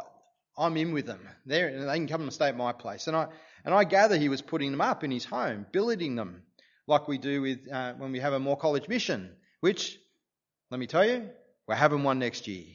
I'm 0.58 0.78
in 0.78 0.94
with 0.94 1.06
them. 1.06 1.28
They're, 1.46 1.86
they 1.86 1.96
can 1.96 2.08
come 2.08 2.22
and 2.22 2.32
stay 2.32 2.48
at 2.48 2.56
my 2.56 2.72
place. 2.72 3.08
And 3.08 3.18
I, 3.18 3.28
and 3.66 3.74
I 3.74 3.84
gather 3.84 4.16
he 4.16 4.30
was 4.30 4.42
putting 4.42 4.72
them 4.72 4.82
up 4.82 5.04
in 5.04 5.12
his 5.12 5.26
home, 5.26 5.66
billeting 5.72 6.16
them, 6.16 6.44
like 6.88 7.08
we 7.08 7.18
do 7.18 7.42
with 7.42 7.72
uh, 7.72 7.94
when 7.94 8.12
we 8.12 8.20
have 8.20 8.34
a 8.34 8.40
Moore 8.40 8.58
College 8.58 8.88
mission, 8.88 9.32
which, 9.62 9.98
let 10.70 10.80
me 10.80 10.88
tell 10.88 11.06
you, 11.06 11.30
we're 11.68 11.76
having 11.76 12.04
one 12.04 12.20
next 12.20 12.48
year. 12.48 12.66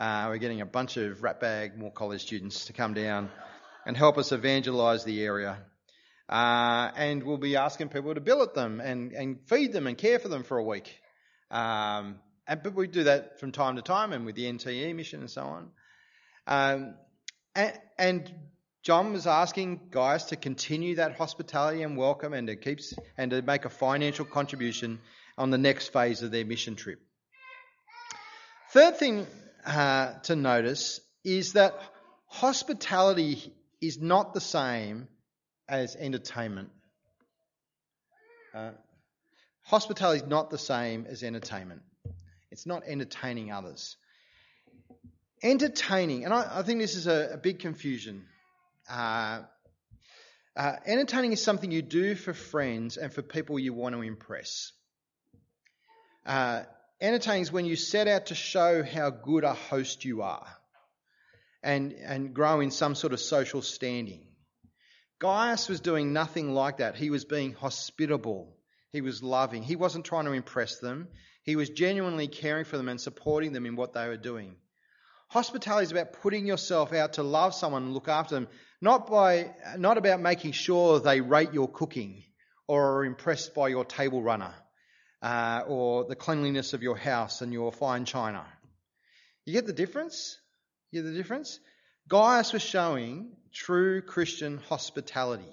Uh, 0.00 0.26
we're 0.28 0.38
getting 0.38 0.60
a 0.60 0.66
bunch 0.66 0.96
of 0.96 1.20
ratbag 1.20 1.76
Moore 1.76 1.92
College 1.92 2.20
students 2.20 2.66
to 2.66 2.72
come 2.72 2.94
down 2.94 3.30
and 3.86 3.96
help 3.96 4.18
us 4.18 4.32
evangelise 4.32 5.04
the 5.04 5.22
area. 5.22 5.58
Uh, 6.28 6.90
and 6.94 7.22
we'll 7.22 7.38
be 7.38 7.56
asking 7.56 7.88
people 7.88 8.14
to 8.14 8.20
billet 8.20 8.54
them 8.54 8.80
and, 8.80 9.12
and 9.12 9.38
feed 9.48 9.72
them 9.72 9.86
and 9.86 9.96
care 9.96 10.18
for 10.18 10.28
them 10.28 10.42
for 10.42 10.58
a 10.58 10.62
week. 10.64 11.00
Um, 11.50 12.16
and, 12.46 12.62
but 12.62 12.74
we 12.74 12.86
do 12.86 13.04
that 13.04 13.40
from 13.40 13.50
time 13.50 13.76
to 13.76 13.82
time 13.82 14.12
and 14.12 14.26
with 14.26 14.36
the 14.36 14.44
NTE 14.44 14.94
mission 14.94 15.20
and 15.20 15.30
so 15.30 15.42
on. 15.42 15.70
Um, 16.46 16.94
and, 17.54 17.78
and, 17.98 18.34
John 18.82 19.12
was 19.12 19.26
asking 19.26 19.88
Gaius 19.90 20.24
to 20.24 20.36
continue 20.36 20.96
that 20.96 21.16
hospitality 21.16 21.82
and 21.82 21.96
welcome 21.96 22.32
and 22.32 22.46
to 22.46 22.56
keep 22.56 22.78
and 23.16 23.30
to 23.32 23.42
make 23.42 23.64
a 23.64 23.70
financial 23.70 24.24
contribution 24.24 25.00
on 25.36 25.50
the 25.50 25.58
next 25.58 25.92
phase 25.92 26.22
of 26.22 26.30
their 26.30 26.44
mission 26.44 26.76
trip. 26.76 27.00
Third 28.70 28.96
thing 28.96 29.26
uh, 29.66 30.14
to 30.24 30.36
notice 30.36 31.00
is 31.24 31.54
that 31.54 31.74
hospitality 32.26 33.52
is 33.80 34.00
not 34.00 34.32
the 34.34 34.40
same 34.40 35.08
as 35.68 35.96
entertainment. 35.96 36.70
Uh, 38.54 38.70
hospitality 39.62 40.22
is 40.22 40.28
not 40.28 40.50
the 40.50 40.58
same 40.58 41.06
as 41.08 41.22
entertainment. 41.22 41.82
It's 42.50 42.66
not 42.66 42.82
entertaining 42.86 43.52
others. 43.52 43.96
Entertaining, 45.42 46.24
and 46.24 46.32
I, 46.32 46.58
I 46.58 46.62
think 46.62 46.80
this 46.80 46.96
is 46.96 47.06
a, 47.06 47.30
a 47.34 47.36
big 47.36 47.58
confusion. 47.58 48.24
Uh, 48.88 49.42
uh, 50.56 50.76
entertaining 50.86 51.32
is 51.32 51.42
something 51.42 51.70
you 51.70 51.82
do 51.82 52.14
for 52.14 52.32
friends 52.32 52.96
and 52.96 53.12
for 53.12 53.22
people 53.22 53.58
you 53.58 53.72
want 53.72 53.94
to 53.94 54.02
impress. 54.02 54.72
Uh, 56.26 56.62
entertaining 57.00 57.42
is 57.42 57.52
when 57.52 57.64
you 57.64 57.76
set 57.76 58.08
out 58.08 58.26
to 58.26 58.34
show 58.34 58.82
how 58.82 59.10
good 59.10 59.44
a 59.44 59.54
host 59.54 60.04
you 60.04 60.22
are 60.22 60.46
and, 61.62 61.92
and 61.92 62.34
grow 62.34 62.60
in 62.60 62.70
some 62.70 62.94
sort 62.94 63.12
of 63.12 63.20
social 63.20 63.62
standing. 63.62 64.26
Gaius 65.20 65.68
was 65.68 65.80
doing 65.80 66.12
nothing 66.12 66.54
like 66.54 66.78
that. 66.78 66.96
He 66.96 67.10
was 67.10 67.24
being 67.24 67.52
hospitable. 67.52 68.56
He 68.90 69.00
was 69.00 69.22
loving. 69.22 69.62
He 69.62 69.76
wasn't 69.76 70.04
trying 70.04 70.24
to 70.26 70.32
impress 70.32 70.78
them. 70.78 71.08
He 71.42 71.56
was 71.56 71.70
genuinely 71.70 72.28
caring 72.28 72.64
for 72.64 72.76
them 72.76 72.88
and 72.88 73.00
supporting 73.00 73.52
them 73.52 73.66
in 73.66 73.76
what 73.76 73.92
they 73.92 74.06
were 74.06 74.16
doing. 74.16 74.56
Hospitality 75.28 75.84
is 75.84 75.92
about 75.92 76.14
putting 76.14 76.46
yourself 76.46 76.92
out 76.92 77.14
to 77.14 77.22
love 77.22 77.54
someone 77.54 77.84
and 77.84 77.94
look 77.94 78.08
after 78.08 78.34
them, 78.34 78.48
not 78.80 79.10
by 79.10 79.54
not 79.76 79.98
about 79.98 80.20
making 80.20 80.52
sure 80.52 81.00
they 81.00 81.20
rate 81.20 81.52
your 81.52 81.68
cooking 81.68 82.22
or 82.66 82.98
are 82.98 83.04
impressed 83.04 83.54
by 83.54 83.68
your 83.68 83.84
table 83.84 84.22
runner 84.22 84.54
uh, 85.22 85.62
or 85.66 86.04
the 86.04 86.14
cleanliness 86.14 86.74
of 86.74 86.82
your 86.82 86.96
house 86.96 87.40
and 87.40 87.52
your 87.52 87.72
fine 87.72 88.04
china. 88.04 88.44
You 89.44 89.52
get 89.52 89.66
the 89.66 89.72
difference? 89.72 90.38
You 90.90 91.02
get 91.02 91.08
the 91.08 91.16
difference? 91.16 91.58
Gaius 92.08 92.52
was 92.52 92.62
showing 92.62 93.32
true 93.52 94.00
Christian 94.02 94.58
hospitality. 94.68 95.44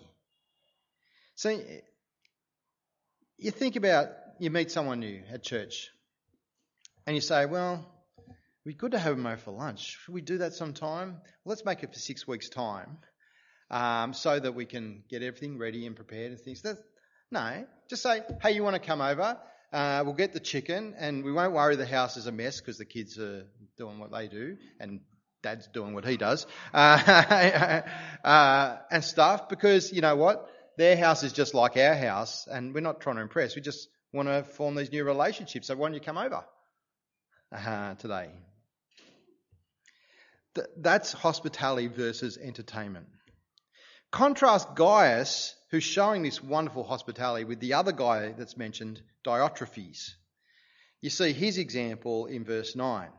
See, 1.35 1.61
you 3.37 3.51
think 3.51 3.75
about 3.75 4.09
you 4.39 4.51
meet 4.51 4.71
someone 4.71 4.99
new 4.99 5.21
at 5.31 5.43
church 5.43 5.89
and 7.07 7.15
you 7.15 7.21
say, 7.21 7.45
well, 7.45 7.85
It'd 8.65 8.77
be 8.77 8.79
good 8.79 8.93
to 8.93 8.99
have 8.99 9.15
them 9.15 9.27
over 9.27 9.37
for 9.37 9.51
lunch. 9.51 9.95
Should 10.03 10.13
we 10.15 10.21
do 10.21 10.39
that 10.39 10.55
sometime? 10.55 11.11
Well, 11.43 11.51
let's 11.51 11.63
make 11.63 11.83
it 11.83 11.93
for 11.93 11.99
six 11.99 12.27
weeks' 12.27 12.49
time 12.49 12.97
um, 13.71 14.13
so 14.13 14.39
that 14.39 14.53
we 14.53 14.65
can 14.65 15.03
get 15.09 15.23
everything 15.23 15.57
ready 15.57 15.85
and 15.85 15.95
prepared 15.95 16.31
and 16.31 16.39
things. 16.39 16.61
That's, 16.61 16.79
no, 17.31 17.65
just 17.89 18.03
say, 18.03 18.21
hey, 18.41 18.51
you 18.51 18.63
want 18.63 18.75
to 18.75 18.81
come 18.81 19.01
over? 19.01 19.37
Uh, 19.73 20.03
we'll 20.05 20.13
get 20.13 20.33
the 20.33 20.39
chicken 20.39 20.95
and 20.97 21.23
we 21.23 21.31
won't 21.31 21.53
worry 21.53 21.75
the 21.75 21.85
house 21.85 22.17
is 22.17 22.27
a 22.27 22.31
mess 22.31 22.61
because 22.61 22.77
the 22.77 22.85
kids 22.85 23.19
are 23.19 23.45
doing 23.77 23.99
what 23.99 24.11
they 24.11 24.27
do 24.27 24.57
and 24.79 25.01
dad's 25.43 25.67
doing 25.67 25.93
what 25.93 26.05
he 26.05 26.17
does 26.17 26.47
uh, 26.73 27.81
uh, 28.23 28.77
and 28.89 29.03
stuff 29.03 29.49
because 29.49 29.91
you 29.91 30.01
know 30.01 30.15
what? 30.15 30.49
Their 30.77 30.97
house 30.97 31.23
is 31.23 31.33
just 31.33 31.53
like 31.53 31.77
our 31.77 31.95
house 31.95 32.47
and 32.49 32.73
we're 32.73 32.81
not 32.81 33.01
trying 33.01 33.17
to 33.17 33.21
impress. 33.21 33.55
We 33.55 33.61
just 33.61 33.87
want 34.13 34.27
to 34.27 34.43
form 34.43 34.75
these 34.75 34.91
new 34.91 35.03
relationships. 35.03 35.67
So 35.67 35.75
why 35.75 35.87
don't 35.87 35.93
you 35.95 35.99
come 35.99 36.17
over 36.17 36.43
uh, 37.53 37.95
today? 37.95 38.29
Th- 40.55 40.67
that's 40.77 41.11
hospitality 41.11 41.87
versus 41.87 42.37
entertainment. 42.37 43.07
Contrast 44.11 44.75
Gaius, 44.75 45.55
who's 45.71 45.83
showing 45.83 46.23
this 46.23 46.41
wonderful 46.41 46.83
hospitality, 46.83 47.43
with 47.43 47.59
the 47.59 47.73
other 47.73 47.91
guy 47.91 48.31
that's 48.31 48.57
mentioned, 48.57 49.01
Diotrephes. 49.25 50.11
You 51.01 51.09
see 51.09 51.33
his 51.33 51.57
example 51.57 52.25
in 52.25 52.45
verse 52.45 52.75
9. 52.75 53.09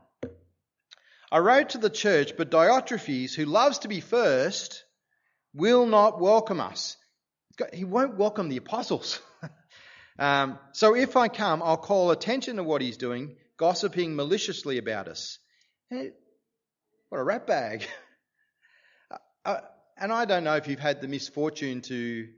I 1.30 1.38
wrote 1.38 1.70
to 1.70 1.78
the 1.78 1.90
church, 1.90 2.36
but 2.36 2.50
Diotrephes, 2.50 3.34
who 3.34 3.44
loves 3.44 3.80
to 3.80 3.88
be 3.88 4.00
first, 4.00 4.84
will 5.54 5.86
not 5.86 6.20
welcome 6.20 6.60
us. 6.60 6.96
He 7.72 7.84
won't 7.84 8.16
welcome 8.16 8.48
the 8.48 8.58
apostles. 8.58 9.20
um, 10.18 10.58
so 10.72 10.94
if 10.94 11.16
I 11.16 11.28
come, 11.28 11.62
I'll 11.62 11.76
call 11.76 12.10
attention 12.10 12.56
to 12.56 12.62
what 12.62 12.82
he's 12.82 12.96
doing, 12.96 13.36
gossiping 13.56 14.14
maliciously 14.14 14.78
about 14.78 15.08
us. 15.08 15.38
What 15.90 17.18
a 17.18 17.24
rat 17.24 17.46
bag. 17.46 17.86
and 19.98 20.12
I 20.12 20.24
don't 20.24 20.44
know 20.44 20.56
if 20.56 20.68
you've 20.68 20.78
had 20.80 21.00
the 21.00 21.08
misfortune 21.08 21.80
to 21.82 22.28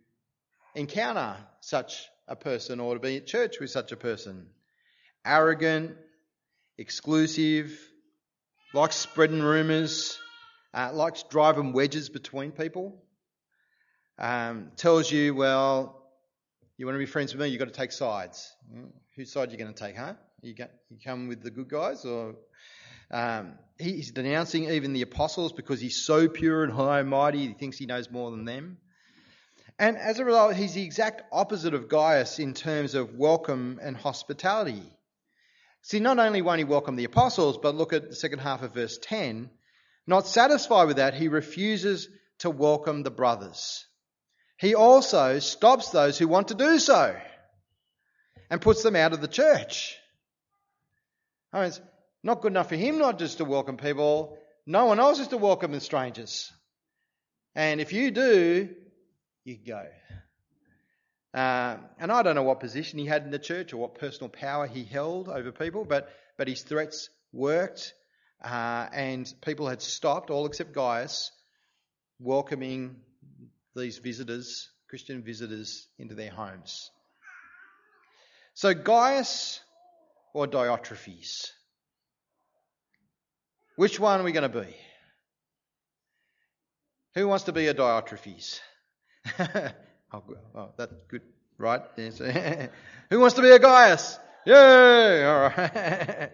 encounter 0.75 1.37
such 1.61 2.07
a 2.29 2.37
person 2.37 2.79
or 2.79 2.95
to 2.95 3.01
be 3.01 3.17
at 3.17 3.27
church 3.27 3.59
with 3.61 3.71
such 3.71 3.91
a 3.91 3.97
person. 3.97 4.47
Arrogant, 5.25 5.97
exclusive, 6.77 7.77
likes 8.75 8.97
spreading 8.97 9.43
rumours, 9.43 10.19
uh, 10.73 10.91
likes 10.93 11.25
driving 11.25 11.73
wedges 11.73 12.09
between 12.09 12.53
people. 12.53 13.03
Um, 14.19 14.73
tells 14.77 15.11
you, 15.11 15.35
well, 15.35 16.03
you 16.77 16.87
want 16.87 16.95
to 16.95 17.01
be 17.01 17.07
friends 17.07 17.33
with 17.33 17.41
me, 17.41 17.49
you've 17.49 17.59
got 17.59 17.69
to 17.69 17.75
take 17.75 17.93
sides. 17.93 18.53
Mm, 18.73 18.91
whose 19.17 19.33
side 19.33 19.49
are 19.49 19.53
you 19.53 19.59
going 19.59 19.73
to 19.73 19.85
take, 19.85 19.97
huh? 19.97 20.15
You, 20.43 20.55
you 20.91 20.99
come 21.05 21.29
with 21.29 21.43
the 21.43 21.51
good 21.51 21.69
guys 21.69 22.05
or 22.05 22.37
um, 23.11 23.55
he's 23.79 24.11
denouncing 24.11 24.71
even 24.71 24.93
the 24.93 25.03
apostles 25.03 25.53
because 25.53 25.81
he's 25.81 26.05
so 26.05 26.29
pure 26.29 26.65
and 26.65 26.73
high 26.73 27.01
and 27.01 27.09
mighty, 27.09 27.47
he 27.47 27.53
thinks 27.55 27.79
he 27.79 27.87
knows 27.87 28.11
more 28.11 28.31
than 28.31 28.45
them. 28.45 28.79
And 29.79 29.97
as 29.97 30.19
a 30.19 30.25
result, 30.25 30.57
he's 30.57 30.75
the 30.75 30.83
exact 30.83 31.23
opposite 31.33 31.75
of 31.75 31.89
Gaius 31.89 32.39
in 32.39 32.53
terms 32.53 32.95
of 32.95 33.15
welcome 33.15 33.79
and 33.81 33.97
hospitality. 33.97 34.83
See, 35.83 36.01
not 36.01 36.19
only 36.19 36.43
won't 36.43 36.59
he 36.59 36.65
welcome 36.65 36.97
the 36.97 37.05
apostles, 37.05 37.59
but 37.59 37.77
look 37.77 37.93
at 37.93 38.11
the 38.11 38.17
second 38.17 38.41
half 38.41 38.63
of 38.63 38.75
verse 38.75 38.99
10. 39.01 39.51
Not 40.07 40.27
satisfied 40.27 40.89
with 40.89 40.97
that, 40.97 41.15
he 41.15 41.29
refuses 41.29 42.09
to 42.41 42.51
welcome 42.51 43.03
the 43.03 43.11
brothers. 43.11 43.87
He 44.59 44.75
also 44.75 45.39
stops 45.39 45.91
those 45.91 46.19
who 46.19 46.27
want 46.27 46.49
to 46.49 46.55
do 46.55 46.79
so 46.81 47.17
and 48.51 48.61
puts 48.61 48.83
them 48.83 48.97
out 48.97 49.13
of 49.13 49.21
the 49.21 49.29
church. 49.29 49.97
I 51.53 51.63
mean, 51.63 51.73
not 52.23 52.41
good 52.41 52.53
enough 52.53 52.69
for 52.69 52.77
him 52.77 52.99
not 52.99 53.19
just 53.19 53.39
to 53.39 53.45
welcome 53.45 53.77
people, 53.77 54.39
no 54.67 54.87
one 54.87 54.99
else 54.99 55.19
is 55.19 55.29
to 55.29 55.39
welcome 55.39 55.73
the 55.73 55.81
strangers. 55.81 56.53
And 57.55 57.81
if 57.81 57.93
you 57.93 58.11
do, 58.11 58.69
you 59.45 59.59
go. 59.67 59.85
Uh, 61.35 61.77
and 61.99 62.11
I 62.11 62.23
don't 62.23 62.35
know 62.35 62.43
what 62.43 62.61
position 62.61 62.99
he 62.99 63.07
had 63.07 63.25
in 63.25 63.31
the 63.31 63.39
church 63.39 63.73
or 63.73 63.79
what 63.79 63.95
personal 63.95 64.29
power 64.29 64.67
he 64.67 64.85
held 64.85 65.29
over 65.29 65.53
people, 65.53 65.85
but, 65.85 66.09
but 66.37 66.49
his 66.49 66.63
threats 66.63 67.11
worked, 67.33 67.93
uh, 68.45 68.87
and 68.93 69.33
people 69.43 69.69
had 69.69 69.83
stopped, 69.83 70.31
all 70.31 70.47
except 70.47 70.73
Gaius, 70.73 71.31
welcoming 72.19 72.97
these 73.77 73.99
visitors, 73.99 74.69
Christian 74.89 75.23
visitors, 75.23 75.87
into 75.99 76.15
their 76.15 76.31
homes. 76.31 76.91
So 78.55 78.75
Gaius 78.75 79.61
or 80.35 80.47
Diotrephes? 80.47 81.51
Which 83.79 84.01
one 84.01 84.21
are 84.21 84.25
we 84.25 84.33
going 84.33 84.51
to 84.51 84.61
be? 84.61 84.75
Who 87.15 87.29
wants 87.29 87.45
to 87.45 87.53
be 87.53 87.69
a 87.69 87.75
Diotrephes? 87.75 88.59
oh, 90.13 90.23
oh, 90.57 90.71
that's 90.77 90.93
good, 91.07 91.23
right? 91.59 91.83
Who 93.11 93.21
wants 93.21 93.37
to 93.37 93.43
be 93.43 93.51
a 93.51 93.59
Gaius? 93.61 94.19
Yay! 94.47 95.25
All 95.25 95.39
right. 95.43 96.33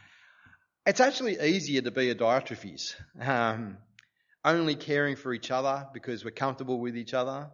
it's 0.86 0.98
actually 0.98 1.40
easier 1.40 1.82
to 1.82 1.92
be 1.92 2.10
a 2.10 2.16
Diotrephes. 2.16 2.96
Um, 3.20 3.76
only 4.44 4.74
caring 4.74 5.14
for 5.14 5.32
each 5.32 5.52
other 5.52 5.86
because 5.94 6.24
we're 6.24 6.32
comfortable 6.32 6.80
with 6.80 6.96
each 6.96 7.14
other. 7.14 7.48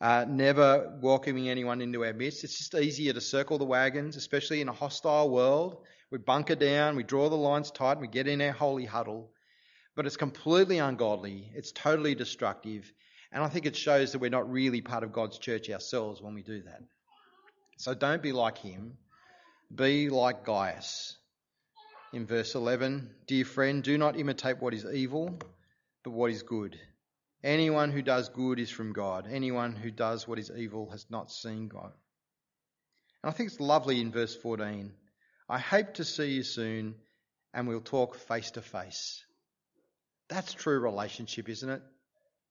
Uh, 0.00 0.24
never 0.28 0.98
welcoming 1.00 1.48
anyone 1.48 1.82
into 1.82 2.04
our 2.04 2.14
midst. 2.14 2.42
It's 2.42 2.58
just 2.58 2.74
easier 2.74 3.12
to 3.12 3.20
circle 3.20 3.58
the 3.58 3.64
wagons, 3.64 4.16
especially 4.16 4.60
in 4.60 4.68
a 4.68 4.72
hostile 4.72 5.30
world 5.30 5.84
we 6.12 6.18
bunker 6.18 6.54
down, 6.54 6.94
we 6.94 7.02
draw 7.02 7.30
the 7.30 7.36
lines 7.36 7.70
tight, 7.70 7.98
we 7.98 8.06
get 8.06 8.28
in 8.28 8.42
our 8.42 8.52
holy 8.52 8.84
huddle. 8.84 9.30
But 9.96 10.06
it's 10.06 10.18
completely 10.18 10.78
ungodly, 10.78 11.50
it's 11.54 11.72
totally 11.72 12.14
destructive, 12.14 12.92
and 13.32 13.42
I 13.42 13.48
think 13.48 13.64
it 13.64 13.74
shows 13.74 14.12
that 14.12 14.18
we're 14.18 14.30
not 14.30 14.50
really 14.50 14.82
part 14.82 15.04
of 15.04 15.12
God's 15.12 15.38
church 15.38 15.70
ourselves 15.70 16.20
when 16.20 16.34
we 16.34 16.42
do 16.42 16.62
that. 16.62 16.82
So 17.78 17.94
don't 17.94 18.22
be 18.22 18.32
like 18.32 18.58
him, 18.58 18.98
be 19.74 20.10
like 20.10 20.44
Gaius. 20.44 21.16
In 22.12 22.26
verse 22.26 22.54
11, 22.54 23.10
dear 23.26 23.46
friend, 23.46 23.82
do 23.82 23.96
not 23.96 24.18
imitate 24.18 24.60
what 24.60 24.74
is 24.74 24.84
evil, 24.84 25.38
but 26.04 26.10
what 26.10 26.30
is 26.30 26.42
good. 26.42 26.78
Anyone 27.42 27.90
who 27.90 28.02
does 28.02 28.28
good 28.28 28.60
is 28.60 28.70
from 28.70 28.92
God. 28.92 29.26
Anyone 29.30 29.74
who 29.74 29.90
does 29.90 30.28
what 30.28 30.38
is 30.38 30.50
evil 30.54 30.90
has 30.90 31.06
not 31.08 31.30
seen 31.30 31.68
God. 31.68 31.90
And 33.22 33.30
I 33.30 33.34
think 33.34 33.50
it's 33.50 33.60
lovely 33.60 34.00
in 34.00 34.12
verse 34.12 34.36
14. 34.36 34.92
I 35.52 35.58
hope 35.58 35.92
to 35.94 36.04
see 36.06 36.30
you 36.30 36.44
soon 36.44 36.94
and 37.52 37.68
we'll 37.68 37.82
talk 37.82 38.16
face 38.16 38.52
to 38.52 38.62
face. 38.62 39.22
That's 40.30 40.54
true 40.54 40.80
relationship, 40.80 41.46
isn't 41.50 41.68
it? 41.68 41.82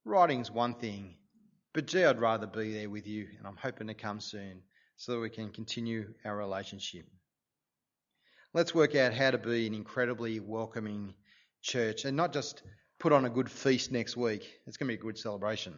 Writing's 0.05 0.51
one 0.51 0.75
thing, 0.75 1.15
but 1.73 1.87
gee, 1.87 2.05
I'd 2.05 2.21
rather 2.21 2.45
be 2.45 2.73
there 2.73 2.91
with 2.91 3.07
you 3.07 3.27
and 3.39 3.47
I'm 3.47 3.57
hoping 3.57 3.87
to 3.87 3.95
come 3.95 4.19
soon 4.19 4.61
so 4.97 5.13
that 5.13 5.19
we 5.19 5.31
can 5.31 5.49
continue 5.49 6.13
our 6.23 6.37
relationship. 6.37 7.07
Let's 8.53 8.75
work 8.75 8.93
out 8.93 9.15
how 9.15 9.31
to 9.31 9.39
be 9.39 9.65
an 9.65 9.73
incredibly 9.73 10.39
welcoming 10.39 11.15
church 11.63 12.05
and 12.05 12.15
not 12.15 12.33
just 12.33 12.61
put 12.99 13.13
on 13.13 13.25
a 13.25 13.31
good 13.31 13.49
feast 13.49 13.91
next 13.91 14.15
week. 14.15 14.47
It's 14.67 14.77
going 14.77 14.91
to 14.91 14.95
be 14.95 15.01
a 15.01 15.03
good 15.03 15.17
celebration. 15.17 15.73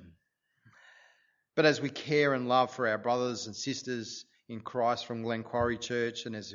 But 1.55 1.65
as 1.65 1.79
we 1.79 1.89
care 1.89 2.33
and 2.33 2.49
love 2.49 2.71
for 2.71 2.85
our 2.85 2.97
brothers 2.97 3.47
and 3.47 3.55
sisters 3.55 4.25
in 4.49 4.59
Christ 4.59 5.05
from 5.05 5.23
Glenquarie 5.23 5.77
Church 5.77 6.25
and 6.25 6.35
as 6.35 6.53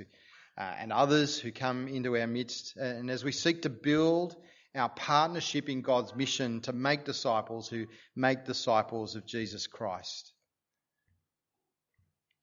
Uh, 0.59 0.74
and 0.80 0.92
others 0.92 1.38
who 1.38 1.52
come 1.52 1.86
into 1.86 2.16
our 2.16 2.26
midst. 2.26 2.74
Uh, 2.76 2.82
and 2.82 3.11
as 3.11 3.22
we 3.22 3.30
seek 3.30 3.62
to 3.62 3.70
build 3.70 4.34
our 4.74 4.88
partnership 4.88 5.68
in 5.68 5.82
God's 5.82 6.16
mission 6.16 6.61
to 6.62 6.72
make 6.72 7.04
disciples 7.04 7.68
who 7.68 7.86
make 8.16 8.44
disciples 8.44 9.14
of 9.14 9.24
Jesus 9.24 9.68
Christ. 9.68 10.32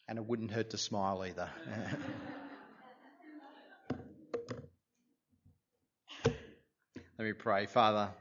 And 0.07 0.18
it 0.18 0.26
wouldn't 0.26 0.51
hurt 0.51 0.70
to 0.70 0.78
smile 0.78 1.26
either. 1.26 1.49
Let 7.18 7.26
me 7.26 7.34
pray. 7.34 7.66
Father, 7.66 8.11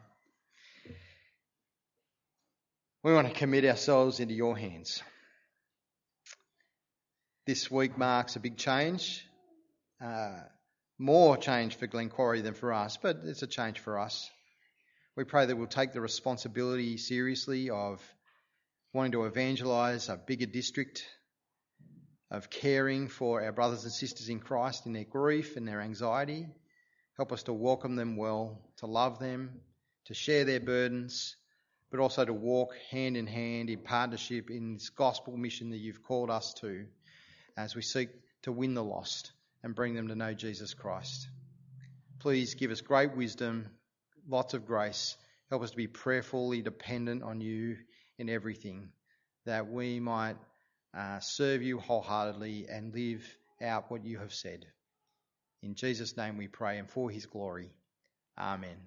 we 3.04 3.14
want 3.14 3.28
to 3.28 3.34
commit 3.34 3.64
ourselves 3.64 4.18
into 4.18 4.34
your 4.34 4.56
hands. 4.56 5.04
This 7.46 7.70
week 7.70 7.96
marks 7.96 8.34
a 8.34 8.40
big 8.40 8.56
change 8.56 9.24
uh, 10.04 10.40
more 10.98 11.36
change 11.36 11.76
for 11.76 11.86
Glenquarie 11.86 12.42
than 12.42 12.54
for 12.54 12.72
us, 12.72 12.98
but 13.00 13.20
it's 13.24 13.42
a 13.42 13.46
change 13.46 13.78
for 13.78 13.98
us. 13.98 14.30
We 15.16 15.24
pray 15.24 15.46
that 15.46 15.56
we'll 15.56 15.66
take 15.66 15.92
the 15.92 16.00
responsibility 16.00 16.98
seriously 16.98 17.70
of 17.70 18.02
wanting 18.92 19.12
to 19.12 19.26
evangelise 19.26 20.08
a 20.08 20.16
bigger 20.16 20.46
district, 20.46 21.04
of 22.30 22.50
caring 22.50 23.08
for 23.08 23.42
our 23.42 23.52
brothers 23.52 23.84
and 23.84 23.92
sisters 23.92 24.28
in 24.28 24.40
Christ 24.40 24.86
in 24.86 24.92
their 24.92 25.04
grief 25.04 25.56
and 25.56 25.66
their 25.66 25.80
anxiety. 25.80 26.46
Help 27.16 27.32
us 27.32 27.44
to 27.44 27.52
welcome 27.52 27.96
them 27.96 28.16
well, 28.16 28.60
to 28.78 28.86
love 28.86 29.18
them, 29.18 29.60
to 30.06 30.14
share 30.14 30.44
their 30.44 30.60
burdens, 30.60 31.36
but 31.90 32.00
also 32.00 32.24
to 32.24 32.32
walk 32.32 32.74
hand 32.90 33.16
in 33.16 33.26
hand 33.26 33.70
in 33.70 33.78
partnership 33.78 34.50
in 34.50 34.74
this 34.74 34.90
gospel 34.90 35.36
mission 35.36 35.70
that 35.70 35.78
you've 35.78 36.02
called 36.02 36.30
us 36.30 36.52
to 36.54 36.84
as 37.56 37.74
we 37.74 37.82
seek 37.82 38.10
to 38.42 38.52
win 38.52 38.74
the 38.74 38.84
lost 38.84 39.32
and 39.64 39.74
bring 39.74 39.94
them 39.94 40.08
to 40.08 40.14
know 40.14 40.34
Jesus 40.34 40.74
Christ. 40.74 41.26
Please 42.20 42.54
give 42.54 42.70
us 42.70 42.82
great 42.82 43.16
wisdom, 43.16 43.70
lots 44.28 44.52
of 44.52 44.66
grace. 44.66 45.16
Help 45.48 45.62
us 45.62 45.70
to 45.70 45.76
be 45.76 45.86
prayerfully 45.86 46.60
dependent 46.62 47.22
on 47.22 47.40
you 47.40 47.76
in 48.18 48.28
everything, 48.28 48.90
that 49.46 49.68
we 49.68 49.98
might 50.00 50.36
uh, 50.96 51.18
serve 51.18 51.62
you 51.62 51.78
wholeheartedly 51.78 52.66
and 52.68 52.94
live 52.94 53.26
out 53.62 53.90
what 53.90 54.04
you 54.04 54.18
have 54.18 54.34
said. 54.34 54.66
In 55.62 55.74
Jesus' 55.74 56.16
name 56.16 56.36
we 56.36 56.46
pray 56.46 56.78
and 56.78 56.88
for 56.88 57.10
his 57.10 57.24
glory. 57.24 57.70
Amen. 58.38 58.76